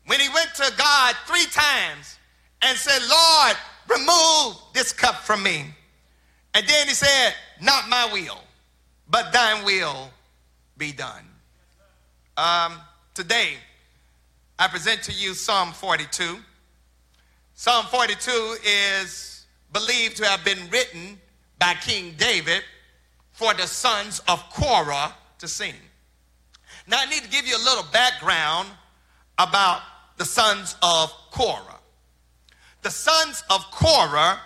when 0.06 0.20
he 0.20 0.28
went 0.30 0.54
to 0.54 0.72
God 0.76 1.14
three 1.26 1.46
times 1.46 2.18
and 2.62 2.76
said, 2.76 3.00
Lord, 3.08 3.56
remove 3.88 4.56
this 4.74 4.92
cup 4.92 5.16
from 5.16 5.42
me. 5.42 5.64
And 6.54 6.66
then 6.66 6.88
he 6.88 6.94
said, 6.94 7.34
Not 7.60 7.88
my 7.88 8.08
will, 8.12 8.40
but 9.08 9.32
thine 9.32 9.64
will 9.64 10.10
be 10.76 10.92
done. 10.92 11.24
Um, 12.36 12.74
today, 13.14 13.54
I 14.58 14.68
present 14.68 15.02
to 15.04 15.12
you 15.12 15.34
Psalm 15.34 15.72
42. 15.72 16.38
Psalm 17.54 17.86
42 17.86 18.56
is 18.64 19.46
believed 19.72 20.16
to 20.18 20.24
have 20.24 20.44
been 20.44 20.70
written 20.70 21.18
by 21.58 21.74
King 21.74 22.14
David 22.16 22.62
for 23.32 23.52
the 23.54 23.66
sons 23.66 24.20
of 24.28 24.42
Korah 24.50 25.14
to 25.38 25.48
sing. 25.48 25.74
Now, 26.86 26.98
I 27.00 27.06
need 27.06 27.22
to 27.22 27.28
give 27.28 27.46
you 27.46 27.56
a 27.56 27.64
little 27.64 27.84
background 27.92 28.68
about 29.38 29.82
the 30.16 30.24
sons 30.24 30.76
of 30.82 31.12
Korah. 31.30 31.67
The 32.82 32.90
sons 32.90 33.42
of 33.50 33.60
Korah 33.70 34.38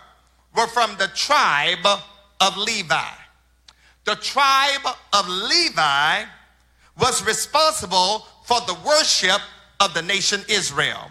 were 0.57 0.67
from 0.69 0.97
the 0.99 1.09
tribe 1.09 1.87
of 2.41 2.57
Levi. 2.57 3.11
The 4.05 4.17
tribe 4.17 4.87
of 5.13 5.29
Levi 5.29 6.25
was 6.99 7.25
responsible 7.25 8.27
for 8.45 8.61
the 8.67 8.77
worship 8.85 9.41
of 9.81 9.95
the 9.95 10.03
nation 10.03 10.41
Israel. 10.49 11.11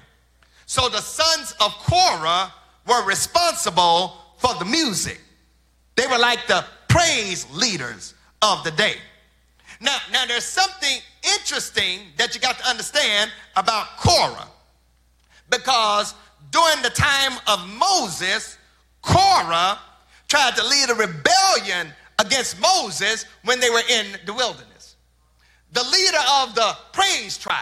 So 0.65 0.89
the 0.89 1.01
sons 1.01 1.53
of 1.59 1.71
Korah 1.71 2.53
were 2.87 3.05
responsible 3.05 4.17
for 4.37 4.53
the 4.55 4.65
music. 4.65 5.19
They 5.95 6.07
were 6.07 6.17
like 6.17 6.47
the 6.47 6.65
praise 6.87 7.45
leaders 7.51 8.13
of 8.41 8.63
the 8.63 8.71
day. 8.71 8.95
Now, 9.79 9.97
now 10.11 10.25
there's 10.25 10.45
something 10.45 10.99
interesting 11.23 11.99
that 12.17 12.35
you 12.35 12.41
got 12.41 12.57
to 12.59 12.69
understand 12.69 13.31
about 13.55 13.97
Korah. 13.97 14.47
Because 15.49 16.13
during 16.51 16.81
the 16.83 16.89
time 16.89 17.39
of 17.47 17.67
Moses, 17.69 18.57
Korah 19.01 19.79
tried 20.27 20.55
to 20.55 20.63
lead 20.63 20.89
a 20.89 20.95
rebellion 20.95 21.87
against 22.19 22.59
Moses 22.59 23.25
when 23.43 23.59
they 23.59 23.69
were 23.69 23.81
in 23.89 24.05
the 24.25 24.33
wilderness. 24.33 24.95
The 25.73 25.83
leader 25.83 26.17
of 26.41 26.55
the 26.55 26.77
praise 26.93 27.37
tribe 27.37 27.57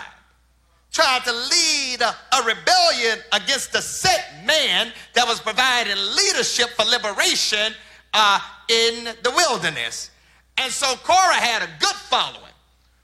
tried 0.91 1.23
to 1.23 1.31
lead 1.31 2.01
a, 2.01 2.43
rebellion 2.43 3.19
against 3.31 3.71
the 3.71 3.81
set 3.81 4.43
man 4.43 4.91
that 5.13 5.27
was 5.27 5.39
providing 5.39 5.95
leadership 5.95 6.69
for 6.69 6.83
liberation 6.85 7.73
uh, 8.13 8.39
in 8.69 9.05
the 9.23 9.31
wilderness. 9.35 10.09
And 10.57 10.71
so 10.71 10.95
Korah 11.03 11.35
had 11.35 11.61
a 11.61 11.69
good 11.79 11.95
following. 11.95 12.53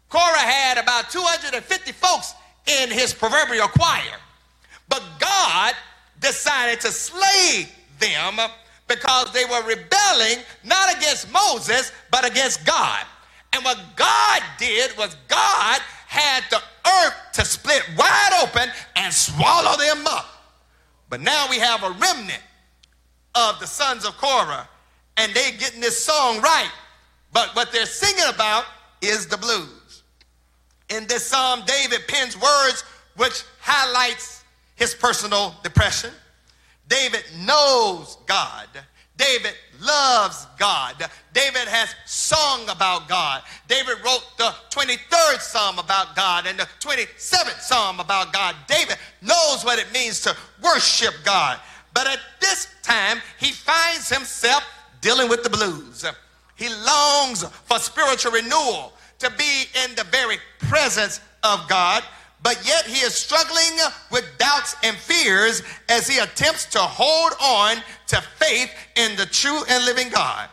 Korah 0.09 0.39
had 0.39 0.77
about 0.77 1.09
250 1.09 1.91
folks 1.91 2.33
in 2.65 2.89
his 2.89 3.13
proverbial 3.13 3.67
choir. 3.67 4.17
But 4.88 5.03
God 5.19 5.73
decided 6.19 6.81
to 6.81 6.91
slay 6.91 7.67
them 7.99 8.39
because 8.88 9.31
they 9.33 9.45
were 9.45 9.63
rebelling 9.63 10.43
not 10.63 10.95
against 10.95 11.31
Moses, 11.31 11.91
but 12.11 12.25
against 12.29 12.65
God. 12.65 13.05
And 13.53 13.63
what 13.63 13.79
God 13.95 14.41
did 14.57 14.95
was 14.97 15.15
God 15.27 15.79
had 16.07 16.43
the 16.49 16.61
earth 16.88 17.13
to 17.33 17.45
split 17.45 17.83
wide 17.97 18.43
open 18.43 18.69
and 18.95 19.13
swallow 19.13 19.77
them 19.77 20.05
up. 20.07 20.27
But 21.09 21.21
now 21.21 21.47
we 21.49 21.59
have 21.59 21.83
a 21.83 21.91
remnant 21.91 22.43
of 23.33 23.59
the 23.59 23.67
sons 23.67 24.05
of 24.05 24.17
Korah, 24.17 24.67
and 25.17 25.33
they're 25.33 25.51
getting 25.51 25.81
this 25.81 26.03
song 26.03 26.41
right. 26.41 26.71
But 27.31 27.55
what 27.55 27.71
they're 27.71 27.86
singing 27.86 28.33
about 28.33 28.65
is 29.01 29.27
the 29.27 29.38
blues. 29.38 30.03
In 30.89 31.07
this 31.07 31.25
psalm, 31.25 31.63
David 31.65 32.07
pens 32.07 32.39
words 32.39 32.83
which 33.15 33.43
highlights 33.59 34.34
his 34.76 34.93
personal 34.93 35.55
depression. 35.63 36.11
David 36.88 37.23
knows 37.45 38.17
God. 38.26 38.67
David 39.17 39.53
loves 39.80 40.45
God. 40.57 40.95
David 41.34 41.67
has 41.67 41.95
sung 42.05 42.67
about 42.69 43.07
God. 43.07 43.43
David 43.67 43.95
wrote 44.03 44.26
the 44.38 44.53
23rd 44.71 45.39
Psalm 45.39 45.80
about 45.80 46.15
God 46.15 46.47
and 46.47 46.59
the 46.59 46.67
27th 46.82 47.61
Psalm 47.61 47.99
about 47.99 48.34
God. 48.34 48.55
David 48.67 48.97
knows 49.21 49.63
what 49.63 49.80
it 49.80 49.91
means 49.93 50.19
to 50.21 50.36
worship 50.61 51.13
God. 51.23 51.59
But 51.93 52.07
at 52.07 52.19
this 52.41 52.67
time, 52.84 53.19
he 53.39 53.51
finds 53.51 54.09
himself 54.09 54.63
dealing 54.99 55.30
with 55.30 55.43
the 55.43 55.49
blues. 55.49 56.05
He 56.55 56.67
longs 56.69 57.43
for 57.43 57.80
spiritual 57.80 58.34
renewal, 58.34 58.91
to 59.19 59.30
be 59.32 59.63
in 59.86 59.95
the 59.95 60.03
very 60.05 60.38
presence 60.59 61.21
of 61.43 61.67
God 61.69 62.03
but 62.43 62.65
yet 62.65 62.86
he 62.86 62.99
is 62.99 63.13
struggling 63.13 63.77
with 64.11 64.25
doubts 64.38 64.75
and 64.83 64.95
fears 64.95 65.63
as 65.89 66.07
he 66.07 66.19
attempts 66.19 66.65
to 66.65 66.79
hold 66.79 67.33
on 67.41 67.77
to 68.07 68.21
faith 68.38 68.71
in 68.95 69.15
the 69.15 69.25
true 69.25 69.61
and 69.69 69.86
living 69.86 70.09
God. 70.09 70.49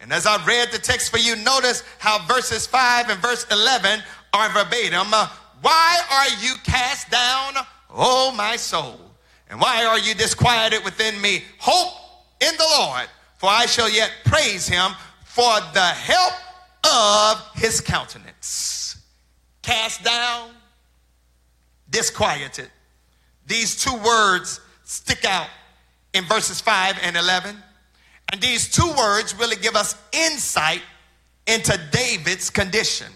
And 0.00 0.12
as 0.12 0.26
I 0.26 0.44
read 0.44 0.70
the 0.70 0.78
text 0.78 1.10
for 1.10 1.18
you, 1.18 1.36
notice 1.36 1.82
how 1.98 2.26
verses 2.26 2.66
5 2.66 3.08
and 3.08 3.20
verse 3.20 3.46
11 3.50 4.00
are 4.32 4.50
verbatim. 4.50 5.14
Uh, 5.14 5.28
why 5.62 5.98
are 6.10 6.44
you 6.44 6.54
cast 6.64 7.10
down, 7.10 7.54
O 7.90 8.32
my 8.36 8.56
soul? 8.56 9.00
And 9.48 9.60
why 9.60 9.84
are 9.84 9.98
you 9.98 10.14
disquieted 10.14 10.84
within 10.84 11.20
me? 11.20 11.44
Hope 11.58 11.94
in 12.40 12.54
the 12.56 12.66
Lord, 12.78 13.06
for 13.36 13.48
I 13.48 13.66
shall 13.66 13.88
yet 13.88 14.10
praise 14.24 14.66
him 14.66 14.92
for 15.24 15.60
the 15.72 15.80
help 15.80 16.34
of 16.84 17.42
his 17.54 17.80
countenance. 17.80 18.96
Cast 19.62 20.04
down, 20.04 20.50
disquieted. 21.90 22.70
These 23.46 23.82
two 23.82 23.96
words 23.98 24.60
stick 24.84 25.24
out 25.24 25.48
in 26.12 26.24
verses 26.24 26.60
5 26.60 26.98
and 27.02 27.16
11. 27.16 27.56
And 28.32 28.40
these 28.40 28.70
two 28.70 28.90
words 28.96 29.34
really 29.34 29.56
give 29.56 29.76
us 29.76 29.96
insight 30.12 30.82
into 31.46 31.78
David's 31.92 32.50
condition. 32.50 33.08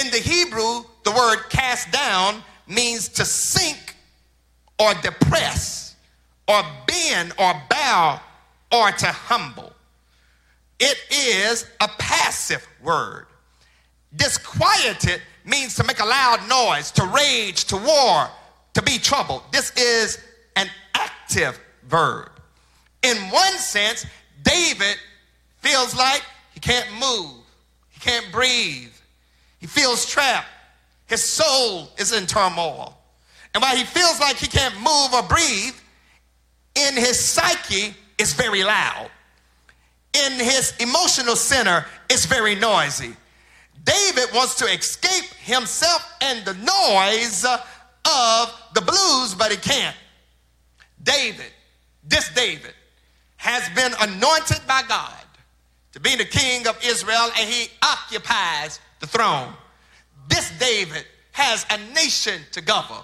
In 0.00 0.10
the 0.10 0.18
Hebrew, 0.18 0.84
the 1.04 1.10
word 1.10 1.44
cast 1.50 1.92
down 1.92 2.42
means 2.66 3.08
to 3.08 3.24
sink 3.24 3.94
or 4.78 4.94
depress 4.94 5.96
or 6.48 6.62
bend 6.86 7.32
or 7.38 7.54
bow 7.68 8.20
or 8.72 8.90
to 8.90 9.06
humble. 9.06 9.72
It 10.80 10.98
is 11.10 11.66
a 11.80 11.88
passive 11.98 12.66
word. 12.82 13.26
Disquieted 14.16 15.20
means 15.44 15.74
to 15.76 15.84
make 15.84 16.00
a 16.00 16.04
loud 16.04 16.48
noise, 16.48 16.90
to 16.92 17.04
rage, 17.06 17.64
to 17.66 17.76
war, 17.76 18.28
to 18.74 18.82
be 18.82 18.98
troubled. 18.98 19.42
This 19.52 19.70
is 19.76 20.18
an 20.56 20.68
active 20.94 21.58
verb. 21.88 22.30
In 23.02 23.16
one 23.30 23.54
sense, 23.58 24.06
David 24.42 24.96
feels 25.58 25.94
like 25.96 26.22
he 26.52 26.60
can't 26.60 26.88
move, 26.94 27.32
he 27.90 28.00
can't 28.00 28.30
breathe, 28.32 28.92
he 29.58 29.66
feels 29.66 30.06
trapped, 30.06 30.48
his 31.06 31.22
soul 31.22 31.88
is 31.98 32.12
in 32.12 32.26
turmoil. 32.26 32.96
And 33.54 33.62
while 33.62 33.76
he 33.76 33.84
feels 33.84 34.18
like 34.18 34.36
he 34.36 34.46
can't 34.46 34.74
move 34.76 35.12
or 35.12 35.22
breathe, 35.22 35.74
in 36.74 36.94
his 36.94 37.18
psyche, 37.18 37.94
it's 38.18 38.32
very 38.32 38.64
loud. 38.64 39.10
In 40.14 40.32
his 40.32 40.74
emotional 40.78 41.36
center, 41.36 41.86
it's 42.08 42.24
very 42.26 42.54
noisy. 42.54 43.14
David 43.84 44.32
wants 44.34 44.54
to 44.56 44.66
escape 44.66 45.24
himself 45.40 46.14
and 46.20 46.44
the 46.44 46.54
noise 46.54 47.44
of 47.44 48.62
the 48.74 48.80
blues, 48.80 49.34
but 49.34 49.50
he 49.50 49.56
can't. 49.56 49.96
David, 51.02 51.50
this 52.04 52.28
David, 52.34 52.74
has 53.36 53.68
been 53.70 53.92
anointed 54.00 54.60
by 54.68 54.82
God 54.88 55.24
to 55.92 56.00
be 56.00 56.16
the 56.16 56.24
king 56.24 56.66
of 56.68 56.78
Israel, 56.84 57.28
and 57.38 57.48
he 57.48 57.68
occupies 57.82 58.80
the 59.00 59.06
throne. 59.06 59.52
This 60.28 60.50
David 60.58 61.04
has 61.32 61.66
a 61.70 61.78
nation 61.92 62.40
to 62.52 62.60
govern, 62.60 63.02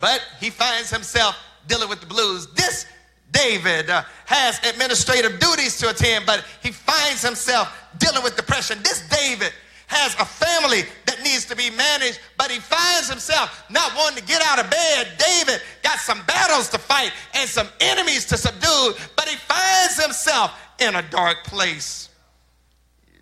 but 0.00 0.20
he 0.40 0.50
finds 0.50 0.90
himself 0.90 1.36
dealing 1.66 1.88
with 1.88 2.00
the 2.00 2.06
blues. 2.06 2.48
This 2.54 2.86
David 3.30 3.90
uh, 3.90 4.02
has 4.26 4.58
administrative 4.68 5.38
duties 5.38 5.78
to 5.78 5.90
attend, 5.90 6.26
but 6.26 6.44
he 6.62 6.72
finds 6.72 7.22
himself 7.22 7.72
dealing 7.98 8.22
with 8.22 8.36
depression. 8.36 8.78
This 8.82 9.06
David 9.08 9.52
has 9.88 10.14
a 10.14 10.24
family 10.24 10.82
that 11.06 11.22
needs 11.22 11.44
to 11.46 11.56
be 11.56 11.70
managed, 11.70 12.20
but 12.36 12.50
he 12.50 12.60
finds 12.60 13.08
himself 13.08 13.64
not 13.70 13.94
wanting 13.96 14.18
to 14.18 14.24
get 14.24 14.42
out 14.42 14.62
of 14.62 14.70
bed. 14.70 15.08
David 15.18 15.60
got 15.82 15.98
some 15.98 16.22
battles 16.26 16.68
to 16.70 16.78
fight 16.78 17.12
and 17.34 17.48
some 17.48 17.66
enemies 17.80 18.24
to 18.26 18.36
subdue, 18.36 18.92
but 19.16 19.26
he 19.28 19.36
finds 19.36 20.00
himself 20.00 20.58
in 20.78 20.94
a 20.94 21.02
dark 21.10 21.44
place. 21.44 22.10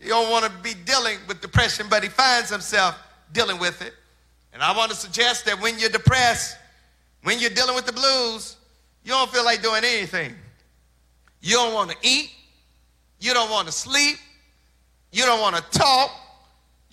You 0.02 0.08
don't 0.10 0.30
want 0.30 0.44
to 0.44 0.50
be 0.62 0.74
dealing 0.84 1.18
with 1.26 1.40
depression, 1.40 1.86
but 1.88 2.02
he 2.02 2.08
finds 2.08 2.50
himself 2.50 2.98
dealing 3.32 3.58
with 3.58 3.80
it. 3.80 3.94
And 4.52 4.62
I 4.62 4.76
want 4.76 4.90
to 4.90 4.96
suggest 4.96 5.46
that 5.46 5.60
when 5.60 5.78
you're 5.78 5.90
depressed, 5.90 6.56
when 7.22 7.38
you're 7.38 7.50
dealing 7.50 7.74
with 7.74 7.86
the 7.86 7.92
blues, 7.92 8.56
you 9.04 9.12
don't 9.12 9.30
feel 9.30 9.44
like 9.44 9.62
doing 9.62 9.84
anything. 9.84 10.34
You 11.40 11.54
don't 11.54 11.74
want 11.74 11.90
to 11.90 11.96
eat. 12.02 12.32
You 13.20 13.34
don't 13.34 13.50
want 13.50 13.66
to 13.68 13.72
sleep. 13.72 14.16
You 15.12 15.24
don't 15.24 15.40
want 15.40 15.56
to 15.56 15.62
talk. 15.78 16.10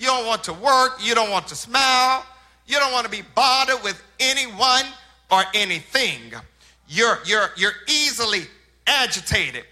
You 0.04 0.10
don't 0.10 0.28
want 0.28 0.44
to 0.44 0.54
work. 0.54 0.98
You 1.00 1.16
don't 1.16 1.32
want 1.32 1.48
to 1.48 1.56
smile. 1.56 2.26
You 2.68 2.78
don't 2.78 2.92
want 2.92 3.06
to 3.06 3.10
be 3.10 3.22
bothered 3.36 3.82
with 3.84 4.04
anyone 4.20 4.84
or 5.32 5.44
anything. 5.54 6.20
You're, 6.90 7.20
you're, 7.26 7.52
you're 7.56 7.72
easily 7.88 8.42
agitated. 8.86 9.64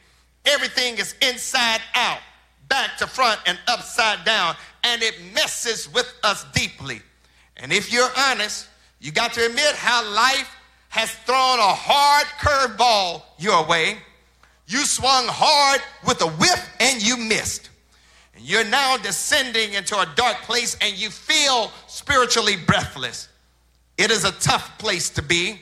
Everything 0.45 0.97
is 0.99 1.15
inside 1.21 1.81
out, 1.95 2.19
back 2.69 2.97
to 2.99 3.07
front, 3.07 3.41
and 3.45 3.59
upside 3.67 4.23
down, 4.23 4.55
and 4.85 5.03
it 5.03 5.15
messes 5.35 5.93
with 5.93 6.09
us 6.23 6.45
deeply. 6.53 7.01
And 7.57 7.73
if 7.73 7.91
you're 7.91 8.09
honest, 8.17 8.69
you 9.01 9.11
got 9.11 9.33
to 9.33 9.45
admit 9.45 9.75
how 9.75 10.09
life 10.15 10.55
has 10.87 11.11
thrown 11.11 11.59
a 11.59 11.73
hard 11.75 12.25
curveball 12.39 13.23
your 13.37 13.67
way. 13.67 13.97
You 14.65 14.85
swung 14.85 15.25
hard 15.27 15.81
with 16.07 16.21
a 16.21 16.29
whip 16.29 16.59
and 16.79 17.05
you 17.05 17.17
missed. 17.17 17.70
You're 18.43 18.65
now 18.65 18.97
descending 18.97 19.73
into 19.73 19.97
a 19.97 20.07
dark 20.15 20.37
place 20.43 20.77
and 20.81 20.97
you 20.97 21.09
feel 21.09 21.71
spiritually 21.87 22.55
breathless. 22.55 23.29
It 23.97 24.11
is 24.11 24.25
a 24.25 24.31
tough 24.31 24.77
place 24.77 25.09
to 25.11 25.21
be. 25.21 25.59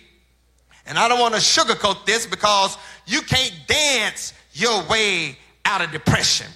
And 0.86 0.98
I 0.98 1.08
don't 1.08 1.20
want 1.20 1.36
to 1.36 1.40
sugarcoat 1.40 2.06
this 2.06 2.26
because 2.26 2.78
you 3.06 3.22
can't 3.22 3.54
dance 3.68 4.34
your 4.54 4.84
way 4.88 5.38
out 5.66 5.82
of 5.82 5.92
depression. 5.92 6.48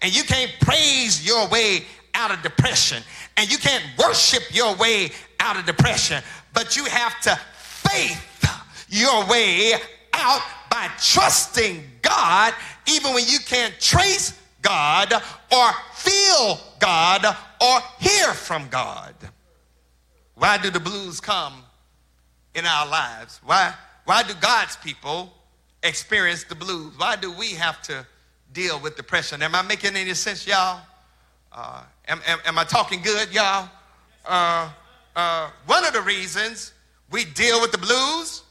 And 0.00 0.14
you 0.16 0.22
can't 0.24 0.50
praise 0.60 1.26
your 1.26 1.48
way 1.48 1.84
out 2.14 2.30
of 2.30 2.42
depression. 2.42 3.02
And 3.36 3.50
you 3.50 3.58
can't 3.58 3.84
worship 3.98 4.42
your 4.52 4.74
way 4.76 5.10
out 5.40 5.58
of 5.58 5.66
depression. 5.66 6.22
But 6.54 6.76
you 6.76 6.84
have 6.84 7.20
to 7.22 7.38
faith 7.56 8.28
your 8.88 9.26
way 9.26 9.72
out 10.12 10.42
by 10.70 10.88
trusting 11.00 11.82
God, 12.02 12.54
even 12.86 13.14
when 13.14 13.24
you 13.26 13.38
can't 13.40 13.74
trace 13.80 14.38
God 14.62 15.12
or 15.12 15.72
feel 15.94 16.58
God 16.78 17.24
or 17.60 17.80
hear 17.98 18.32
from 18.32 18.68
God. 18.68 19.14
Why 20.34 20.58
do 20.58 20.70
the 20.70 20.80
blues 20.80 21.20
come 21.20 21.62
in 22.54 22.64
our 22.64 22.88
lives? 22.88 23.40
Why, 23.44 23.74
why 24.04 24.22
do 24.22 24.34
God's 24.40 24.76
people 24.76 25.32
experience 25.82 26.44
the 26.44 26.54
blues? 26.54 26.94
Why 26.96 27.16
do 27.16 27.32
we 27.32 27.50
have 27.50 27.82
to 27.82 28.06
deal 28.52 28.80
with 28.80 28.96
depression? 28.96 29.42
Am 29.42 29.54
I 29.54 29.62
making 29.62 29.96
any 29.96 30.14
sense, 30.14 30.46
y'all? 30.46 30.80
Uh, 31.52 31.82
am, 32.08 32.20
am, 32.26 32.38
am, 32.46 32.58
I 32.58 32.64
talking 32.64 33.02
good, 33.02 33.32
y'all? 33.32 33.68
Uh, 34.24 34.70
uh, 35.14 35.50
one 35.66 35.84
of 35.84 35.92
the 35.92 36.00
reasons 36.00 36.72
we 37.10 37.24
deal 37.24 37.60
with 37.60 37.72
the 37.72 37.78
blues 37.78 38.42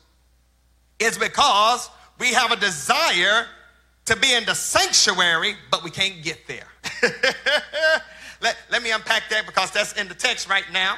is 0.99 1.17
because 1.17 1.89
we 2.19 2.31
have 2.33 2.51
a 2.51 2.55
desire 2.55 3.47
to 4.05 4.15
be 4.15 4.33
in 4.33 4.45
the 4.45 4.53
sanctuary, 4.53 5.55
but 5.69 5.83
we 5.83 5.91
can't 5.91 6.23
get 6.23 6.47
there. 6.47 6.67
let, 8.41 8.57
let 8.71 8.83
me 8.83 8.91
unpack 8.91 9.23
that 9.29 9.45
because 9.45 9.71
that's 9.71 9.93
in 9.93 10.07
the 10.07 10.13
text 10.13 10.49
right 10.49 10.65
now. 10.71 10.97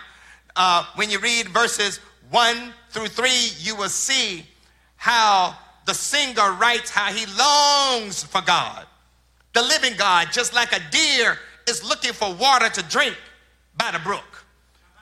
Uh, 0.56 0.86
when 0.96 1.10
you 1.10 1.20
read 1.20 1.48
verses 1.50 2.00
1 2.30 2.74
through 2.90 3.08
3, 3.08 3.30
you 3.60 3.76
will 3.76 3.90
see 3.90 4.46
how 4.96 5.58
the 5.86 5.94
singer 5.94 6.54
writes 6.54 6.90
how 6.90 7.12
he 7.12 7.26
longs 7.38 8.24
for 8.24 8.42
God, 8.42 8.86
the 9.54 9.62
living 9.62 9.94
God, 9.98 10.30
just 10.32 10.54
like 10.54 10.72
a 10.72 10.80
deer 10.92 11.38
is 11.68 11.84
looking 11.84 12.14
for 12.14 12.34
water 12.34 12.70
to 12.70 12.84
drink 12.84 13.16
by 13.78 13.92
the 13.92 14.00
brook. 14.00 14.46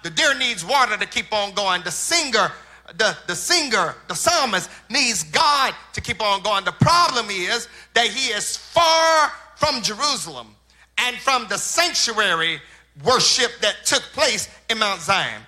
The 0.04 0.10
deer 0.10 0.38
needs 0.38 0.66
water 0.66 0.98
to 0.98 1.06
keep 1.06 1.32
on 1.32 1.54
going. 1.54 1.84
The 1.84 1.92
singer, 1.92 2.52
the, 2.98 3.18
the 3.28 3.36
singer, 3.36 3.96
the 4.08 4.16
psalmist 4.16 4.70
needs 4.90 5.24
God 5.24 5.74
to 5.94 6.02
keep 6.02 6.22
on 6.22 6.42
going. 6.42 6.66
The 6.66 6.72
problem 6.74 7.28
is 7.30 7.68
that 7.94 8.08
he 8.08 8.32
is 8.32 8.58
far 8.58 9.32
from 9.56 9.82
Jerusalem 9.82 10.56
and 10.98 11.16
from 11.18 11.48
the 11.50 11.58
sanctuary 11.58 12.62
worship 13.06 13.52
that 13.62 13.86
took 13.86 14.02
place 14.14 14.50
in 14.70 14.80
Mount 14.80 15.02
Zion. 15.02 15.42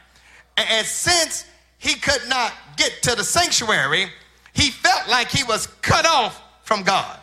And 0.58 0.86
since 0.86 1.46
he 1.78 1.96
could 1.96 2.22
not 2.30 2.54
get 2.78 3.02
to 3.04 3.16
the 3.16 3.24
sanctuary, 3.24 4.08
he 4.54 4.70
felt 4.70 5.10
like 5.10 5.30
he 5.30 5.44
was 5.44 5.68
cut 5.82 6.06
off 6.06 6.42
from 6.64 6.84
God. 6.84 7.20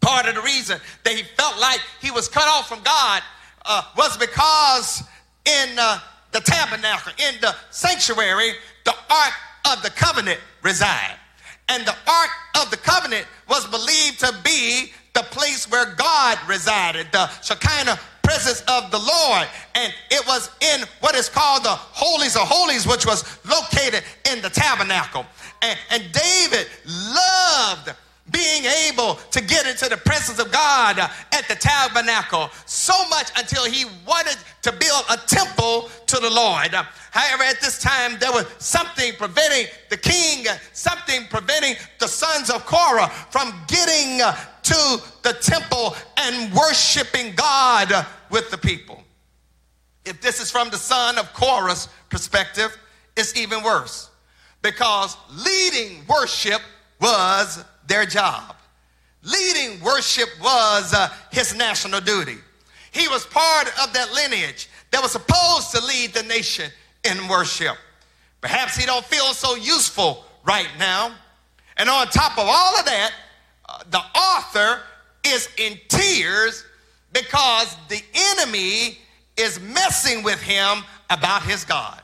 Part 0.00 0.26
of 0.26 0.34
the 0.34 0.42
reason 0.42 0.78
that 1.04 1.14
he 1.14 1.22
felt 1.22 1.58
like 1.58 1.80
he 2.00 2.10
was 2.10 2.28
cut 2.28 2.46
off 2.46 2.68
from 2.68 2.82
God 2.82 3.22
uh, 3.64 3.82
was 3.96 4.16
because 4.16 5.02
in 5.46 5.78
uh, 5.78 5.98
the 6.34 6.40
tabernacle, 6.40 7.12
in 7.16 7.40
the 7.40 7.54
sanctuary, 7.70 8.50
the 8.84 8.94
Ark 9.08 9.32
of 9.72 9.82
the 9.82 9.90
Covenant 9.90 10.40
resided. 10.62 11.16
And 11.68 11.86
the 11.86 11.94
Ark 12.06 12.30
of 12.60 12.70
the 12.70 12.76
Covenant 12.76 13.26
was 13.48 13.66
believed 13.68 14.18
to 14.20 14.34
be 14.44 14.92
the 15.14 15.22
place 15.22 15.70
where 15.70 15.94
God 15.94 16.38
resided, 16.48 17.06
the 17.12 17.28
Shekinah 17.40 17.98
presence 18.24 18.62
of 18.62 18.90
the 18.90 18.98
Lord. 18.98 19.46
And 19.76 19.94
it 20.10 20.26
was 20.26 20.50
in 20.60 20.84
what 21.00 21.14
is 21.14 21.28
called 21.28 21.62
the 21.62 21.70
Holies 21.70 22.34
of 22.34 22.42
Holies, 22.42 22.84
which 22.84 23.06
was 23.06 23.22
located 23.46 24.02
in 24.32 24.42
the 24.42 24.50
tabernacle. 24.50 25.24
And, 25.62 25.78
and 25.90 26.02
David 26.12 26.66
loved 26.84 27.94
being 28.30 28.64
able 28.88 29.16
to 29.30 29.42
get 29.42 29.66
into 29.66 29.86
the 29.88 29.98
presence 29.98 30.38
of 30.38 30.50
God 30.50 30.98
at 30.98 31.48
the 31.48 31.54
tabernacle 31.54 32.48
so 32.64 32.94
much 33.10 33.30
until 33.36 33.64
he 33.64 33.84
wanted 34.06 34.36
to 34.62 34.72
build 34.72 35.04
a 35.10 35.18
temple 35.26 35.90
to 36.06 36.16
the 36.16 36.30
Lord. 36.30 36.72
However, 37.10 37.42
at 37.42 37.60
this 37.60 37.78
time, 37.78 38.18
there 38.18 38.32
was 38.32 38.46
something 38.58 39.12
preventing 39.18 39.66
the 39.90 39.98
king, 39.98 40.46
something 40.72 41.26
preventing 41.28 41.74
the 42.00 42.08
sons 42.08 42.48
of 42.48 42.64
Korah 42.64 43.08
from 43.30 43.52
getting 43.66 44.18
to 44.18 45.02
the 45.22 45.36
temple 45.42 45.94
and 46.16 46.52
worshiping 46.54 47.34
God 47.34 48.06
with 48.30 48.50
the 48.50 48.58
people. 48.58 49.02
If 50.06 50.22
this 50.22 50.40
is 50.40 50.50
from 50.50 50.70
the 50.70 50.78
son 50.78 51.18
of 51.18 51.32
Korah's 51.34 51.88
perspective, 52.08 52.76
it's 53.16 53.36
even 53.36 53.62
worse 53.62 54.10
because 54.62 55.16
leading 55.30 56.04
worship 56.06 56.60
was 57.00 57.62
their 57.86 58.06
job. 58.06 58.56
Leading 59.22 59.80
worship 59.80 60.28
was 60.40 60.92
uh, 60.92 61.08
his 61.32 61.54
national 61.56 62.00
duty. 62.00 62.36
He 62.92 63.08
was 63.08 63.24
part 63.26 63.68
of 63.82 63.92
that 63.94 64.12
lineage 64.12 64.68
that 64.90 65.02
was 65.02 65.12
supposed 65.12 65.72
to 65.72 65.84
lead 65.84 66.12
the 66.12 66.22
nation 66.24 66.70
in 67.04 67.26
worship. 67.28 67.76
Perhaps 68.40 68.76
he 68.76 68.86
don't 68.86 69.04
feel 69.04 69.32
so 69.32 69.56
useful 69.56 70.24
right 70.44 70.68
now. 70.78 71.14
And 71.76 71.88
on 71.88 72.06
top 72.08 72.38
of 72.38 72.44
all 72.46 72.78
of 72.78 72.84
that, 72.84 73.12
uh, 73.68 73.78
the 73.90 73.98
author 73.98 74.82
is 75.24 75.48
in 75.56 75.78
tears 75.88 76.64
because 77.12 77.74
the 77.88 78.02
enemy 78.36 78.98
is 79.36 79.58
messing 79.60 80.22
with 80.22 80.40
him 80.40 80.84
about 81.10 81.42
his 81.42 81.64
God. 81.64 82.00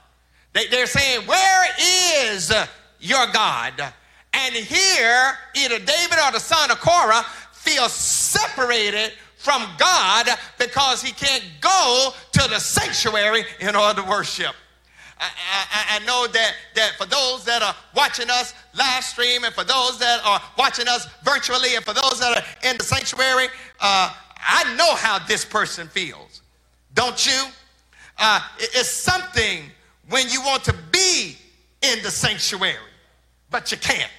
They, 0.52 0.66
they're 0.66 0.86
saying, 0.86 1.26
Where 1.26 1.66
is 1.78 2.52
your 2.98 3.26
God? 3.28 3.92
And 4.32 4.54
here, 4.54 5.34
either 5.54 5.78
David 5.78 6.18
or 6.24 6.32
the 6.32 6.40
son 6.40 6.70
of 6.70 6.80
Korah 6.80 7.24
feels 7.52 7.92
separated 7.92 9.12
from 9.36 9.66
God 9.78 10.28
because 10.58 11.02
he 11.02 11.12
can't 11.12 11.44
go 11.60 12.10
to 12.32 12.48
the 12.48 12.58
sanctuary 12.58 13.44
in 13.60 13.74
order 13.74 14.02
to 14.02 14.08
worship. 14.08 14.54
I, 15.18 15.28
I, 15.70 15.96
I, 15.96 16.06
know 16.06 16.26
that, 16.28 16.54
that 16.74 16.92
for 16.96 17.04
those 17.04 17.44
that 17.44 17.62
are 17.62 17.74
watching 17.94 18.30
us 18.30 18.54
live 18.74 19.04
stream 19.04 19.44
and 19.44 19.54
for 19.54 19.64
those 19.64 19.98
that 19.98 20.20
are 20.24 20.40
watching 20.56 20.88
us 20.88 21.06
virtually 21.24 21.76
and 21.76 21.84
for 21.84 21.92
those 21.92 22.18
that 22.20 22.38
are 22.38 22.68
in 22.70 22.78
the 22.78 22.84
sanctuary, 22.84 23.48
uh, 23.80 24.14
I 24.36 24.74
know 24.76 24.94
how 24.94 25.18
this 25.18 25.44
person 25.44 25.88
feels. 25.88 26.40
Don't 26.94 27.26
you? 27.26 27.44
Uh, 28.18 28.40
it's 28.58 28.90
something 28.90 29.64
when 30.08 30.28
you 30.30 30.40
want 30.42 30.64
to 30.64 30.74
be 30.90 31.36
in 31.82 32.02
the 32.02 32.10
sanctuary, 32.10 32.76
but 33.50 33.70
you 33.70 33.78
can't. 33.78 34.10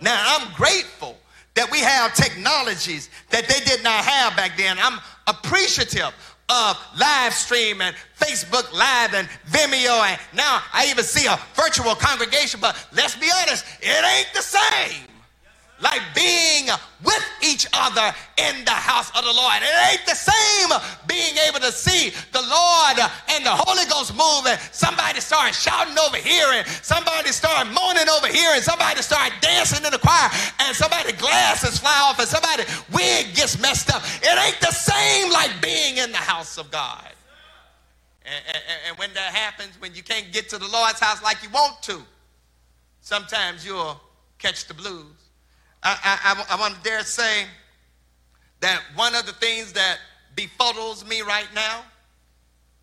Now, 0.00 0.22
I'm 0.26 0.52
grateful 0.54 1.16
that 1.54 1.70
we 1.70 1.80
have 1.80 2.14
technologies 2.14 3.08
that 3.30 3.48
they 3.48 3.60
did 3.64 3.82
not 3.82 4.04
have 4.04 4.36
back 4.36 4.56
then. 4.56 4.76
I'm 4.78 5.00
appreciative 5.26 6.12
of 6.48 6.78
live 6.98 7.32
stream 7.32 7.80
and 7.80 7.96
Facebook 8.18 8.72
Live 8.72 9.14
and 9.14 9.28
Vimeo, 9.50 10.00
and 10.06 10.20
now 10.34 10.62
I 10.72 10.86
even 10.90 11.02
see 11.02 11.26
a 11.26 11.38
virtual 11.54 11.94
congregation. 11.94 12.60
But 12.60 12.76
let's 12.92 13.16
be 13.16 13.28
honest, 13.42 13.64
it 13.80 14.04
ain't 14.04 14.32
the 14.34 14.42
same 14.42 15.15
like 15.80 16.00
being 16.14 16.68
with 17.04 17.24
each 17.42 17.66
other 17.72 18.14
in 18.38 18.64
the 18.64 18.70
house 18.70 19.10
of 19.10 19.24
the 19.24 19.32
Lord. 19.32 19.60
It 19.60 19.92
ain't 19.92 20.06
the 20.06 20.14
same 20.14 20.70
being 21.06 21.36
able 21.48 21.60
to 21.60 21.72
see 21.72 22.10
the 22.32 22.40
Lord 22.40 22.96
and 23.28 23.44
the 23.44 23.52
Holy 23.52 23.84
Ghost 23.84 24.16
move 24.16 24.46
and 24.46 24.58
somebody 24.72 25.20
start 25.20 25.54
shouting 25.54 25.96
over 25.98 26.16
here 26.16 26.48
and 26.52 26.66
somebody 26.80 27.28
start 27.28 27.68
moaning 27.68 28.08
over 28.08 28.28
here 28.28 28.50
and 28.54 28.62
somebody 28.62 29.02
start 29.02 29.32
dancing 29.40 29.84
in 29.84 29.92
the 29.92 29.98
choir 29.98 30.30
and 30.60 30.74
somebody 30.74 31.12
glasses 31.12 31.78
fly 31.78 31.96
off 32.08 32.18
and 32.18 32.28
somebody 32.28 32.64
wig 32.92 33.34
gets 33.34 33.60
messed 33.60 33.92
up. 33.92 34.02
It 34.22 34.32
ain't 34.32 34.60
the 34.60 34.72
same 34.72 35.30
like 35.30 35.60
being 35.60 35.98
in 35.98 36.10
the 36.10 36.18
house 36.24 36.56
of 36.56 36.70
God. 36.70 37.12
And, 38.24 38.42
and, 38.48 38.62
and 38.88 38.98
when 38.98 39.12
that 39.14 39.32
happens, 39.34 39.80
when 39.80 39.94
you 39.94 40.02
can't 40.02 40.32
get 40.32 40.48
to 40.48 40.58
the 40.58 40.66
Lord's 40.66 40.98
house 40.98 41.22
like 41.22 41.42
you 41.42 41.50
want 41.50 41.80
to, 41.82 42.02
sometimes 43.00 43.64
you'll 43.64 44.00
catch 44.38 44.66
the 44.66 44.74
blues. 44.74 45.25
I, 45.88 46.18
I, 46.50 46.56
I 46.56 46.60
want 46.60 46.74
to 46.74 46.82
dare 46.82 47.02
say 47.02 47.44
that 48.58 48.82
one 48.96 49.14
of 49.14 49.24
the 49.24 49.32
things 49.34 49.72
that 49.74 49.98
befuddles 50.34 51.08
me 51.08 51.20
right 51.20 51.46
now 51.54 51.84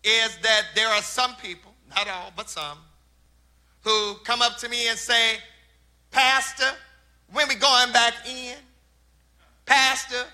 is 0.02 0.38
that 0.42 0.62
there 0.74 0.88
are 0.88 1.02
some 1.02 1.34
people, 1.36 1.72
not 1.90 2.08
all, 2.08 2.32
but 2.34 2.48
some, 2.48 2.78
who 3.82 4.14
come 4.24 4.40
up 4.40 4.56
to 4.58 4.70
me 4.70 4.88
and 4.88 4.98
say, 4.98 5.36
Pastor, 6.12 6.70
when 7.30 7.46
we 7.46 7.56
going 7.56 7.92
back 7.92 8.14
in? 8.26 8.56
Pastor, 9.66 10.24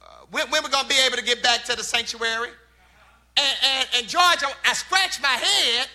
uh, 0.00 0.06
when, 0.30 0.48
when 0.50 0.62
we 0.62 0.70
going 0.70 0.84
to 0.84 0.88
be 0.88 1.00
able 1.04 1.16
to 1.16 1.24
get 1.24 1.42
back 1.42 1.64
to 1.64 1.74
the 1.74 1.82
sanctuary? 1.82 2.50
And, 3.36 3.56
and, 3.64 3.88
and 3.96 4.08
George, 4.08 4.44
I, 4.44 4.52
I 4.64 4.72
scratch 4.74 5.20
my 5.20 5.28
head 5.28 5.88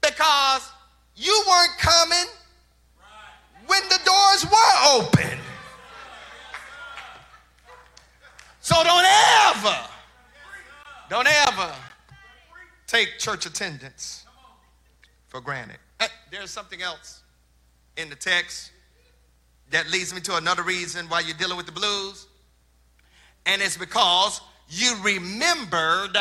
because 0.00 0.70
you 1.16 1.44
weren't 1.46 1.76
coming 1.78 2.32
when 3.68 3.82
the 3.88 4.00
doors 4.04 4.44
were 4.50 4.98
open. 4.98 5.38
So 8.60 8.74
don't 8.82 9.06
ever, 9.54 9.76
don't 11.08 11.28
ever 11.28 11.74
take 12.86 13.18
church 13.18 13.46
attendance 13.46 14.24
for 15.28 15.40
granted. 15.40 15.78
There's 16.30 16.50
something 16.50 16.82
else 16.82 17.22
in 17.96 18.10
the 18.10 18.16
text 18.16 18.72
that 19.70 19.90
leads 19.90 20.14
me 20.14 20.20
to 20.22 20.36
another 20.36 20.62
reason 20.62 21.06
why 21.06 21.20
you're 21.20 21.36
dealing 21.36 21.56
with 21.56 21.66
the 21.66 21.72
blues. 21.72 22.26
And 23.46 23.62
it's 23.62 23.76
because 23.76 24.40
you 24.68 24.94
remembered 25.02 26.16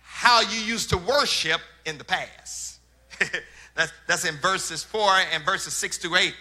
how 0.00 0.40
you 0.40 0.60
used 0.60 0.90
to 0.90 0.98
worship 0.98 1.60
in 1.84 1.98
the 1.98 2.04
past. 2.04 2.80
that's, 3.74 3.92
that's 4.06 4.24
in 4.24 4.36
verses 4.36 4.82
4 4.82 5.10
and 5.32 5.44
verses 5.44 5.74
6 5.74 5.98
to 5.98 6.16
8. 6.16 6.34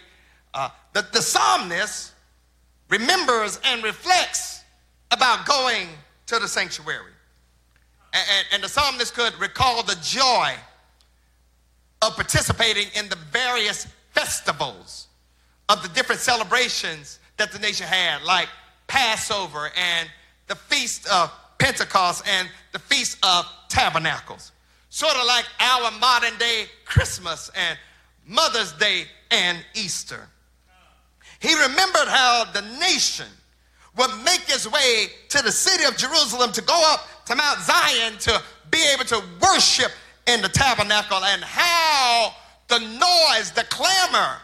Uh, 0.55 0.69
the, 0.93 1.05
the 1.11 1.21
psalmist 1.21 2.13
remembers 2.89 3.59
and 3.65 3.83
reflects 3.83 4.63
about 5.11 5.45
going 5.45 5.87
to 6.27 6.39
the 6.39 6.47
sanctuary. 6.47 7.11
And, 8.13 8.27
and, 8.37 8.47
and 8.53 8.63
the 8.63 8.69
psalmist 8.69 9.13
could 9.13 9.37
recall 9.39 9.83
the 9.83 9.97
joy 10.01 10.53
of 12.01 12.15
participating 12.15 12.87
in 12.97 13.09
the 13.09 13.17
various 13.31 13.87
festivals 14.11 15.07
of 15.67 15.83
the 15.83 15.89
different 15.89 16.21
celebrations 16.21 17.19
that 17.37 17.51
the 17.51 17.59
nation 17.59 17.85
had, 17.85 18.23
like 18.23 18.47
Passover 18.87 19.71
and 19.75 20.09
the 20.47 20.55
Feast 20.55 21.07
of 21.07 21.31
Pentecost 21.57 22.23
and 22.27 22.47
the 22.71 22.79
Feast 22.79 23.17
of 23.25 23.45
Tabernacles. 23.67 24.51
Sort 24.89 25.15
of 25.15 25.25
like 25.25 25.45
our 25.59 25.91
modern 25.99 26.37
day 26.37 26.65
Christmas 26.85 27.51
and 27.55 27.77
Mother's 28.25 28.71
Day 28.73 29.05
and 29.31 29.57
Easter. 29.73 30.29
He 31.39 31.53
remembered 31.53 32.07
how 32.07 32.45
the 32.53 32.61
nation 32.79 33.27
would 33.97 34.11
make 34.23 34.49
its 34.49 34.69
way 34.69 35.07
to 35.29 35.41
the 35.41 35.51
city 35.51 35.85
of 35.85 35.95
Jerusalem 35.97 36.51
to 36.53 36.61
go 36.61 36.93
up 36.93 37.07
to 37.25 37.35
Mount 37.35 37.59
Zion 37.61 38.17
to 38.19 38.41
be 38.71 38.83
able 38.93 39.05
to 39.05 39.21
worship 39.41 39.91
in 40.27 40.41
the 40.41 40.49
tabernacle 40.49 41.23
and 41.23 41.43
how 41.43 42.33
the 42.67 42.79
noise, 42.79 43.51
the 43.51 43.65
clamor 43.69 44.37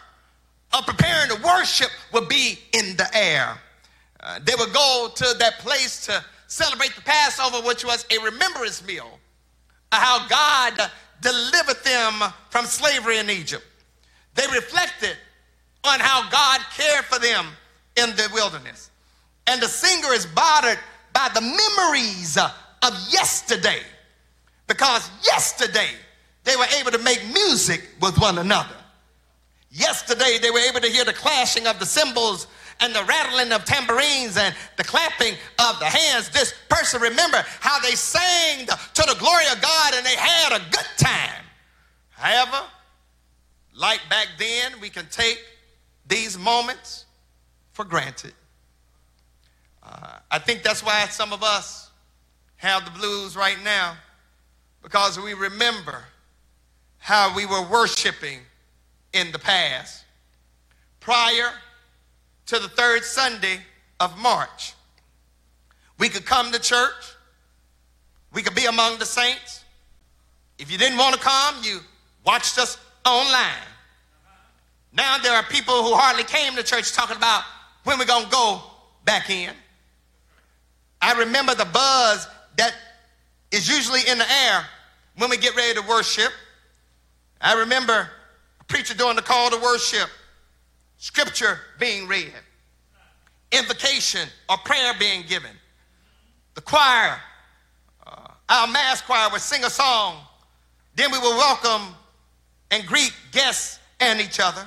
of 0.72 0.86
preparing 0.86 1.28
to 1.30 1.42
worship 1.42 1.90
would 2.12 2.28
be 2.28 2.58
in 2.72 2.96
the 2.96 3.08
air. 3.14 3.58
Uh, 4.20 4.38
they 4.44 4.54
would 4.58 4.72
go 4.72 5.10
to 5.14 5.34
that 5.38 5.58
place 5.58 6.06
to 6.06 6.24
celebrate 6.46 6.94
the 6.94 7.02
Passover, 7.02 7.66
which 7.66 7.84
was 7.84 8.06
a 8.10 8.22
remembrance 8.22 8.86
meal, 8.86 9.18
how 9.90 10.26
God 10.28 10.90
delivered 11.20 11.82
them 11.84 12.32
from 12.50 12.66
slavery 12.66 13.18
in 13.18 13.28
Egypt. 13.28 13.64
They 14.34 14.46
reflected 14.46 15.16
on 15.84 16.00
how 16.00 16.28
God 16.30 16.60
cared 16.76 17.04
for 17.04 17.18
them 17.18 17.46
in 17.96 18.10
the 18.16 18.28
wilderness. 18.32 18.90
And 19.46 19.60
the 19.60 19.68
singer 19.68 20.12
is 20.12 20.26
bothered 20.26 20.78
by 21.12 21.28
the 21.34 21.40
memories 21.40 22.36
of 22.36 23.08
yesterday 23.10 23.80
because 24.66 25.10
yesterday 25.24 25.90
they 26.44 26.56
were 26.56 26.66
able 26.78 26.90
to 26.92 26.98
make 26.98 27.22
music 27.26 27.88
with 28.00 28.18
one 28.18 28.38
another. 28.38 28.74
Yesterday 29.70 30.38
they 30.40 30.50
were 30.50 30.60
able 30.60 30.80
to 30.80 30.88
hear 30.88 31.04
the 31.04 31.12
clashing 31.12 31.66
of 31.66 31.78
the 31.78 31.86
cymbals 31.86 32.46
and 32.80 32.94
the 32.94 33.04
rattling 33.04 33.52
of 33.52 33.64
tambourines 33.64 34.36
and 34.36 34.54
the 34.76 34.84
clapping 34.84 35.34
of 35.58 35.78
the 35.78 35.86
hands. 35.86 36.28
This 36.30 36.54
person 36.68 37.00
remember 37.00 37.44
how 37.60 37.78
they 37.80 37.94
sang 37.94 38.66
to 38.66 39.02
the 39.02 39.16
glory 39.18 39.44
of 39.52 39.60
God 39.60 39.94
and 39.94 40.04
they 40.04 40.16
had 40.16 40.52
a 40.52 40.70
good 40.70 40.88
time. 40.98 41.44
However, 42.10 42.66
like 43.74 44.00
back 44.10 44.28
then, 44.38 44.80
we 44.80 44.90
can 44.90 45.06
take 45.10 45.42
these 46.06 46.38
moments 46.38 47.06
for 47.72 47.84
granted. 47.84 48.34
Uh, 49.82 50.18
I 50.30 50.38
think 50.38 50.62
that's 50.62 50.84
why 50.84 51.06
some 51.06 51.32
of 51.32 51.42
us 51.42 51.90
have 52.56 52.84
the 52.84 52.90
blues 52.92 53.36
right 53.36 53.56
now 53.64 53.96
because 54.82 55.18
we 55.18 55.34
remember 55.34 56.04
how 56.98 57.34
we 57.34 57.46
were 57.46 57.62
worshiping 57.62 58.38
in 59.12 59.32
the 59.32 59.38
past. 59.38 60.04
Prior 61.00 61.50
to 62.46 62.58
the 62.58 62.68
third 62.68 63.02
Sunday 63.02 63.58
of 63.98 64.16
March, 64.18 64.74
we 65.98 66.08
could 66.08 66.24
come 66.24 66.52
to 66.52 66.60
church, 66.60 67.14
we 68.32 68.42
could 68.42 68.54
be 68.54 68.66
among 68.66 68.98
the 68.98 69.06
saints. 69.06 69.64
If 70.58 70.70
you 70.70 70.78
didn't 70.78 70.98
want 70.98 71.14
to 71.14 71.20
come, 71.20 71.56
you 71.62 71.80
watched 72.24 72.58
us 72.58 72.78
online. 73.04 73.71
Now 74.92 75.18
there 75.18 75.34
are 75.34 75.42
people 75.44 75.82
who 75.82 75.94
hardly 75.94 76.24
came 76.24 76.54
to 76.56 76.62
church 76.62 76.92
talking 76.92 77.16
about 77.16 77.44
when 77.84 77.98
we're 77.98 78.04
going 78.04 78.24
to 78.24 78.30
go 78.30 78.62
back 79.04 79.30
in. 79.30 79.50
I 81.00 81.18
remember 81.18 81.54
the 81.54 81.64
buzz 81.64 82.28
that 82.56 82.74
is 83.50 83.68
usually 83.68 84.00
in 84.08 84.18
the 84.18 84.30
air 84.30 84.64
when 85.16 85.30
we 85.30 85.36
get 85.36 85.56
ready 85.56 85.80
to 85.80 85.86
worship. 85.88 86.30
I 87.40 87.54
remember 87.54 88.08
a 88.60 88.64
preacher 88.64 88.94
doing 88.94 89.16
the 89.16 89.22
call 89.22 89.50
to 89.50 89.56
worship, 89.56 90.08
scripture 90.98 91.58
being 91.80 92.06
read, 92.06 92.32
invocation 93.50 94.28
or 94.48 94.58
prayer 94.58 94.92
being 94.98 95.24
given. 95.26 95.50
The 96.54 96.60
choir, 96.60 97.18
uh, 98.06 98.28
our 98.48 98.66
mass 98.68 99.00
choir 99.00 99.28
would 99.32 99.40
sing 99.40 99.64
a 99.64 99.70
song. 99.70 100.18
Then 100.94 101.10
we 101.10 101.18
would 101.18 101.36
welcome 101.36 101.94
and 102.70 102.86
greet 102.86 103.12
guests 103.32 103.78
and 103.98 104.20
each 104.20 104.38
other. 104.38 104.64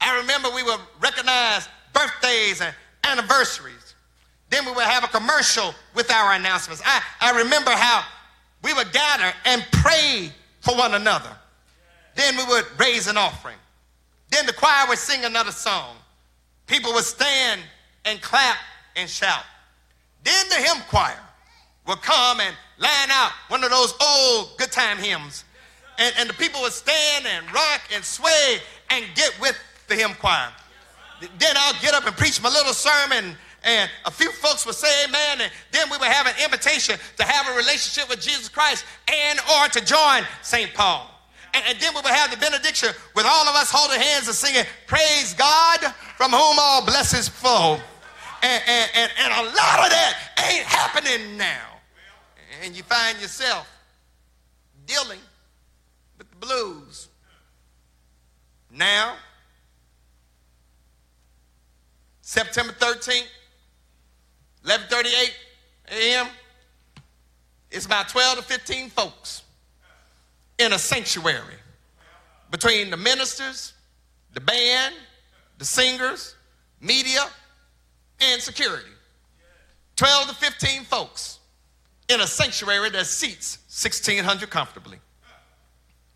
I 0.00 0.18
remember 0.18 0.50
we 0.54 0.62
would 0.62 0.80
recognize 1.00 1.68
birthdays 1.92 2.60
and 2.60 2.74
anniversaries. 3.04 3.94
Then 4.50 4.64
we 4.64 4.72
would 4.72 4.84
have 4.84 5.04
a 5.04 5.08
commercial 5.08 5.74
with 5.94 6.10
our 6.10 6.34
announcements. 6.34 6.82
I, 6.84 7.02
I 7.20 7.38
remember 7.38 7.70
how 7.70 8.04
we 8.62 8.72
would 8.74 8.92
gather 8.92 9.32
and 9.44 9.64
pray 9.72 10.30
for 10.60 10.76
one 10.76 10.94
another. 10.94 11.30
Then 12.14 12.36
we 12.36 12.44
would 12.44 12.64
raise 12.78 13.06
an 13.06 13.16
offering. 13.16 13.56
Then 14.30 14.46
the 14.46 14.52
choir 14.52 14.88
would 14.88 14.98
sing 14.98 15.24
another 15.24 15.52
song. 15.52 15.96
People 16.66 16.92
would 16.94 17.04
stand 17.04 17.60
and 18.04 18.20
clap 18.20 18.56
and 18.96 19.08
shout. 19.08 19.44
Then 20.24 20.48
the 20.48 20.56
hymn 20.56 20.82
choir 20.88 21.18
would 21.86 22.02
come 22.02 22.40
and 22.40 22.54
line 22.78 23.10
out 23.10 23.30
one 23.48 23.62
of 23.62 23.70
those 23.70 23.94
old 24.02 24.58
good 24.58 24.72
time 24.72 24.98
hymns. 24.98 25.44
And, 25.98 26.14
and 26.18 26.28
the 26.28 26.34
people 26.34 26.60
would 26.62 26.72
stand 26.72 27.26
and 27.26 27.46
rock 27.52 27.82
and 27.94 28.04
sway 28.04 28.58
and 28.90 29.04
get 29.14 29.32
with 29.40 29.56
the 29.88 29.94
hymn 29.94 30.14
choir. 30.14 30.48
Then 31.38 31.54
I'll 31.56 31.80
get 31.80 31.94
up 31.94 32.06
and 32.06 32.16
preach 32.16 32.42
my 32.42 32.48
little 32.48 32.74
sermon 32.74 33.36
and 33.66 33.90
a 34.04 34.10
few 34.10 34.30
folks 34.30 34.64
would 34.64 34.76
say 34.76 35.04
amen 35.04 35.40
and 35.40 35.52
then 35.72 35.90
we 35.90 35.98
would 35.98 36.08
have 36.08 36.26
an 36.26 36.34
invitation 36.42 36.96
to 37.16 37.24
have 37.24 37.52
a 37.52 37.58
relationship 37.58 38.08
with 38.08 38.20
jesus 38.20 38.48
christ 38.48 38.84
and 39.12 39.40
or 39.58 39.68
to 39.68 39.84
join 39.84 40.22
st 40.40 40.72
paul. 40.72 41.10
And, 41.52 41.64
and 41.68 41.80
then 41.80 41.92
we 41.94 42.00
would 42.00 42.12
have 42.12 42.30
the 42.30 42.36
benediction 42.36 42.90
with 43.14 43.26
all 43.26 43.48
of 43.48 43.56
us 43.56 43.70
holding 43.70 44.00
hands 44.00 44.28
and 44.28 44.36
singing 44.36 44.64
praise 44.86 45.34
god 45.34 45.80
from 46.16 46.30
whom 46.30 46.56
all 46.58 46.84
blessings 46.84 47.28
flow. 47.28 47.78
And, 48.42 48.62
and, 48.66 48.90
and, 48.94 49.12
and 49.18 49.32
a 49.32 49.42
lot 49.42 49.84
of 49.84 49.90
that 49.90 50.16
ain't 50.50 50.64
happening 50.64 51.36
now. 51.36 51.66
And 52.62 52.76
you 52.76 52.82
find 52.82 53.20
yourself 53.20 53.68
dealing 54.86 55.18
with 56.18 56.30
the 56.30 56.36
blues. 56.36 57.08
Now 58.70 59.16
september 62.26 62.72
13th 62.72 63.28
11:38 64.66 65.30
a.m. 65.92 66.26
It's 67.70 67.86
about 67.86 68.08
12 68.08 68.38
to 68.38 68.42
15 68.42 68.90
folks 68.90 69.42
in 70.58 70.72
a 70.72 70.78
sanctuary 70.78 71.54
between 72.50 72.90
the 72.90 72.96
ministers, 72.96 73.74
the 74.34 74.40
band, 74.40 74.94
the 75.58 75.64
singers, 75.64 76.34
media, 76.80 77.20
and 78.20 78.42
security. 78.42 78.90
12 79.94 80.28
to 80.28 80.34
15 80.34 80.82
folks 80.82 81.38
in 82.08 82.20
a 82.20 82.26
sanctuary 82.26 82.90
that 82.90 83.06
seats 83.06 83.58
1,600 83.68 84.50
comfortably. 84.50 84.98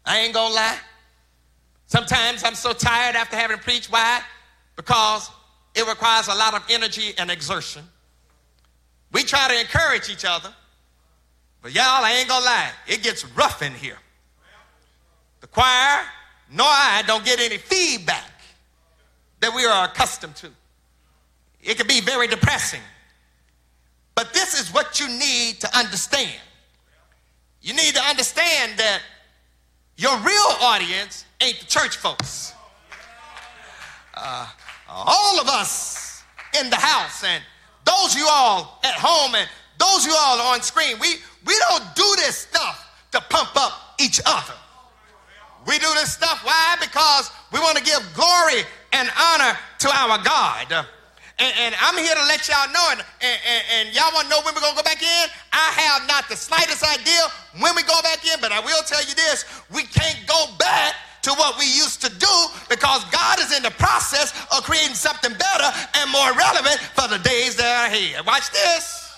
I 0.05 0.19
ain't 0.19 0.35
gonna 0.35 0.55
lie. 0.55 0.78
Sometimes 1.87 2.43
I'm 2.43 2.55
so 2.55 2.73
tired 2.73 3.15
after 3.15 3.37
having 3.37 3.59
preached. 3.59 3.93
Why? 3.93 4.23
Because 4.77 5.31
it 5.75 5.87
requires 5.87 6.29
a 6.29 6.35
lot 6.35 6.55
of 6.55 6.65
energy 6.71 7.13
and 7.19 7.31
exertion. 7.31 7.83
We 9.13 9.23
try 9.25 9.49
to 9.49 9.61
encourage 9.61 10.09
each 10.09 10.25
other, 10.25 10.53
but 11.63 11.73
y'all, 11.73 12.05
I 12.05 12.13
ain't 12.13 12.29
gonna 12.29 12.45
lie, 12.45 12.71
it 12.87 13.03
gets 13.03 13.25
rough 13.37 13.63
in 13.63 13.73
here. 13.73 13.99
The 15.41 15.47
choir, 15.47 16.05
nor 16.53 16.67
I, 16.67 17.03
don't 17.07 17.25
get 17.25 17.41
any 17.41 17.59
feedback 17.59 18.31
that 19.41 19.55
we 19.55 19.65
are 19.65 19.87
accustomed 19.87 20.37
to. 20.37 20.51
It 21.63 21.77
can 21.77 21.87
be 21.87 22.01
very 22.01 22.27
depressing. 22.27 22.81
But 24.15 24.35
this 24.35 24.61
is 24.61 24.73
what 24.73 25.01
you 25.01 25.09
need 25.09 25.61
to 25.61 25.79
understand. 25.79 26.41
You 27.63 27.75
need 27.75 27.95
to 27.95 28.03
understand 28.03 28.79
that 28.79 29.01
your 29.97 30.17
real 30.19 30.57
audience 30.61 31.25
ain't 31.41 31.59
the 31.61 31.67
church 31.67 31.97
folks. 31.97 32.55
Uh, 34.15 34.47
all 34.91 35.41
of 35.41 35.49
us 35.49 36.23
in 36.59 36.69
the 36.71 36.77
house 36.77 37.23
and 37.25 37.43
those 37.85 38.15
you 38.15 38.27
all 38.29 38.81
at 38.85 38.95
home 38.95 39.35
and 39.35 39.49
those 39.79 40.05
you 40.05 40.12
all 40.12 40.41
on 40.53 40.61
screen, 40.62 40.97
we, 41.01 41.15
we 41.47 41.55
don't 41.69 41.95
do 41.95 42.15
this 42.17 42.37
stuff 42.37 43.07
to 43.12 43.21
pump 43.31 43.51
up 43.57 43.95
each 44.01 44.21
other. 44.27 44.55
We 45.67 45.79
do 45.79 45.89
this 45.95 46.12
stuff, 46.12 46.45
why? 46.45 46.77
Because 46.81 47.31
we 47.53 47.59
want 47.61 47.79
to 47.79 47.85
give 47.85 48.01
glory 48.15 48.62
and 48.93 49.09
honor 49.17 49.57
to 49.79 49.89
our 49.89 50.23
God. 50.23 50.87
And, 51.39 51.55
and 51.59 51.75
I'm 51.81 51.97
here 51.97 52.15
to 52.15 52.27
let 52.29 52.49
y'all 52.49 52.71
know, 52.73 52.87
and, 52.93 53.01
and, 53.21 53.62
and 53.73 53.95
y'all 53.95 54.12
want 54.12 54.29
to 54.29 54.31
know 54.31 54.41
when 54.45 54.55
we're 54.55 54.61
going 54.61 54.77
to 54.77 54.83
go 54.83 54.85
back 54.85 55.03
in? 55.03 55.27
I 55.53 55.73
have 55.81 56.07
not 56.07 56.29
the 56.29 56.37
slightest 56.37 56.85
idea 56.85 57.21
when 57.61 57.75
we 57.75 57.83
go 57.83 58.01
back 58.03 58.25
in, 58.25 58.41
but 58.41 58.53
I 58.53 58.61
will 58.61 58.83
tell 58.85 59.01
you 59.01 59.15
this 59.15 59.45
we 59.73 59.85
can't 59.85 60.19
go 60.27 60.47
back 60.59 60.95
to 61.23 61.31
what 61.33 61.59
we 61.59 61.65
used 61.65 62.01
to 62.03 62.11
do 62.19 62.47
because 62.69 63.05
God 63.07 63.39
is 63.41 63.57
in 63.57 63.63
the 63.63 63.71
process 63.73 64.33
of 64.57 64.63
creating 64.65 64.95
something 64.95 65.33
better 65.33 65.79
and 65.99 66.11
more 66.11 66.33
relevant 66.33 66.79
for 66.95 67.09
the 67.09 67.19
days 67.19 67.57
that 67.57 67.67
are 67.67 67.87
ahead. 67.95 68.27
Watch 68.27 68.51
this. 68.51 69.15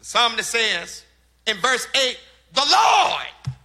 The 0.00 0.04
psalmist 0.04 0.50
says 0.50 1.04
in 1.46 1.56
verse 1.58 1.86
8, 1.94 2.18
the 2.54 2.66
Lord 2.70 3.60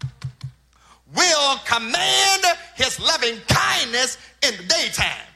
will 1.16 1.58
command 1.66 2.44
his 2.76 3.00
loving 3.00 3.38
kindness 3.48 4.18
in 4.48 4.56
the 4.58 4.64
daytime. 4.64 5.28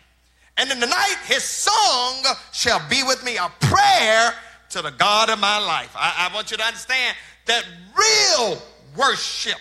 And 0.57 0.72
in 0.72 0.80
the 0.80 0.88
night, 0.88 1.15
his 1.26 1.43
song 1.43 2.23
shall 2.51 2.81
be 2.89 3.01
with 3.03 3.23
me, 3.23 3.38
a 3.38 3.51
prayer 3.60 4.34
to 4.69 4.81
the 4.81 4.91
God 4.91 5.30
of 5.30 5.39
my 5.39 5.57
life. 5.57 5.91
I, 5.95 6.30
I 6.30 6.34
want 6.34 6.51
you 6.51 6.57
to 6.57 6.64
understand 6.64 7.15
that 7.45 7.65
real 7.97 8.61
worship 8.95 9.57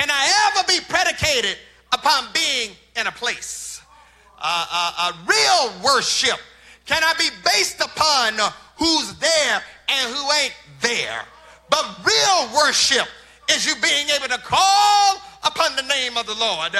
can 0.00 0.08
I 0.10 0.52
ever 0.56 0.66
be 0.66 0.80
predicated 0.88 1.58
upon 1.92 2.24
being 2.32 2.70
in 2.96 3.06
a 3.06 3.12
place? 3.12 3.82
Uh, 4.38 4.66
uh, 4.72 4.92
uh, 4.96 5.12
real 5.26 5.82
worship 5.84 6.40
can 6.86 7.04
I 7.04 7.12
be 7.18 7.28
based 7.44 7.80
upon 7.80 8.34
who's 8.78 9.14
there 9.16 9.62
and 9.90 10.14
who 10.14 10.32
ain't 10.42 10.54
there? 10.80 11.22
But 11.68 11.84
real 12.02 12.56
worship 12.56 13.06
is 13.52 13.66
you 13.66 13.74
being 13.82 14.08
able 14.08 14.28
to 14.28 14.38
call 14.38 15.16
upon 15.44 15.76
the 15.76 15.82
name 15.82 16.16
of 16.16 16.26
the 16.26 16.34
Lord 16.34 16.74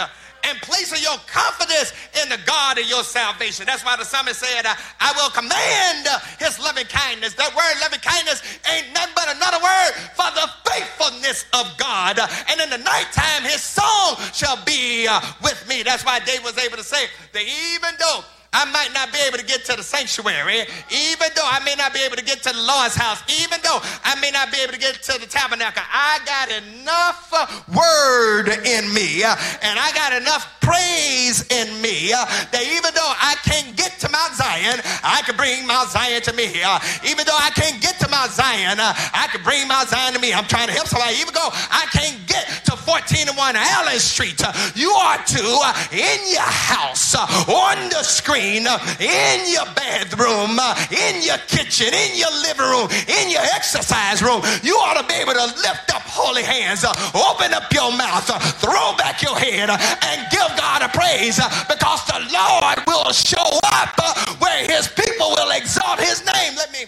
and 0.44 0.58
placing 0.62 1.02
your 1.02 1.16
confidence 1.26 1.92
in 2.22 2.28
the 2.28 2.38
God 2.46 2.78
of 2.78 2.86
your 2.86 3.04
salvation. 3.04 3.66
That's 3.66 3.84
why 3.84 3.96
the 3.96 4.04
psalmist 4.04 4.40
said, 4.40 4.66
uh, 4.66 4.74
I 5.00 5.12
will 5.16 5.30
command 5.30 6.08
his 6.38 6.58
loving 6.58 6.86
kindness. 6.86 7.34
That 7.34 7.54
word 7.54 7.74
loving 7.80 8.00
kindness 8.00 8.42
ain't 8.68 8.92
nothing 8.94 9.14
but 9.14 9.28
another 9.36 9.60
word 9.62 9.92
for 10.16 10.28
the 10.34 10.46
faithfulness 10.70 11.44
of 11.52 11.76
God. 11.76 12.18
And 12.18 12.59
nighttime, 12.90 13.42
his 13.44 13.62
song 13.62 14.16
shall 14.32 14.58
be 14.64 15.06
uh, 15.06 15.20
with 15.42 15.66
me. 15.68 15.82
That's 15.82 16.04
why 16.04 16.18
David 16.20 16.44
was 16.44 16.58
able 16.58 16.76
to 16.76 16.84
say 16.84 17.06
that 17.32 17.42
even 17.42 17.94
though 17.98 18.24
I 18.52 18.64
might 18.72 18.90
not 18.92 19.12
be 19.12 19.18
able 19.26 19.38
to 19.38 19.44
get 19.44 19.64
to 19.66 19.76
the 19.76 19.82
sanctuary, 19.82 20.66
even 20.90 21.28
though 21.36 21.46
I 21.46 21.62
may 21.64 21.76
not 21.78 21.94
be 21.94 22.00
able 22.02 22.16
to 22.16 22.24
get 22.24 22.42
to 22.42 22.52
the 22.52 22.62
Lord's 22.62 22.96
house, 22.96 23.22
even 23.42 23.58
though 23.62 23.78
I 24.02 24.18
may 24.20 24.30
not 24.32 24.50
be 24.50 24.58
able 24.58 24.72
to 24.72 24.78
get 24.78 25.02
to 25.04 25.20
the 25.20 25.26
tabernacle. 25.26 25.82
I 25.86 26.18
got 26.26 26.50
enough 26.50 27.30
word 27.70 28.50
in 28.66 28.92
me 28.92 29.22
uh, 29.22 29.36
and 29.62 29.78
I 29.78 29.92
got 29.94 30.12
enough 30.20 30.50
praise 30.60 31.46
in 31.46 31.80
me 31.80 32.12
uh, 32.12 32.26
that 32.50 32.66
even 32.66 32.90
though 32.94 33.14
I 33.22 33.38
can't 33.46 33.76
get 33.76 33.98
to 34.02 34.08
Mount 34.10 34.34
Zion, 34.34 34.82
I 35.02 35.22
can 35.22 35.36
bring 35.36 35.66
Mount 35.66 35.90
Zion 35.90 36.22
to 36.22 36.32
me. 36.34 36.50
Uh, 36.62 36.78
even 37.06 37.26
though 37.26 37.38
I 37.38 37.50
can't 37.54 37.80
get 37.80 37.98
to 38.00 38.08
Mount 38.10 38.32
Zion, 38.32 38.78
I 38.78 39.30
can 39.30 39.42
bring 39.42 39.68
Mount 39.68 39.88
Zion 39.88 40.12
to 40.14 40.18
me. 40.18 40.34
I'm 40.34 40.46
trying 40.50 40.66
to 40.66 40.74
help 40.74 40.90
somebody. 40.90 41.16
Even 41.22 41.34
though 41.34 41.50
I 41.54 41.86
can't 41.94 42.18
get 42.26 42.66
to 42.90 43.06
14 43.06 43.28
and 43.28 43.36
1 43.36 43.56
Allen 43.56 43.98
Street, 43.98 44.42
you 44.74 44.90
are 44.90 45.18
to 45.22 45.42
uh, 45.62 45.74
in 45.92 46.20
your 46.30 46.42
house, 46.42 47.14
uh, 47.14 47.22
on 47.46 47.88
the 47.90 48.02
screen 48.02 48.66
uh, 48.66 48.78
in 48.98 49.52
your 49.52 49.66
bedroom, 49.74 50.58
in 50.90 51.22
your 51.22 51.38
kitchen, 51.46 51.92
in 51.94 52.18
your 52.18 52.32
living 52.42 52.66
room, 52.66 52.88
in 53.06 53.30
your 53.30 53.42
exercise 53.54 54.22
room. 54.22 54.42
You 54.62 54.74
ought 54.76 55.00
to 55.00 55.06
be 55.06 55.14
able 55.14 55.34
to 55.34 55.46
lift 55.62 55.94
up 55.94 56.02
holy 56.02 56.42
hands, 56.42 56.84
open 57.14 57.54
up 57.54 57.72
your 57.72 57.92
mouth, 57.94 58.26
throw 58.58 58.94
back 58.96 59.22
your 59.22 59.38
head, 59.38 59.70
and 59.70 60.18
give 60.30 60.50
God 60.58 60.82
a 60.82 60.88
praise 60.88 61.38
because 61.68 62.04
the 62.06 62.20
Lord 62.32 62.78
will 62.86 63.12
show 63.12 63.58
up 63.70 63.94
where 64.40 64.66
his 64.66 64.88
people 64.88 65.30
will 65.30 65.50
exalt 65.52 66.00
his 66.00 66.24
name. 66.26 66.56
Let 66.56 66.72
me, 66.72 66.84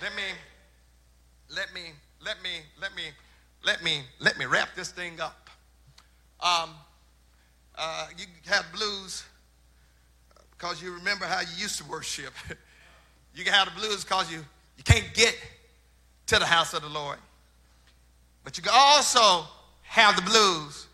let 0.00 0.14
me, 0.14 0.22
let 1.50 1.74
me, 1.74 1.90
let 2.24 2.42
me, 2.42 2.62
let 2.80 2.94
me, 2.94 3.10
let 3.64 3.82
me, 3.82 4.02
let 4.18 4.38
me 4.38 4.44
wrap 4.44 4.74
this 4.74 4.90
thing 4.90 5.20
up. 5.20 5.48
Um, 6.40 6.70
uh, 7.76 8.06
you 8.18 8.26
have 8.46 8.66
blues 8.74 9.24
because 10.50 10.82
you 10.82 10.92
remember 10.92 11.24
how 11.24 11.40
you 11.40 11.56
used 11.56 11.78
to 11.78 11.84
worship. 11.84 12.32
you 13.34 13.44
can 13.44 13.52
have 13.52 13.72
the 13.72 13.80
blues 13.80 14.04
because 14.04 14.30
you, 14.30 14.38
you 14.76 14.84
can't 14.84 15.12
get 15.14 15.36
to 16.26 16.38
the 16.38 16.46
house 16.46 16.74
of 16.74 16.82
the 16.82 16.88
Lord. 16.88 17.18
But 18.44 18.56
you 18.56 18.62
can 18.62 18.72
also 18.74 19.44
have 19.82 20.16
the 20.16 20.22
blues 20.22 20.86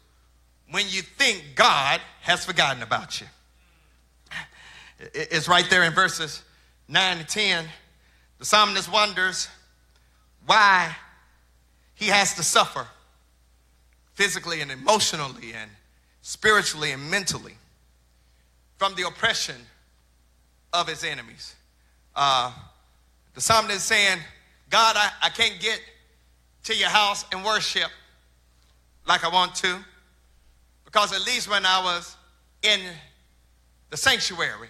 when 0.70 0.84
you 0.88 1.02
think 1.02 1.44
God 1.54 2.00
has 2.20 2.44
forgotten 2.44 2.82
about 2.82 3.20
you. 3.20 3.26
It's 5.14 5.48
right 5.48 5.68
there 5.70 5.84
in 5.84 5.92
verses 5.92 6.42
9 6.88 7.18
and 7.18 7.28
10. 7.28 7.64
The 8.38 8.44
psalmist 8.44 8.92
wonders 8.92 9.48
why 10.46 10.94
he 11.98 12.06
has 12.06 12.34
to 12.34 12.42
suffer 12.42 12.86
physically 14.14 14.60
and 14.60 14.70
emotionally 14.70 15.52
and 15.52 15.70
spiritually 16.22 16.92
and 16.92 17.10
mentally 17.10 17.54
from 18.76 18.94
the 18.94 19.02
oppression 19.02 19.56
of 20.72 20.88
his 20.88 21.04
enemies. 21.04 21.54
Uh, 22.14 22.52
the 23.34 23.40
psalmist 23.40 23.76
is 23.76 23.82
saying, 23.82 24.18
God, 24.70 24.96
I, 24.96 25.10
I 25.22 25.28
can't 25.30 25.58
get 25.60 25.80
to 26.64 26.76
your 26.76 26.88
house 26.88 27.24
and 27.32 27.44
worship 27.44 27.90
like 29.06 29.24
I 29.24 29.28
want 29.28 29.54
to. 29.56 29.78
Because 30.84 31.12
at 31.12 31.24
least 31.26 31.50
when 31.50 31.66
I 31.66 31.82
was 31.82 32.16
in 32.62 32.80
the 33.90 33.96
sanctuary, 33.96 34.68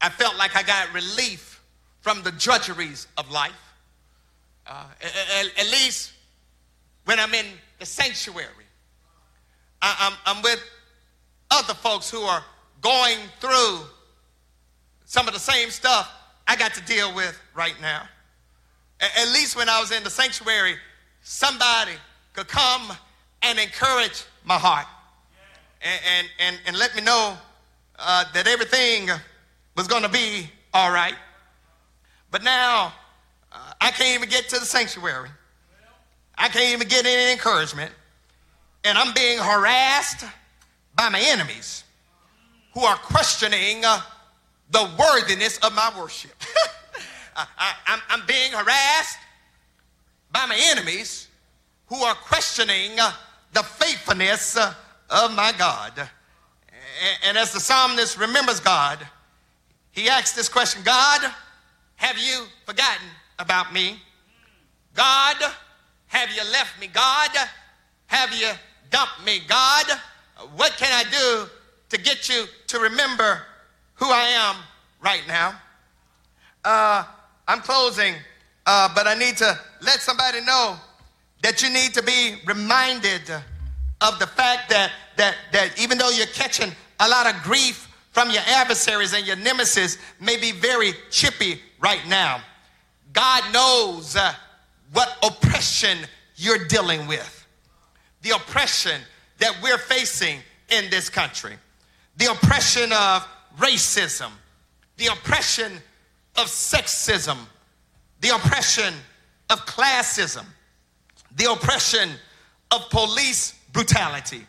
I 0.00 0.08
felt 0.08 0.36
like 0.36 0.56
I 0.56 0.62
got 0.62 0.92
relief 0.92 1.62
from 2.00 2.22
the 2.22 2.32
drudgeries 2.32 3.06
of 3.16 3.30
life. 3.30 3.52
Uh, 4.66 4.84
at, 5.00 5.46
at, 5.58 5.70
least 5.70 6.12
when 7.06 7.18
I'm 7.18 7.32
in 7.34 7.46
the 7.78 7.86
sanctuary, 7.86 8.48
I, 9.80 9.96
I'm, 10.26 10.36
I'm 10.36 10.42
with 10.42 10.62
other 11.50 11.74
folks 11.74 12.10
who 12.10 12.20
are 12.20 12.44
going 12.82 13.18
through 13.40 13.80
some 15.06 15.26
of 15.26 15.34
the 15.34 15.40
same 15.40 15.70
stuff 15.70 16.12
I 16.46 16.56
got 16.56 16.74
to 16.74 16.84
deal 16.84 17.14
with 17.14 17.40
right 17.54 17.74
now. 17.80 18.02
At 19.00 19.32
least 19.32 19.56
when 19.56 19.68
I 19.68 19.80
was 19.80 19.92
in 19.92 20.02
the 20.04 20.10
sanctuary, 20.10 20.76
somebody 21.22 21.92
could 22.32 22.48
come 22.48 22.92
and 23.42 23.58
encourage 23.58 24.24
my 24.44 24.54
heart 24.56 24.86
and, 25.82 26.00
and, 26.18 26.28
and, 26.40 26.60
and 26.66 26.78
let 26.78 26.94
me 26.96 27.02
know 27.02 27.36
uh, 27.98 28.24
that 28.34 28.46
everything 28.46 29.08
was 29.76 29.86
going 29.86 30.02
to 30.02 30.08
be 30.08 30.50
all 30.74 30.90
right. 30.90 31.14
But 32.30 32.42
now, 32.42 32.92
uh, 33.52 33.72
I 33.80 33.90
can't 33.92 34.16
even 34.16 34.28
get 34.28 34.48
to 34.48 34.58
the 34.58 34.66
sanctuary. 34.66 35.28
I 36.38 36.48
can't 36.48 36.72
even 36.72 36.88
get 36.88 37.06
any 37.06 37.32
encouragement. 37.32 37.92
And 38.84 38.96
I'm 38.96 39.12
being 39.14 39.38
harassed 39.38 40.24
by 40.94 41.08
my 41.08 41.20
enemies 41.20 41.84
who 42.72 42.84
are 42.84 42.96
questioning 42.96 43.84
uh, 43.84 44.00
the 44.70 44.88
worthiness 44.98 45.58
of 45.58 45.74
my 45.74 45.90
worship. 45.98 46.32
I, 47.36 47.98
am 48.10 48.22
being 48.26 48.52
harassed 48.52 49.18
by 50.30 50.46
my 50.46 50.58
enemies 50.70 51.28
who 51.86 51.96
are 51.96 52.14
questioning 52.14 52.98
uh, 52.98 53.12
the 53.52 53.62
faithfulness 53.62 54.56
uh, 54.56 54.74
of 55.10 55.34
my 55.34 55.52
God. 55.56 55.92
And, 55.98 56.08
and 57.28 57.38
as 57.38 57.52
the 57.52 57.60
psalmist 57.60 58.18
remembers 58.18 58.60
God, 58.60 58.98
he 59.92 60.08
asks 60.08 60.32
this 60.32 60.48
question 60.48 60.82
God, 60.84 61.22
have 61.96 62.18
you 62.18 62.44
forgotten 62.66 63.06
about 63.38 63.72
me? 63.72 64.00
God, 64.94 65.36
have 66.16 66.30
you 66.30 66.50
left 66.50 66.80
me? 66.80 66.86
God, 66.86 67.28
have 68.06 68.32
you 68.32 68.48
dumped 68.90 69.22
me? 69.26 69.40
God, 69.46 69.84
what 70.54 70.72
can 70.78 70.88
I 70.90 71.04
do 71.10 71.50
to 71.90 72.02
get 72.02 72.30
you 72.30 72.46
to 72.68 72.78
remember 72.78 73.42
who 73.96 74.06
I 74.06 74.22
am 74.22 74.56
right 75.04 75.20
now? 75.28 75.60
Uh, 76.64 77.04
I'm 77.46 77.60
closing, 77.60 78.14
uh, 78.64 78.88
but 78.94 79.06
I 79.06 79.12
need 79.12 79.36
to 79.36 79.58
let 79.82 80.00
somebody 80.00 80.40
know 80.40 80.76
that 81.42 81.62
you 81.62 81.68
need 81.68 81.92
to 81.92 82.02
be 82.02 82.36
reminded 82.46 83.30
of 84.00 84.18
the 84.18 84.26
fact 84.26 84.70
that, 84.70 84.92
that, 85.18 85.36
that 85.52 85.78
even 85.78 85.98
though 85.98 86.10
you're 86.10 86.26
catching 86.28 86.72
a 86.98 87.08
lot 87.08 87.26
of 87.26 87.42
grief 87.42 87.92
from 88.12 88.30
your 88.30 88.42
adversaries 88.46 89.12
and 89.12 89.26
your 89.26 89.36
nemesis 89.36 89.98
may 90.18 90.38
be 90.38 90.50
very 90.50 90.92
chippy 91.10 91.60
right 91.78 92.08
now, 92.08 92.40
God 93.12 93.42
knows 93.52 94.16
uh, 94.16 94.32
what 94.92 95.16
oppression 95.22 95.98
you're 96.36 96.66
dealing 96.66 97.06
with. 97.06 97.46
The 98.22 98.30
oppression 98.30 99.00
that 99.38 99.54
we're 99.62 99.78
facing 99.78 100.38
in 100.70 100.90
this 100.90 101.08
country. 101.08 101.54
The 102.16 102.30
oppression 102.32 102.92
of 102.92 103.26
racism. 103.58 104.30
The 104.96 105.06
oppression 105.06 105.72
of 106.38 106.46
sexism, 106.46 107.36
the 108.20 108.30
oppression 108.30 108.92
of 109.50 109.64
classism, 109.66 110.44
the 111.36 111.50
oppression 111.50 112.10
of 112.70 112.88
police 112.90 113.54
brutality, 113.72 114.44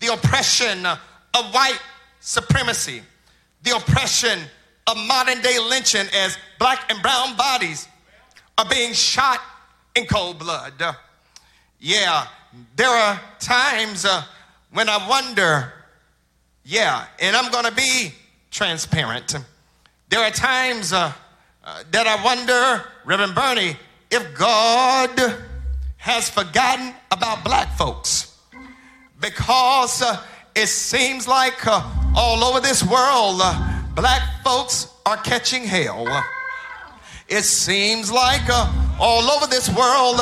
the 0.00 0.12
oppression 0.12 0.86
of 0.86 1.54
white 1.54 1.78
supremacy, 2.20 3.02
the 3.62 3.76
oppression 3.76 4.38
of 4.86 4.96
modern 4.96 5.40
day 5.40 5.58
lynching 5.58 6.06
as 6.14 6.38
black 6.58 6.90
and 6.90 7.02
brown 7.02 7.36
bodies 7.36 7.88
are 8.58 8.68
being 8.68 8.92
shot 8.92 9.40
in 9.96 10.06
cold 10.06 10.38
blood. 10.38 10.74
Yeah, 11.80 12.26
there 12.76 12.88
are 12.88 13.20
times 13.40 14.04
uh, 14.04 14.22
when 14.72 14.88
I 14.88 15.08
wonder, 15.08 15.72
yeah, 16.64 17.06
and 17.18 17.34
I'm 17.34 17.50
gonna 17.50 17.72
be 17.72 18.12
transparent. 18.50 19.34
There 20.08 20.20
are 20.20 20.30
times 20.30 20.92
uh, 20.92 21.12
uh, 21.64 21.82
that 21.90 22.06
I 22.06 22.22
wonder, 22.22 22.84
Reverend 23.04 23.34
Bernie, 23.34 23.76
if 24.10 24.38
God 24.38 25.18
has 25.96 26.30
forgotten 26.30 26.94
about 27.10 27.42
black 27.44 27.76
folks. 27.76 28.38
Because 29.20 30.02
uh, 30.02 30.22
it 30.54 30.68
seems 30.68 31.26
like 31.26 31.66
uh, 31.66 31.82
all 32.14 32.44
over 32.44 32.60
this 32.60 32.82
world, 32.84 33.40
black 33.94 34.22
folks 34.44 34.88
are 35.06 35.16
catching 35.16 35.64
hell. 35.64 36.06
It 37.28 37.42
seems 37.42 38.12
like 38.12 38.48
uh, 38.48 38.72
all 39.00 39.28
over 39.28 39.48
this 39.48 39.68
world, 39.70 40.18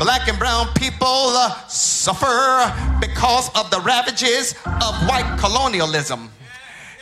black 0.00 0.26
and 0.26 0.36
brown 0.40 0.66
people 0.74 1.30
suffer 1.68 2.98
because 3.00 3.48
of 3.54 3.70
the 3.70 3.80
ravages 3.80 4.54
of 4.66 5.06
white 5.08 5.36
colonialism. 5.38 6.28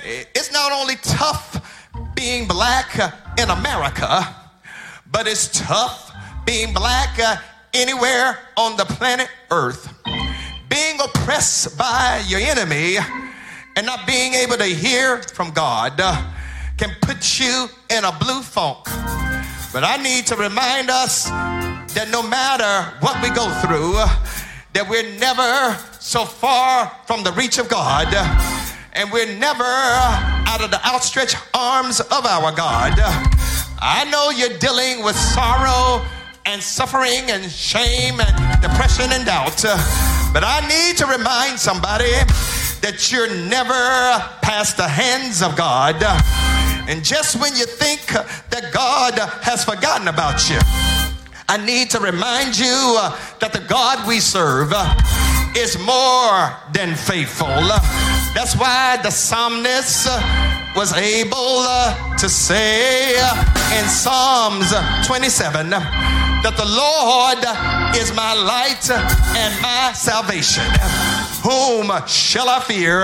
It's 0.05 0.53
not 0.53 0.73
only 0.73 0.97
tough 0.97 1.91
being 2.15 2.47
black 2.47 2.97
in 3.39 3.49
America, 3.49 4.37
but 5.11 5.27
it's 5.27 5.49
tough 5.49 6.13
being 6.45 6.75
black 6.75 7.19
uh, 7.19 7.37
anywhere 7.73 8.39
on 8.59 8.77
the 8.77 8.85
planet 8.85 9.29
Earth. 9.51 9.91
Being 10.69 11.01
oppressed 11.01 11.79
by 11.79 12.23
your 12.27 12.41
enemy 12.41 12.99
and 13.75 13.87
not 13.87 14.07
being 14.07 14.35
able 14.35 14.59
to 14.59 14.67
hear 14.67 15.23
from 15.23 15.51
God 15.53 15.99
uh, 15.99 16.31
can 16.77 16.95
put 17.01 17.41
you 17.41 17.69
in 17.89 18.05
a 18.05 18.13
blue 18.19 18.43
funk. 18.43 18.87
But 19.77 19.85
I 19.85 19.99
need 19.99 20.25
to 20.29 20.37
remind 20.37 20.89
us 20.89 21.27
that 21.29 22.09
no 22.11 22.23
matter 22.23 22.97
what 23.01 23.23
we 23.23 23.29
go 23.29 23.45
through, 23.61 23.93
that 24.73 24.89
we're 24.89 25.05
never 25.21 25.77
so 26.01 26.25
far 26.25 26.91
from 27.07 27.23
the 27.23 27.33
reach 27.33 27.59
of 27.59 27.69
God 27.69 28.09
and 28.95 29.13
we're 29.13 29.37
never 29.37 29.69
out 30.49 30.65
of 30.65 30.71
the 30.71 30.81
outstretched 30.89 31.37
arms 31.53 32.01
of 32.01 32.25
our 32.25 32.57
God. 32.57 32.95
I 33.77 34.09
know 34.09 34.31
you're 34.31 34.57
dealing 34.57 35.05
with 35.05 35.15
sorrow 35.15 36.01
and 36.47 36.63
suffering 36.63 37.29
and 37.29 37.45
shame 37.45 38.19
and 38.19 38.63
depression 38.63 39.13
and 39.13 39.27
doubt, 39.27 39.61
but 40.33 40.41
I 40.41 40.65
need 40.65 40.97
to 40.97 41.05
remind 41.05 41.61
somebody 41.61 42.17
that 42.81 43.13
you're 43.13 43.29
never 43.29 44.25
past 44.41 44.79
the 44.79 44.89
hands 44.89 45.43
of 45.43 45.55
God. 45.55 46.01
And 46.89 47.05
just 47.05 47.41
when 47.41 47.55
you 47.57 47.67
think 47.67 48.07
that 48.07 48.71
God 48.73 49.19
has 49.43 49.65
forgotten 49.65 50.09
about 50.09 50.49
you, 50.49 50.59
I 51.49 51.57
need 51.65 51.91
to 51.91 52.01
remind 52.01 52.59
you 52.59 52.97
uh, 52.99 53.17
that 53.41 53.53
the 53.53 53.61
God 53.61 54.07
we 54.07 54.21
serve 54.21 54.73
uh, 54.75 54.95
is 55.57 55.79
more 55.79 56.55
than 56.73 56.95
faithful. 56.95 57.47
Uh, 57.47 57.79
that's 58.35 58.55
why 58.57 58.99
the 59.03 59.11
psalmist 59.11 60.07
was 60.77 60.93
able 60.93 61.65
to 62.19 62.29
say 62.29 63.17
in 63.79 63.85
Psalms 63.87 64.71
27 65.07 65.71
that 65.71 66.55
the 66.55 66.67
Lord 66.67 67.43
is 67.97 68.15
my 68.15 68.35
light 68.35 68.91
and 68.91 69.63
my 69.63 69.93
salvation. 69.95 70.65
Whom 71.43 71.91
shall 72.07 72.49
I 72.49 72.61
fear? 72.61 73.03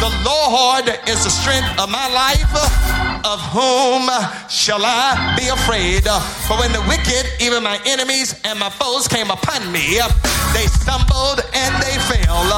The 0.00 0.12
Lord 0.24 0.88
is 1.08 1.24
the 1.24 1.30
strength 1.30 1.80
of 1.80 1.90
my 1.90 2.08
life. 2.08 3.09
Of 3.22 3.40
whom 3.52 4.08
shall 4.48 4.80
I 4.82 5.34
be 5.36 5.48
afraid? 5.48 6.04
For 6.48 6.56
when 6.56 6.72
the 6.72 6.80
wicked, 6.88 7.28
even 7.40 7.62
my 7.62 7.78
enemies 7.84 8.40
and 8.44 8.58
my 8.58 8.70
foes 8.70 9.06
came 9.06 9.30
upon 9.30 9.70
me, 9.70 10.00
they 10.54 10.66
stumbled 10.66 11.40
and 11.52 11.72
they 11.82 11.96
fell. 12.08 12.48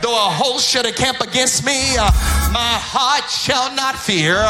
Though 0.00 0.14
a 0.14 0.30
host 0.30 0.68
should 0.68 0.86
encamp 0.86 1.20
against 1.20 1.66
me, 1.66 1.96
my 2.54 2.78
heart 2.78 3.28
shall 3.28 3.74
not 3.74 3.98
fear. 3.98 4.46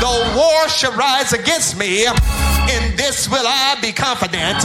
Though 0.00 0.20
war 0.36 0.68
should 0.68 0.94
rise 0.94 1.32
against 1.32 1.78
me, 1.78 2.04
in 2.04 2.96
this 2.96 3.28
will 3.28 3.46
I 3.46 3.76
be 3.80 3.92
confident. 3.92 4.62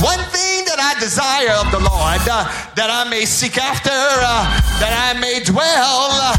One 0.00 0.24
thing 0.32 0.64
that 0.72 0.80
I 0.80 0.98
desire 0.98 1.52
of 1.60 1.70
the 1.70 1.80
Lord, 1.84 2.20
that 2.24 2.88
I 2.88 3.08
may 3.10 3.24
seek 3.26 3.58
after, 3.58 3.92
that 3.92 4.92
I 4.96 5.18
may 5.20 5.44
dwell 5.44 6.32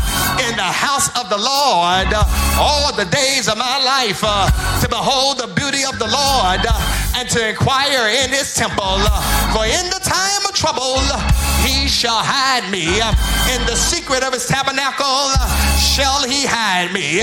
in 0.49 0.55
the 0.55 0.63
house 0.63 1.09
of 1.19 1.29
the 1.29 1.37
Lord 1.37 2.09
all 2.57 2.95
the 2.95 3.05
days 3.05 3.47
of 3.47 3.57
my 3.59 3.83
life 3.83 4.23
uh, 4.23 4.47
to 4.79 4.87
behold 4.87 5.37
the 5.37 5.47
beauty 5.53 5.83
of 5.83 5.99
the 5.99 6.07
Lord 6.07 6.63
uh, 6.63 7.13
and 7.19 7.27
to 7.29 7.49
inquire 7.49 8.07
in 8.07 8.31
his 8.31 8.55
temple. 8.55 9.03
Uh, 9.03 9.19
for 9.51 9.67
in 9.67 9.85
the 9.91 9.99
time 9.99 10.47
of 10.47 10.55
trouble, 10.55 10.95
uh, 11.11 11.19
he 11.67 11.85
shall 11.85 12.23
hide 12.23 12.71
me. 12.71 12.87
Uh, 13.03 13.11
in 13.51 13.59
the 13.67 13.75
secret 13.75 14.23
of 14.23 14.31
his 14.31 14.47
tabernacle 14.47 15.35
shall 15.75 16.23
he 16.23 16.47
hide 16.47 16.95
me. 16.95 17.19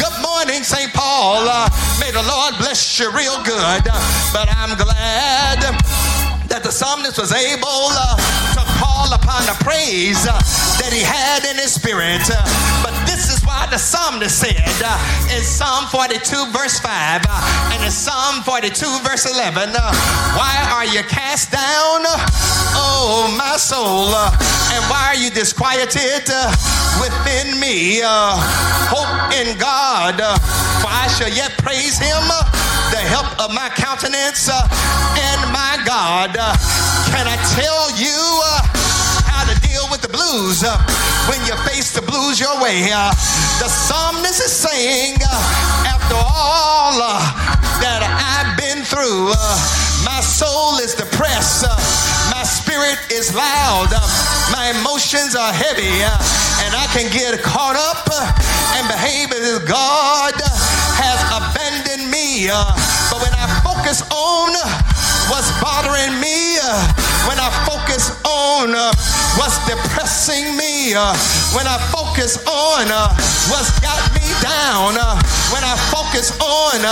Good 0.00 0.16
morning, 0.24 0.64
St. 0.64 0.92
Paul. 0.94 1.44
May 2.00 2.10
the 2.10 2.24
Lord 2.24 2.56
bless 2.56 2.98
you 2.98 3.12
real 3.12 3.36
good. 3.44 3.84
But 4.32 4.48
I'm 4.56 4.72
glad 4.80 5.60
that 6.56 6.64
the 6.64 6.72
psalmist 6.72 7.20
was 7.20 7.36
able 7.36 7.92
uh, 7.92 8.16
to 8.56 8.64
call 8.80 9.12
upon 9.12 9.44
the 9.44 9.52
praise 9.60 10.24
uh, 10.24 10.32
that 10.80 10.88
he 10.88 11.04
had 11.04 11.44
in 11.44 11.60
his 11.60 11.76
spirit. 11.76 12.24
Uh, 12.32 12.40
but 12.80 12.96
this 13.04 13.28
is 13.28 13.44
why 13.44 13.68
the 13.68 13.76
psalmist 13.76 14.40
said 14.40 14.64
in 15.28 15.44
Psalm 15.44 15.84
42, 15.92 16.16
verse 16.56 16.80
5, 16.80 16.88
uh, 17.28 17.76
and 17.76 17.84
in 17.84 17.92
Psalm 17.92 18.40
42, 18.40 18.72
verse 19.04 19.28
11, 19.28 19.76
uh, 19.76 19.92
Why 20.32 20.56
are 20.72 20.88
you 20.88 21.04
cast 21.04 21.52
down, 21.52 22.08
oh 22.72 23.28
my 23.36 23.60
soul? 23.60 24.16
And 24.72 24.80
why 24.88 25.12
are 25.12 25.20
you 25.20 25.28
disquieted 25.28 26.24
within 27.04 27.60
me? 27.60 28.00
Hope 28.88 29.12
in 29.36 29.60
God, 29.60 30.24
for 30.80 30.88
I 30.88 31.04
shall 31.20 31.28
yet 31.28 31.52
praise 31.60 32.00
him. 32.00 32.24
The 32.96 33.02
help 33.12 33.28
of 33.44 33.52
my 33.52 33.68
countenance 33.76 34.48
uh, 34.48 34.56
and 34.56 35.40
my 35.52 35.76
God. 35.84 36.32
Uh, 36.32 36.56
can 37.12 37.28
I 37.28 37.36
tell 37.52 37.92
you 37.92 38.16
uh, 38.40 38.64
how 39.28 39.44
to 39.44 39.52
deal 39.60 39.84
with 39.90 40.00
the 40.00 40.08
blues 40.08 40.64
when 41.28 41.36
you 41.44 41.52
face 41.68 41.92
the 41.92 42.00
blues 42.00 42.40
your 42.40 42.56
way? 42.62 42.88
The 43.60 43.68
psalmist 43.68 44.40
is 44.40 44.52
saying, 44.52 45.16
after 45.84 46.16
all 46.16 46.96
that 47.84 48.00
I've 48.00 48.56
been 48.56 48.80
through, 48.82 49.28
my 50.08 50.20
soul 50.24 50.78
is 50.78 50.94
depressed. 50.94 51.68
Spirit 52.76 53.00
is 53.08 53.32
loud. 53.32 53.88
Uh, 53.88 54.04
my 54.52 54.68
emotions 54.76 55.32
are 55.32 55.48
heavy. 55.48 55.88
Uh, 56.04 56.12
and 56.60 56.76
I 56.76 56.84
can 56.92 57.08
get 57.08 57.32
caught 57.40 57.72
up 57.72 58.04
uh, 58.04 58.76
and 58.76 58.84
behave 58.84 59.32
as 59.32 59.48
if 59.48 59.64
God 59.64 60.36
has 60.36 61.16
abandoned 61.32 62.12
me. 62.12 62.52
Uh. 62.52 62.68
But 63.08 63.24
when 63.24 63.32
I 63.32 63.48
focus 63.64 64.04
on 64.12 64.52
uh, 64.52 64.68
what's 65.32 65.48
bothering 65.56 66.20
me, 66.20 66.60
uh, 66.60 66.68
when 67.24 67.40
I 67.40 67.48
focus 67.64 68.12
on 68.28 68.76
what's 69.40 69.56
depressing 69.64 70.44
me, 70.60 70.92
when 71.56 71.64
I 71.64 71.80
focus 71.88 72.44
on 72.44 72.92
what's 73.48 73.72
got 73.80 74.04
me 74.12 74.28
down, 74.44 75.00
when 75.48 75.64
I 75.64 75.80
focus 75.88 76.28
on 76.44 76.84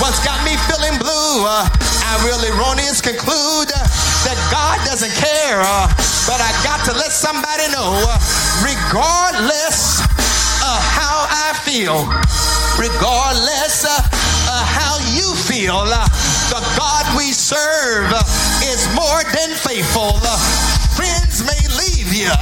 what's 0.00 0.24
got 0.24 0.40
me 0.48 0.56
feeling 0.72 0.96
blue, 0.96 1.44
I 1.44 2.16
really 2.24 2.48
erroneous 2.56 3.04
conclude 3.04 3.68
that 4.28 4.36
God 4.52 4.76
doesn't 4.84 5.14
care. 5.16 5.64
uh, 5.64 5.88
but 6.28 6.36
I 6.36 6.52
got 6.60 6.84
to 6.84 6.92
let 6.92 7.16
somebody 7.16 7.64
know, 7.72 7.96
uh, 8.04 8.20
regardless 8.60 10.04
of 10.60 10.76
how 10.92 11.24
I 11.32 11.56
feel, 11.64 12.04
regardless 12.76 13.88
uh, 13.88 13.96
of 13.96 14.62
how 14.68 15.00
you 15.16 15.32
feel, 15.48 15.88
the 16.52 16.60
God 16.76 17.08
we 17.16 17.32
serve 17.32 18.12
is 18.68 18.84
more 18.92 19.24
than 19.32 19.56
faithful. 19.56 20.20
You, 22.18 22.34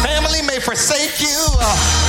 family 0.00 0.40
may 0.48 0.56
forsake 0.56 1.20
you, 1.20 1.36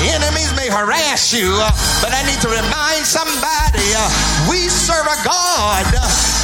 enemies 0.07 0.55
may 0.55 0.71
harass 0.71 1.35
you, 1.35 1.51
but 1.99 2.15
I 2.15 2.23
need 2.23 2.39
to 2.39 2.47
remind 2.47 3.03
somebody 3.03 3.91
we 4.47 4.71
serve 4.71 5.03
a 5.03 5.19
God 5.27 5.83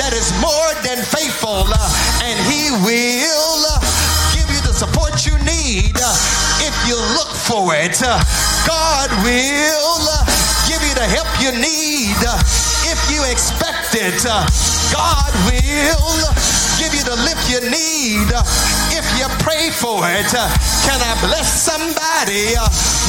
that 0.03 0.11
is 0.11 0.27
more 0.43 0.71
than 0.83 0.99
faithful, 0.99 1.63
and 2.27 2.35
He 2.43 2.75
will. 2.83 3.63
give 4.35 4.51
you 4.51 4.59
the 4.67 4.75
support 4.75 5.23
you 5.23 5.39
need 5.47 5.95
if 6.59 6.75
you 6.83 6.99
look 7.15 7.31
for 7.31 7.71
it. 7.71 7.95
God 8.67 9.07
will 9.23 10.03
give 10.67 10.83
you 10.83 10.93
the 10.99 11.07
help 11.07 11.31
you 11.39 11.55
need 11.55 12.19
if 12.83 12.99
you 13.07 13.23
expect 13.31 13.95
it. 13.95 14.19
God 14.91 15.31
will 15.47 16.19
give 16.79 16.95
you 16.95 17.03
the 17.03 17.19
lift 17.27 17.43
you 17.51 17.59
need 17.67 18.31
if 18.95 19.03
you 19.19 19.27
pray 19.43 19.67
for 19.67 19.99
it. 20.07 20.31
Can 20.87 20.95
I 21.03 21.11
bless 21.19 21.51
somebody 21.51 22.55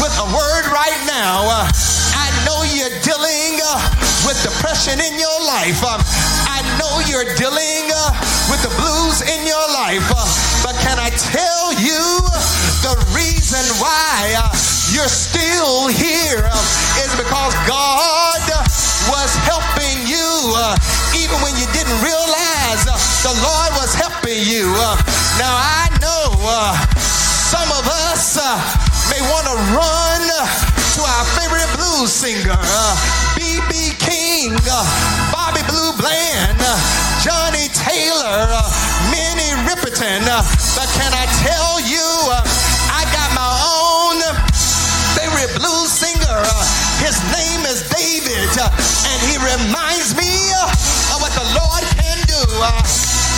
with 0.02 0.10
a 0.18 0.26
word 0.34 0.66
right 0.74 0.98
now? 1.06 1.47
I 1.47 2.26
know 2.42 2.66
you're 2.66 2.98
dealing 3.06 3.62
with 4.26 4.42
depression 4.42 4.98
in 4.98 5.14
your 5.14 5.38
life. 5.47 5.78
I 5.86 6.66
know 6.82 6.98
you're 7.06 7.30
dealing 7.38 7.86
with 8.51 8.59
the 8.66 8.74
blues 8.74 9.22
in 9.22 9.47
your 9.47 9.66
life. 9.70 10.02
But 10.66 10.74
can 10.82 10.98
I 10.98 11.14
tell 11.14 11.70
you 11.78 12.26
the 12.82 12.98
reason 13.14 13.62
why 13.78 14.34
you're 14.90 15.06
still 15.06 15.86
here 15.86 16.09
singer, 32.10 32.58
uh, 32.58 32.94
B.B. 33.38 33.94
King, 34.02 34.50
uh, 34.66 34.82
Bobby 35.30 35.62
Blue 35.70 35.94
Bland, 35.94 36.58
uh, 36.58 36.74
Johnnie 37.22 37.70
Taylor, 37.70 38.50
uh, 38.50 38.66
Minnie 39.14 39.54
Riperton. 39.62 40.26
Uh, 40.26 40.42
but 40.74 40.90
can 40.98 41.14
I 41.14 41.30
tell 41.46 41.78
you, 41.86 42.02
uh, 42.34 42.42
I 42.90 43.06
got 43.14 43.30
my 43.30 43.46
own 43.62 44.18
favorite 45.14 45.54
blues 45.54 45.94
singer. 45.94 46.34
Uh, 46.34 46.66
his 46.98 47.14
name 47.30 47.62
is 47.70 47.86
David, 47.86 48.50
uh, 48.58 48.66
and 49.06 49.18
he 49.30 49.38
reminds 49.38 50.10
me 50.18 50.50
uh, 50.58 51.14
of 51.14 51.22
what 51.22 51.30
the 51.38 51.46
Lord 51.54 51.86
can 51.94 52.18
do. 52.26 52.42
Uh, 52.58 52.74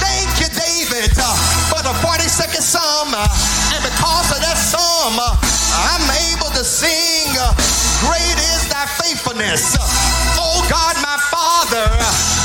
thank 0.00 0.32
you, 0.40 0.48
David, 0.48 1.12
uh, 1.20 1.28
for 1.68 1.84
the 1.84 1.92
42nd 2.00 2.64
Psalm. 2.64 3.12
Uh, 3.12 3.28
and 3.76 3.84
because 3.84 4.32
of 4.32 4.40
that 4.40 4.56
psalm, 4.56 5.20
uh, 5.20 5.36
I'm 5.92 6.08
able 6.32 6.48
to 6.56 6.64
sing, 6.64 7.36
uh, 7.36 7.52
Great 8.02 8.34
is 8.34 8.61
thy 8.82 8.90
faithfulness. 8.98 9.78
Oh 10.34 10.58
God, 10.66 10.98
my 11.06 11.14
Father, 11.30 11.86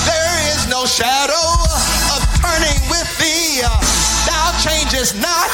there 0.06 0.38
is 0.54 0.70
no 0.70 0.86
shadow 0.86 1.34
of 2.14 2.22
turning 2.38 2.78
with 2.94 3.10
thee. 3.18 3.66
Thou 4.30 4.46
changest 4.62 5.18
not. 5.18 5.50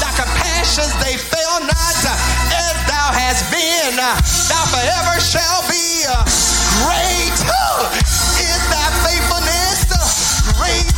Thy 0.00 0.08
compassions, 0.16 0.96
they 1.04 1.20
fail 1.20 1.60
not. 1.60 2.00
As 2.56 2.76
thou 2.88 3.12
hast 3.12 3.52
been, 3.52 4.00
thou 4.00 4.64
forever 4.72 5.20
shall 5.20 5.60
be. 5.68 6.08
Great 6.88 7.36
is 8.40 8.62
thy 8.72 8.88
faithfulness. 9.04 9.84
Great 10.56 10.88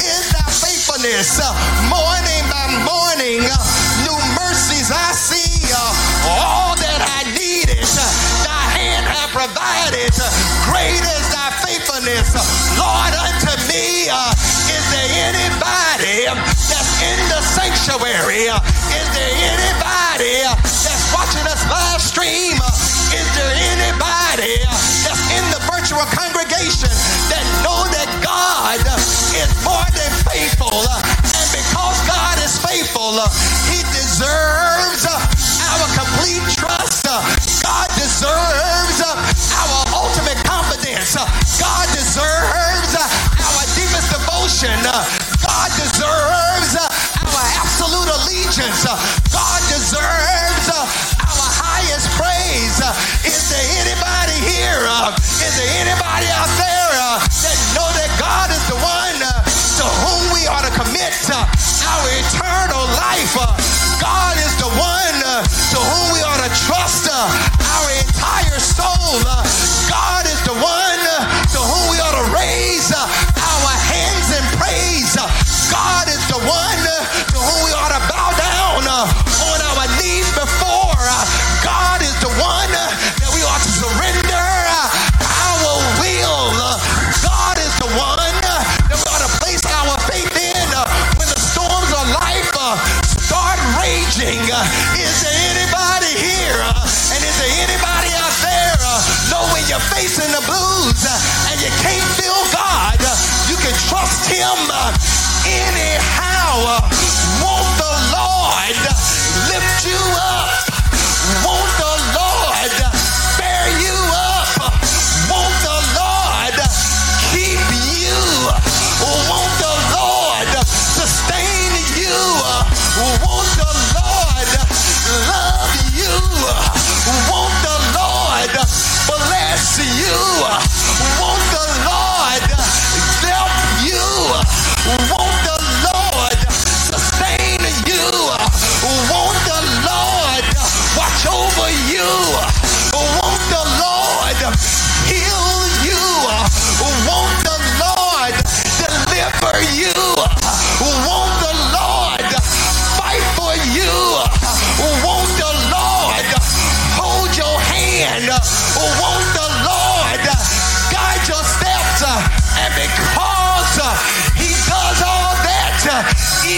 is 0.00 0.24
thy 0.32 0.48
faithfulness. 0.48 1.44
Morning 1.92 2.44
by 2.48 2.72
morning, 2.88 3.44
hath 9.76 9.86
provided. 9.92 10.14
Uh, 10.16 10.28
great 10.68 11.02
is 11.02 11.26
thy 11.32 11.50
faithfulness. 11.62 12.32
Lord, 12.78 13.12
unto 13.14 13.52
me, 13.68 14.08
uh, 14.08 14.32
is 14.72 14.84
there 14.92 15.10
anybody 15.28 16.26
that's 16.26 16.92
in 17.02 17.18
the 17.28 17.40
sanctuary? 17.42 18.48
Uh, 18.48 18.60
is 18.96 19.08
there 19.12 19.34
anybody 19.52 20.44
uh, 20.48 20.56
that's 20.56 21.06
watching 21.12 21.46
us 21.46 21.62
live 21.68 22.00
stream? 22.00 22.56
Uh, 22.58 23.14
is 23.14 23.28
there 23.36 23.54
anybody 23.76 24.56
uh, 24.64 24.72
that's 25.04 25.24
in 25.32 25.44
the 25.52 25.60
virtual 25.68 26.04
congregation 26.12 26.90
that 27.30 27.44
know 27.62 27.84
that 27.92 28.08
God 28.24 28.80
is 29.36 29.50
more 29.62 29.88
than 29.94 30.12
faithful? 30.26 30.72
And 30.72 31.48
because 31.52 31.98
God 32.08 32.36
is 32.42 32.58
faithful, 32.58 33.20
He 33.70 33.82
deserves 33.92 35.06
our 35.06 35.88
complete 35.94 36.42
trust. 36.56 36.95
devotion. 44.66 44.86
Uh, 44.86 45.04
God 45.46 45.70
deserves 45.78 46.74
uh, 46.74 47.30
our 47.30 47.46
absolute 47.62 48.10
allegiance. 48.22 48.82
Uh, 48.82 48.98
God 49.30 49.60
deserves 49.70 50.66
our 50.74 51.50
highest 51.54 52.10
praise. 52.18 52.78
Is 53.26 53.42
there 53.50 53.66
anybody 53.82 54.36
here? 54.42 54.82
Is 55.42 55.54
there 55.54 55.72
anybody 55.86 56.26
out 56.34 56.50
there 56.58 56.90
that 56.90 57.56
know 57.78 57.88
that 57.94 58.10
God 58.18 58.50
is 58.50 58.62
the 58.66 58.78
one 58.82 59.18
to 59.22 59.84
whom 60.02 60.22
we 60.34 60.46
are 60.50 60.62
to 60.62 60.72
commit 60.74 61.14
our 61.30 62.06
eternal 62.10 62.84
life? 62.98 63.34
God 64.02 64.34
is 64.38 64.52
the 64.58 64.70
one 64.74 65.18
to 65.22 65.78
whom 65.78 66.06
we 66.12 66.22
are 66.22 66.40
to 66.42 66.50
trust 66.66 67.06
our 67.10 67.88
entire 68.02 68.58
soul. 68.58 69.45
power. 106.56 106.95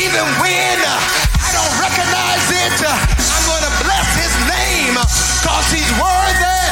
Even 0.09 0.25
when 0.41 0.79
I 0.81 1.49
don't 1.53 1.75
recognize 1.85 2.49
it, 2.49 2.81
I'm 2.81 3.45
going 3.45 3.61
to 3.61 3.75
bless 3.85 4.09
His 4.17 4.33
name 4.49 4.97
because 4.97 5.69
He's 5.69 5.93
worthy. 6.01 6.65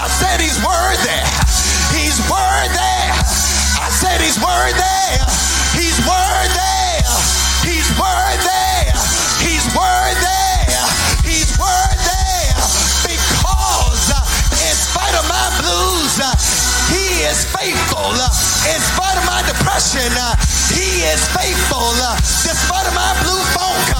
I 0.00 0.08
said 0.08 0.40
He's 0.40 0.56
worthy. 0.64 1.20
He's 1.92 2.16
worthy. 2.24 2.96
I 3.84 3.88
said 4.00 4.24
He's 4.24 4.40
worthy. 4.40 4.80
He's 5.76 6.00
worthy. 6.08 7.04
He's 7.68 7.88
worthy. 8.00 8.96
He's 9.44 9.66
worthy. 9.76 10.40
He's 11.28 11.52
worthy. 11.60 12.32
Because 13.04 14.08
uh, 14.08 14.24
in 14.56 14.72
spite 14.72 15.16
of 15.20 15.28
my 15.28 15.48
blues, 15.60 16.16
uh, 16.16 16.32
He 16.88 17.28
is 17.28 17.44
faithful. 17.44 18.16
Uh, 18.16 18.32
In 18.72 18.80
spite 18.80 19.16
of 19.20 19.24
my 19.28 19.44
depression, 19.44 20.08
uh, 20.16 20.32
is 21.02 21.26
faithful. 21.28 21.92
Despite 22.44 22.86
of 22.86 22.94
my 22.94 23.12
blue 23.22 23.42
phone 23.54 23.96
uh, 23.96 23.99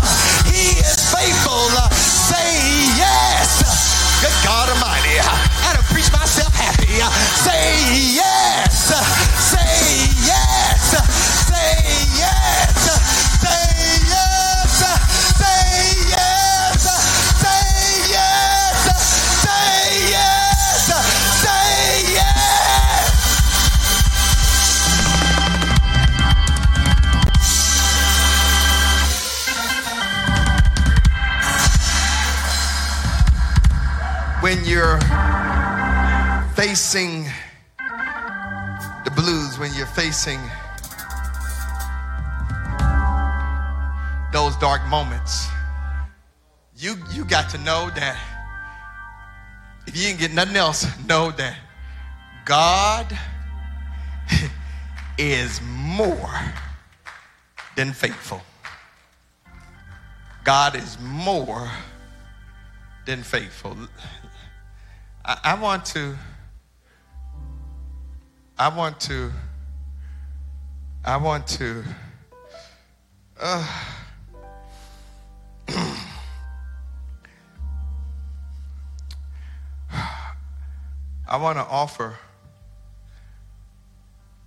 moments, 44.91 45.47
you 46.77 46.97
you 47.13 47.25
got 47.25 47.49
to 47.51 47.59
know 47.59 47.91
that 47.95 48.19
if 49.87 49.97
you 49.97 50.03
didn't 50.03 50.21
get 50.21 50.35
nothing 50.35 50.57
else, 50.57 50.87
know 51.09 51.31
that 51.31 51.57
God 52.45 53.17
is 55.19 55.61
more 55.63 56.35
than 57.77 57.93
faithful. 57.93 58.41
God 60.43 60.75
is 60.75 60.99
more 61.01 61.71
than 63.07 63.23
faithful. 63.23 63.77
I, 65.25 65.39
I 65.45 65.55
want 65.55 65.85
to, 65.87 66.17
I 68.59 68.69
want 68.69 68.99
to, 69.01 69.31
I 71.05 71.17
want 71.17 71.47
to, 71.47 71.85
uh, 73.41 74.00
I 81.31 81.37
want 81.37 81.59
to 81.59 81.65
offer, 81.65 82.19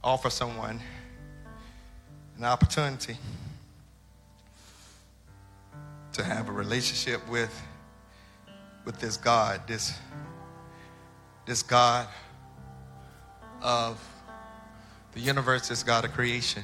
offer 0.03 0.30
someone 0.30 0.81
an 2.38 2.43
opportunity 2.43 3.18
to 6.11 6.23
have 6.23 6.49
a 6.49 6.51
relationship 6.51 7.27
with 7.30 7.51
with 8.85 8.99
this 8.99 9.18
God, 9.18 9.61
this, 9.68 9.93
this 11.45 11.64
God 11.64 12.07
of 13.61 14.05
the 15.14 15.19
universe, 15.19 15.69
this 15.69 15.84
God 15.84 16.05
of 16.05 16.11
creation, 16.14 16.64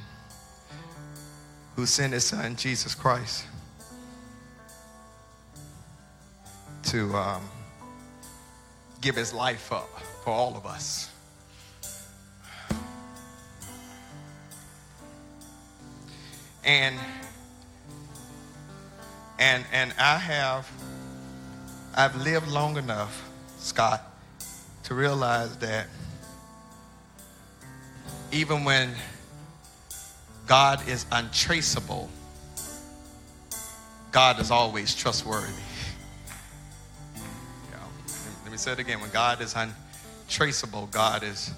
who 1.76 1.86
sent 1.86 2.12
his 2.12 2.26
son, 2.26 2.56
Jesus 2.56 2.94
Christ, 2.94 3.46
to 6.84 7.14
um, 7.16 7.48
give 9.00 9.16
his 9.16 9.32
life 9.32 9.72
up 9.72 9.88
for 10.24 10.30
all 10.30 10.56
of 10.56 10.66
us. 10.66 11.10
And 16.64 16.94
and 19.38 19.64
and 19.72 19.94
I 19.98 20.18
have 20.18 20.70
I've 21.96 22.14
lived 22.22 22.48
long 22.48 22.76
enough, 22.76 23.28
Scott, 23.58 24.02
to 24.84 24.94
realize 24.94 25.56
that 25.56 25.86
even 28.30 28.64
when 28.64 28.94
God 30.46 30.86
is 30.88 31.06
untraceable, 31.10 32.08
God 34.12 34.38
is 34.38 34.50
always 34.50 34.94
trustworthy. 34.94 35.69
Say 38.60 38.72
it 38.72 38.78
again. 38.78 39.00
When 39.00 39.10
God 39.10 39.40
is 39.40 39.54
untraceable, 39.56 40.86
God 40.92 41.22
is 41.22 41.50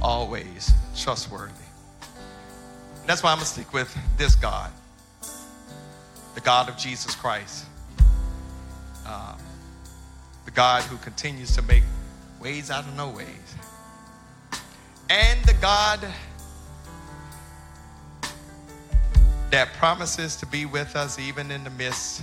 always 0.00 0.72
trustworthy. 0.96 1.52
That's 3.06 3.22
why 3.22 3.32
I'm 3.32 3.36
going 3.36 3.44
to 3.44 3.52
stick 3.52 3.74
with 3.74 3.94
this 4.16 4.34
God, 4.34 4.70
the 6.34 6.40
God 6.40 6.70
of 6.70 6.78
Jesus 6.78 7.14
Christ. 7.14 7.66
Um, 9.06 9.36
the 10.46 10.50
God 10.50 10.84
who 10.84 10.96
continues 10.98 11.54
to 11.56 11.62
make 11.62 11.82
ways 12.40 12.70
out 12.70 12.84
of 12.84 12.96
no 12.96 13.10
ways. 13.10 13.54
And 15.10 15.44
the 15.44 15.54
God 15.60 16.00
that 19.50 19.72
promises 19.74 20.36
to 20.36 20.46
be 20.46 20.64
with 20.64 20.96
us 20.96 21.18
even 21.18 21.50
in 21.50 21.64
the 21.64 21.70
midst 21.70 22.22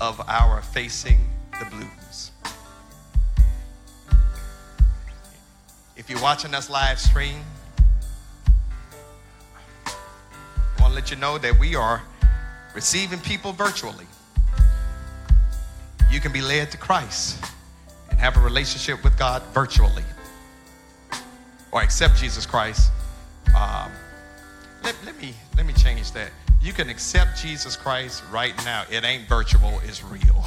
of 0.00 0.20
our 0.28 0.62
facing 0.62 1.28
the 1.60 1.66
blues. 1.66 2.32
You're 6.10 6.20
watching 6.20 6.54
us 6.54 6.68
live 6.68 6.98
stream, 6.98 7.40
I 9.86 10.80
want 10.80 10.92
to 10.92 10.94
let 10.94 11.10
you 11.10 11.16
know 11.16 11.38
that 11.38 11.58
we 11.58 11.74
are 11.76 12.02
receiving 12.74 13.20
people 13.20 13.52
virtually 13.52 14.06
you 16.10 16.18
can 16.20 16.32
be 16.32 16.42
led 16.42 16.70
to 16.72 16.76
Christ 16.76 17.42
and 18.10 18.18
have 18.18 18.36
a 18.36 18.40
relationship 18.40 19.04
with 19.04 19.16
God 19.16 19.42
virtually 19.54 20.02
or 21.70 21.82
accept 21.82 22.16
Jesus 22.16 22.44
Christ. 22.44 22.90
Um, 23.56 23.92
let, 24.82 24.96
let 25.04 25.20
me 25.20 25.34
let 25.56 25.66
me 25.66 25.72
change 25.72 26.10
that. 26.12 26.30
You 26.60 26.72
can 26.72 26.90
accept 26.90 27.40
Jesus 27.40 27.76
Christ 27.76 28.22
right 28.30 28.54
now. 28.64 28.84
It 28.90 29.04
ain't 29.04 29.28
virtual, 29.28 29.80
it's 29.84 30.02
real. 30.02 30.44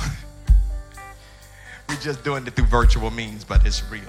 we're 1.90 1.95
just 1.95 2.23
doing 2.23 2.45
it 2.45 2.53
through 2.53 2.65
virtual 2.65 3.10
means, 3.10 3.44
but 3.44 3.65
it's 3.65 3.90
real. 3.90 4.02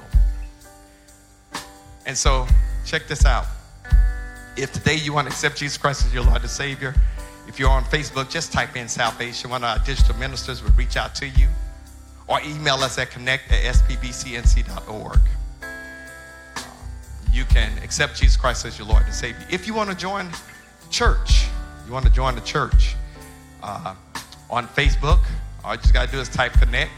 And 2.06 2.16
so, 2.16 2.46
check 2.84 3.06
this 3.06 3.24
out. 3.24 3.46
If 4.56 4.72
today 4.72 4.96
you 4.96 5.12
want 5.12 5.26
to 5.26 5.32
accept 5.32 5.56
Jesus 5.56 5.76
Christ 5.76 6.06
as 6.06 6.14
your 6.14 6.22
Lord 6.22 6.42
and 6.42 6.50
Savior, 6.50 6.94
if 7.48 7.58
you're 7.58 7.70
on 7.70 7.84
Facebook, 7.84 8.30
just 8.30 8.52
type 8.52 8.76
in 8.76 8.88
salvation. 8.88 9.50
One 9.50 9.64
of 9.64 9.70
our 9.70 9.84
digital 9.84 10.16
ministers 10.16 10.62
will 10.62 10.70
reach 10.72 10.96
out 10.96 11.14
to 11.16 11.28
you 11.28 11.48
or 12.26 12.40
email 12.42 12.76
us 12.76 12.98
at 12.98 13.10
connect 13.10 13.50
at 13.52 13.74
spbcnc.org. 13.74 15.20
You 17.32 17.44
can 17.46 17.76
accept 17.82 18.16
Jesus 18.16 18.36
Christ 18.36 18.64
as 18.64 18.78
your 18.78 18.86
Lord 18.86 19.02
and 19.02 19.12
Savior. 19.12 19.44
If 19.50 19.66
you 19.66 19.74
want 19.74 19.90
to 19.90 19.96
join 19.96 20.30
church, 20.90 21.46
you 21.86 21.92
want 21.92 22.06
to 22.06 22.12
join 22.12 22.34
the 22.34 22.40
church 22.42 22.94
uh, 23.62 23.94
on 24.50 24.68
Facebook, 24.68 25.24
all 25.64 25.74
you 25.74 25.80
just 25.80 25.92
got 25.92 26.06
to 26.06 26.12
do 26.12 26.20
is 26.20 26.28
type 26.28 26.52
connect. 26.52 26.92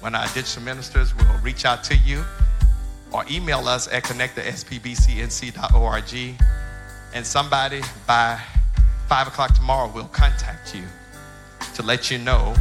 One 0.00 0.14
of 0.14 0.22
our 0.22 0.34
digital 0.34 0.62
ministers 0.62 1.14
will 1.14 1.38
reach 1.42 1.64
out 1.64 1.84
to 1.84 1.96
you 1.96 2.24
or 3.12 3.24
email 3.30 3.68
us 3.68 3.88
at 3.88 4.04
connect 4.04 4.38
at 4.38 4.46
spbcnc.org. 4.46 6.36
And 7.12 7.26
somebody 7.26 7.82
by 8.06 8.40
5 9.08 9.26
o'clock 9.26 9.54
tomorrow 9.54 9.90
will 9.90 10.08
contact 10.08 10.74
you 10.74 10.84
to 11.74 11.82
let 11.82 12.10
you 12.10 12.18
know 12.18 12.54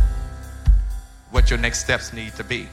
what 1.31 1.49
your 1.49 1.59
next 1.59 1.79
steps 1.79 2.13
need 2.13 2.33
to 2.35 2.43
be. 2.43 2.67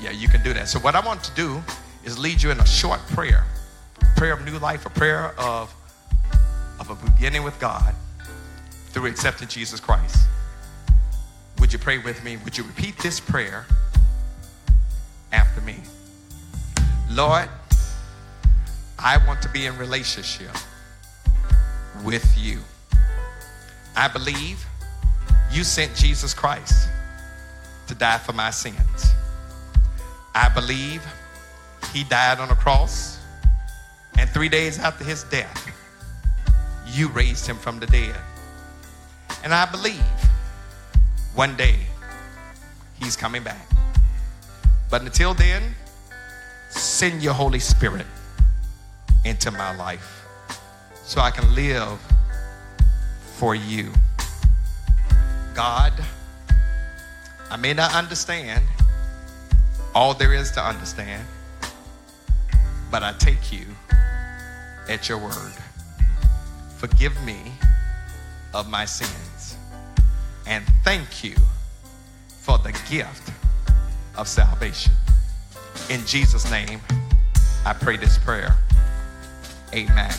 Yeah, 0.00 0.10
you 0.10 0.28
can 0.28 0.42
do 0.42 0.52
that. 0.54 0.68
So, 0.68 0.80
what 0.80 0.96
I 0.96 1.00
want 1.00 1.22
to 1.22 1.34
do 1.34 1.62
is 2.04 2.18
lead 2.18 2.42
you 2.42 2.50
in 2.50 2.58
a 2.58 2.66
short 2.66 2.98
prayer 3.08 3.44
prayer 4.22 4.34
of 4.34 4.44
new 4.44 4.58
life, 4.58 4.86
a 4.86 4.90
prayer 4.90 5.34
of, 5.36 5.74
of 6.78 6.90
a 6.90 6.94
beginning 7.10 7.42
with 7.42 7.58
God 7.58 7.92
through 8.90 9.06
accepting 9.06 9.48
Jesus 9.48 9.80
Christ. 9.80 10.28
Would 11.58 11.72
you 11.72 11.78
pray 11.80 11.98
with 11.98 12.22
me? 12.22 12.36
Would 12.44 12.56
you 12.56 12.62
repeat 12.62 12.96
this 12.98 13.18
prayer 13.18 13.66
after 15.32 15.60
me? 15.62 15.76
Lord, 17.10 17.48
I 18.98 19.18
want 19.26 19.42
to 19.42 19.48
be 19.48 19.66
in 19.66 19.76
relationship 19.78 20.54
with 22.04 22.36
you. 22.38 22.60
I 23.96 24.08
believe 24.08 24.64
you 25.50 25.64
sent 25.64 25.94
Jesus 25.94 26.32
Christ 26.32 26.88
to 27.88 27.94
die 27.94 28.18
for 28.18 28.32
my 28.32 28.50
sins. 28.50 29.12
I 30.34 30.48
believe 30.48 31.04
he 31.92 32.04
died 32.04 32.38
on 32.38 32.50
a 32.50 32.54
cross, 32.54 33.18
and 34.18 34.30
three 34.30 34.48
days 34.48 34.78
after 34.78 35.04
his 35.04 35.24
death, 35.24 35.70
you 36.86 37.08
raised 37.08 37.46
him 37.46 37.56
from 37.56 37.80
the 37.80 37.86
dead. 37.86 38.16
And 39.44 39.52
I 39.52 39.70
believe 39.70 40.00
one 41.34 41.56
day 41.56 41.76
he's 42.98 43.16
coming 43.16 43.42
back. 43.42 43.68
But 44.92 45.00
until 45.00 45.32
then, 45.32 45.74
send 46.68 47.22
your 47.22 47.32
Holy 47.32 47.60
Spirit 47.60 48.04
into 49.24 49.50
my 49.50 49.74
life 49.74 50.26
so 50.92 51.18
I 51.18 51.30
can 51.30 51.54
live 51.54 51.98
for 53.36 53.54
you. 53.54 53.90
God, 55.54 55.94
I 57.50 57.56
may 57.56 57.72
not 57.72 57.94
understand 57.94 58.62
all 59.94 60.12
there 60.12 60.34
is 60.34 60.50
to 60.52 60.62
understand, 60.62 61.26
but 62.90 63.02
I 63.02 63.14
take 63.14 63.50
you 63.50 63.64
at 64.90 65.08
your 65.08 65.16
word. 65.16 65.54
Forgive 66.76 67.18
me 67.24 67.38
of 68.52 68.68
my 68.68 68.84
sins 68.84 69.56
and 70.46 70.62
thank 70.84 71.24
you 71.24 71.36
for 72.42 72.58
the 72.58 72.72
gift 72.90 73.32
of 74.16 74.28
salvation. 74.28 74.92
In 75.90 76.04
Jesus' 76.06 76.50
name, 76.50 76.80
I 77.64 77.72
pray 77.72 77.96
this 77.96 78.18
prayer. 78.18 78.56
Amen. 79.74 80.12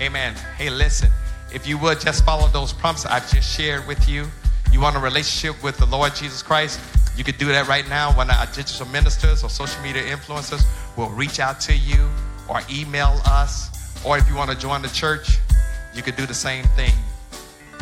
Amen. 0.00 0.34
Hey, 0.56 0.70
listen, 0.70 1.10
if 1.52 1.66
you 1.66 1.78
would 1.78 2.00
just 2.00 2.24
follow 2.24 2.46
those 2.48 2.72
prompts 2.72 3.04
I've 3.04 3.28
just 3.30 3.56
shared 3.56 3.86
with 3.86 4.08
you. 4.08 4.26
You 4.70 4.80
want 4.80 4.96
a 4.96 5.00
relationship 5.00 5.62
with 5.62 5.78
the 5.78 5.86
Lord 5.86 6.14
Jesus 6.14 6.42
Christ? 6.42 6.78
You 7.16 7.24
could 7.24 7.38
do 7.38 7.46
that 7.46 7.66
right 7.66 7.88
now. 7.88 8.16
One 8.16 8.30
of 8.30 8.36
our 8.36 8.46
digital 8.46 8.86
ministers 8.86 9.42
or 9.42 9.50
social 9.50 9.82
media 9.82 10.02
influencers 10.02 10.64
will 10.96 11.08
reach 11.08 11.40
out 11.40 11.60
to 11.62 11.74
you 11.74 12.08
or 12.48 12.60
email 12.70 13.20
us. 13.24 14.04
Or 14.04 14.18
if 14.18 14.28
you 14.28 14.36
want 14.36 14.50
to 14.50 14.56
join 14.56 14.82
the 14.82 14.88
church, 14.88 15.38
you 15.94 16.02
could 16.02 16.16
do 16.16 16.26
the 16.26 16.34
same 16.34 16.64
thing. 16.76 16.92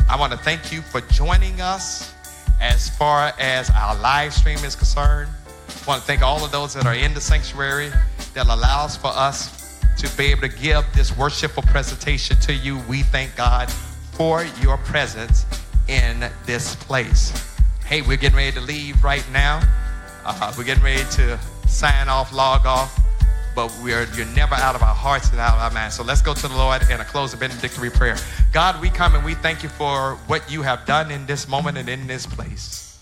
I 0.09 0.17
want 0.17 0.31
to 0.31 0.39
thank 0.39 0.71
you 0.71 0.81
for 0.81 1.01
joining 1.01 1.61
us 1.61 2.13
as 2.59 2.89
far 2.89 3.33
as 3.39 3.69
our 3.71 3.95
live 3.99 4.33
stream 4.33 4.57
is 4.59 4.75
concerned. 4.75 5.29
I 5.67 5.87
want 5.87 6.01
to 6.01 6.07
thank 6.07 6.21
all 6.21 6.43
of 6.43 6.51
those 6.51 6.73
that 6.73 6.85
are 6.85 6.95
in 6.95 7.13
the 7.13 7.21
sanctuary 7.21 7.91
that 8.33 8.47
allows 8.47 8.97
for 8.97 9.07
us 9.07 9.79
to 9.97 10.17
be 10.17 10.25
able 10.25 10.41
to 10.41 10.49
give 10.49 10.85
this 10.93 11.15
worshipful 11.17 11.63
presentation 11.63 12.37
to 12.41 12.53
you. 12.53 12.79
We 12.89 13.03
thank 13.03 13.35
God 13.35 13.71
for 14.11 14.45
your 14.61 14.77
presence 14.77 15.45
in 15.87 16.29
this 16.45 16.75
place. 16.75 17.55
Hey, 17.85 18.01
we're 18.01 18.17
getting 18.17 18.37
ready 18.37 18.51
to 18.51 18.61
leave 18.61 19.03
right 19.03 19.25
now. 19.31 19.61
Uh, 20.25 20.53
we're 20.57 20.65
getting 20.65 20.83
ready 20.83 21.03
to 21.11 21.39
sign 21.67 22.09
off, 22.09 22.33
log 22.33 22.65
off, 22.65 22.99
but 23.57 23.75
we're 23.81 24.05
you're 24.13 24.27
never 24.35 24.53
out 24.53 24.75
of 24.75 24.83
our 24.83 24.93
hearts 24.93 25.31
and 25.31 25.39
out 25.39 25.55
of 25.55 25.59
our 25.59 25.71
minds. 25.71 25.95
So 25.95 26.03
let's 26.03 26.21
go 26.21 26.35
to 26.35 26.47
the 26.47 26.55
Lord 26.55 26.83
and 26.91 27.01
a 27.01 27.05
close 27.05 27.33
of 27.33 27.39
benedictory 27.39 27.89
prayer. 27.89 28.15
God, 28.53 28.79
we 28.79 28.91
come 28.91 29.15
and 29.15 29.25
we 29.25 29.33
thank 29.33 29.63
you 29.63 29.69
for 29.69 30.13
what 30.27 30.49
you 30.51 30.61
have 30.61 30.85
done 30.85 31.09
in 31.09 31.25
this 31.25 31.47
moment 31.47 31.75
and 31.75 31.89
in 31.89 32.05
this 32.05 32.27
place. 32.27 32.99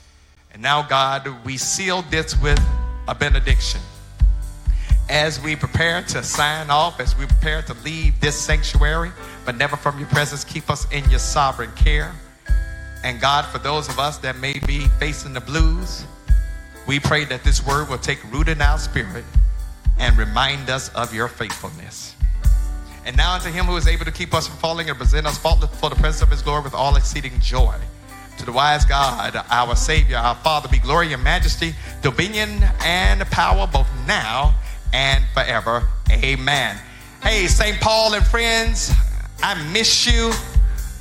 And 0.53 0.61
now, 0.61 0.81
God, 0.81 1.27
we 1.43 1.57
seal 1.57 2.03
this 2.03 2.41
with 2.41 2.57
a 3.09 3.13
benediction. 3.13 3.81
As 5.09 5.41
we 5.41 5.57
prepare 5.57 6.01
to 6.03 6.23
sign 6.23 6.69
off, 6.69 7.01
as 7.01 7.17
we 7.17 7.25
prepare 7.25 7.61
to 7.63 7.73
leave 7.83 8.17
this 8.21 8.39
sanctuary, 8.39 9.11
but 9.45 9.57
never 9.57 9.75
from 9.75 9.99
your 9.99 10.07
presence, 10.07 10.45
keep 10.45 10.69
us 10.69 10.89
in 10.89 11.07
your 11.09 11.19
sovereign 11.19 11.73
care. 11.73 12.15
And 13.03 13.19
God, 13.19 13.45
for 13.47 13.57
those 13.57 13.89
of 13.89 13.99
us 13.99 14.19
that 14.19 14.37
may 14.37 14.57
be 14.65 14.87
facing 14.99 15.33
the 15.33 15.41
blues, 15.41 16.05
we 16.87 16.97
pray 16.97 17.25
that 17.25 17.43
this 17.43 17.65
word 17.67 17.89
will 17.89 17.97
take 17.97 18.23
root 18.31 18.47
in 18.47 18.61
our 18.61 18.77
spirit 18.77 19.25
and 19.99 20.17
remind 20.17 20.69
us 20.69 20.89
of 20.89 21.13
your 21.13 21.27
faithfulness. 21.27 22.15
And 23.05 23.15
now 23.15 23.35
unto 23.35 23.49
him 23.51 23.65
who 23.65 23.77
is 23.77 23.87
able 23.87 24.05
to 24.05 24.11
keep 24.11 24.33
us 24.33 24.47
from 24.47 24.57
falling 24.57 24.89
and 24.89 24.97
present 24.97 25.27
us 25.27 25.37
faultless 25.37 25.69
before 25.69 25.91
the 25.91 25.95
presence 25.95 26.23
of 26.23 26.29
his 26.29 26.41
glory 26.41 26.63
with 26.63 26.73
all 26.73 26.95
exceeding 26.95 27.39
joy. 27.39 27.75
To 28.39 28.45
the 28.45 28.51
wise 28.51 28.83
God, 28.83 29.35
our 29.49 29.75
Savior, 29.75 30.17
our 30.17 30.35
Father, 30.35 30.67
be 30.67 30.79
glory 30.79 31.13
and 31.13 31.23
majesty, 31.23 31.73
dominion 32.01 32.63
and 32.83 33.21
power 33.27 33.67
both 33.67 33.87
now 34.07 34.55
and 34.91 35.23
forever. 35.33 35.87
Amen. 36.11 36.77
Hey, 37.21 37.47
St. 37.47 37.79
Paul 37.79 38.13
and 38.13 38.25
friends, 38.25 38.91
I 39.41 39.55
miss 39.71 40.05
you. 40.05 40.31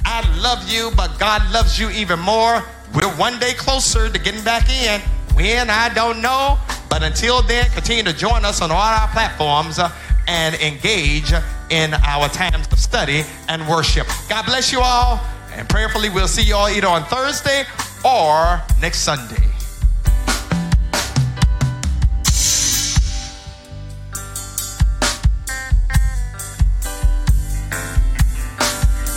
I 0.04 0.20
love 0.40 0.68
you, 0.70 0.90
but 0.96 1.18
God 1.18 1.50
loves 1.52 1.78
you 1.78 1.90
even 1.90 2.20
more. 2.20 2.62
We're 2.94 3.10
one 3.16 3.38
day 3.40 3.54
closer 3.54 4.08
to 4.08 4.18
getting 4.18 4.44
back 4.44 4.68
in. 4.70 5.00
When, 5.34 5.70
I 5.70 5.92
don't 5.94 6.22
know. 6.22 6.58
But 6.88 7.02
until 7.02 7.42
then, 7.42 7.68
continue 7.70 8.04
to 8.04 8.12
join 8.12 8.44
us 8.44 8.62
on 8.62 8.70
all 8.70 8.76
our 8.76 9.08
platforms 9.08 9.78
uh, 9.78 9.90
and 10.28 10.54
engage 10.56 11.32
in 11.70 11.94
our 11.94 12.28
times 12.28 12.68
of 12.70 12.78
study 12.78 13.24
and 13.48 13.66
worship. 13.68 14.06
God 14.28 14.46
bless 14.46 14.72
you 14.72 14.80
all. 14.80 15.20
And 15.52 15.68
prayerfully, 15.68 16.10
we'll 16.10 16.28
see 16.28 16.42
you 16.42 16.54
all 16.54 16.68
either 16.68 16.88
on 16.88 17.04
Thursday 17.04 17.64
or 18.04 18.62
next 18.80 19.00
Sunday. 19.00 19.53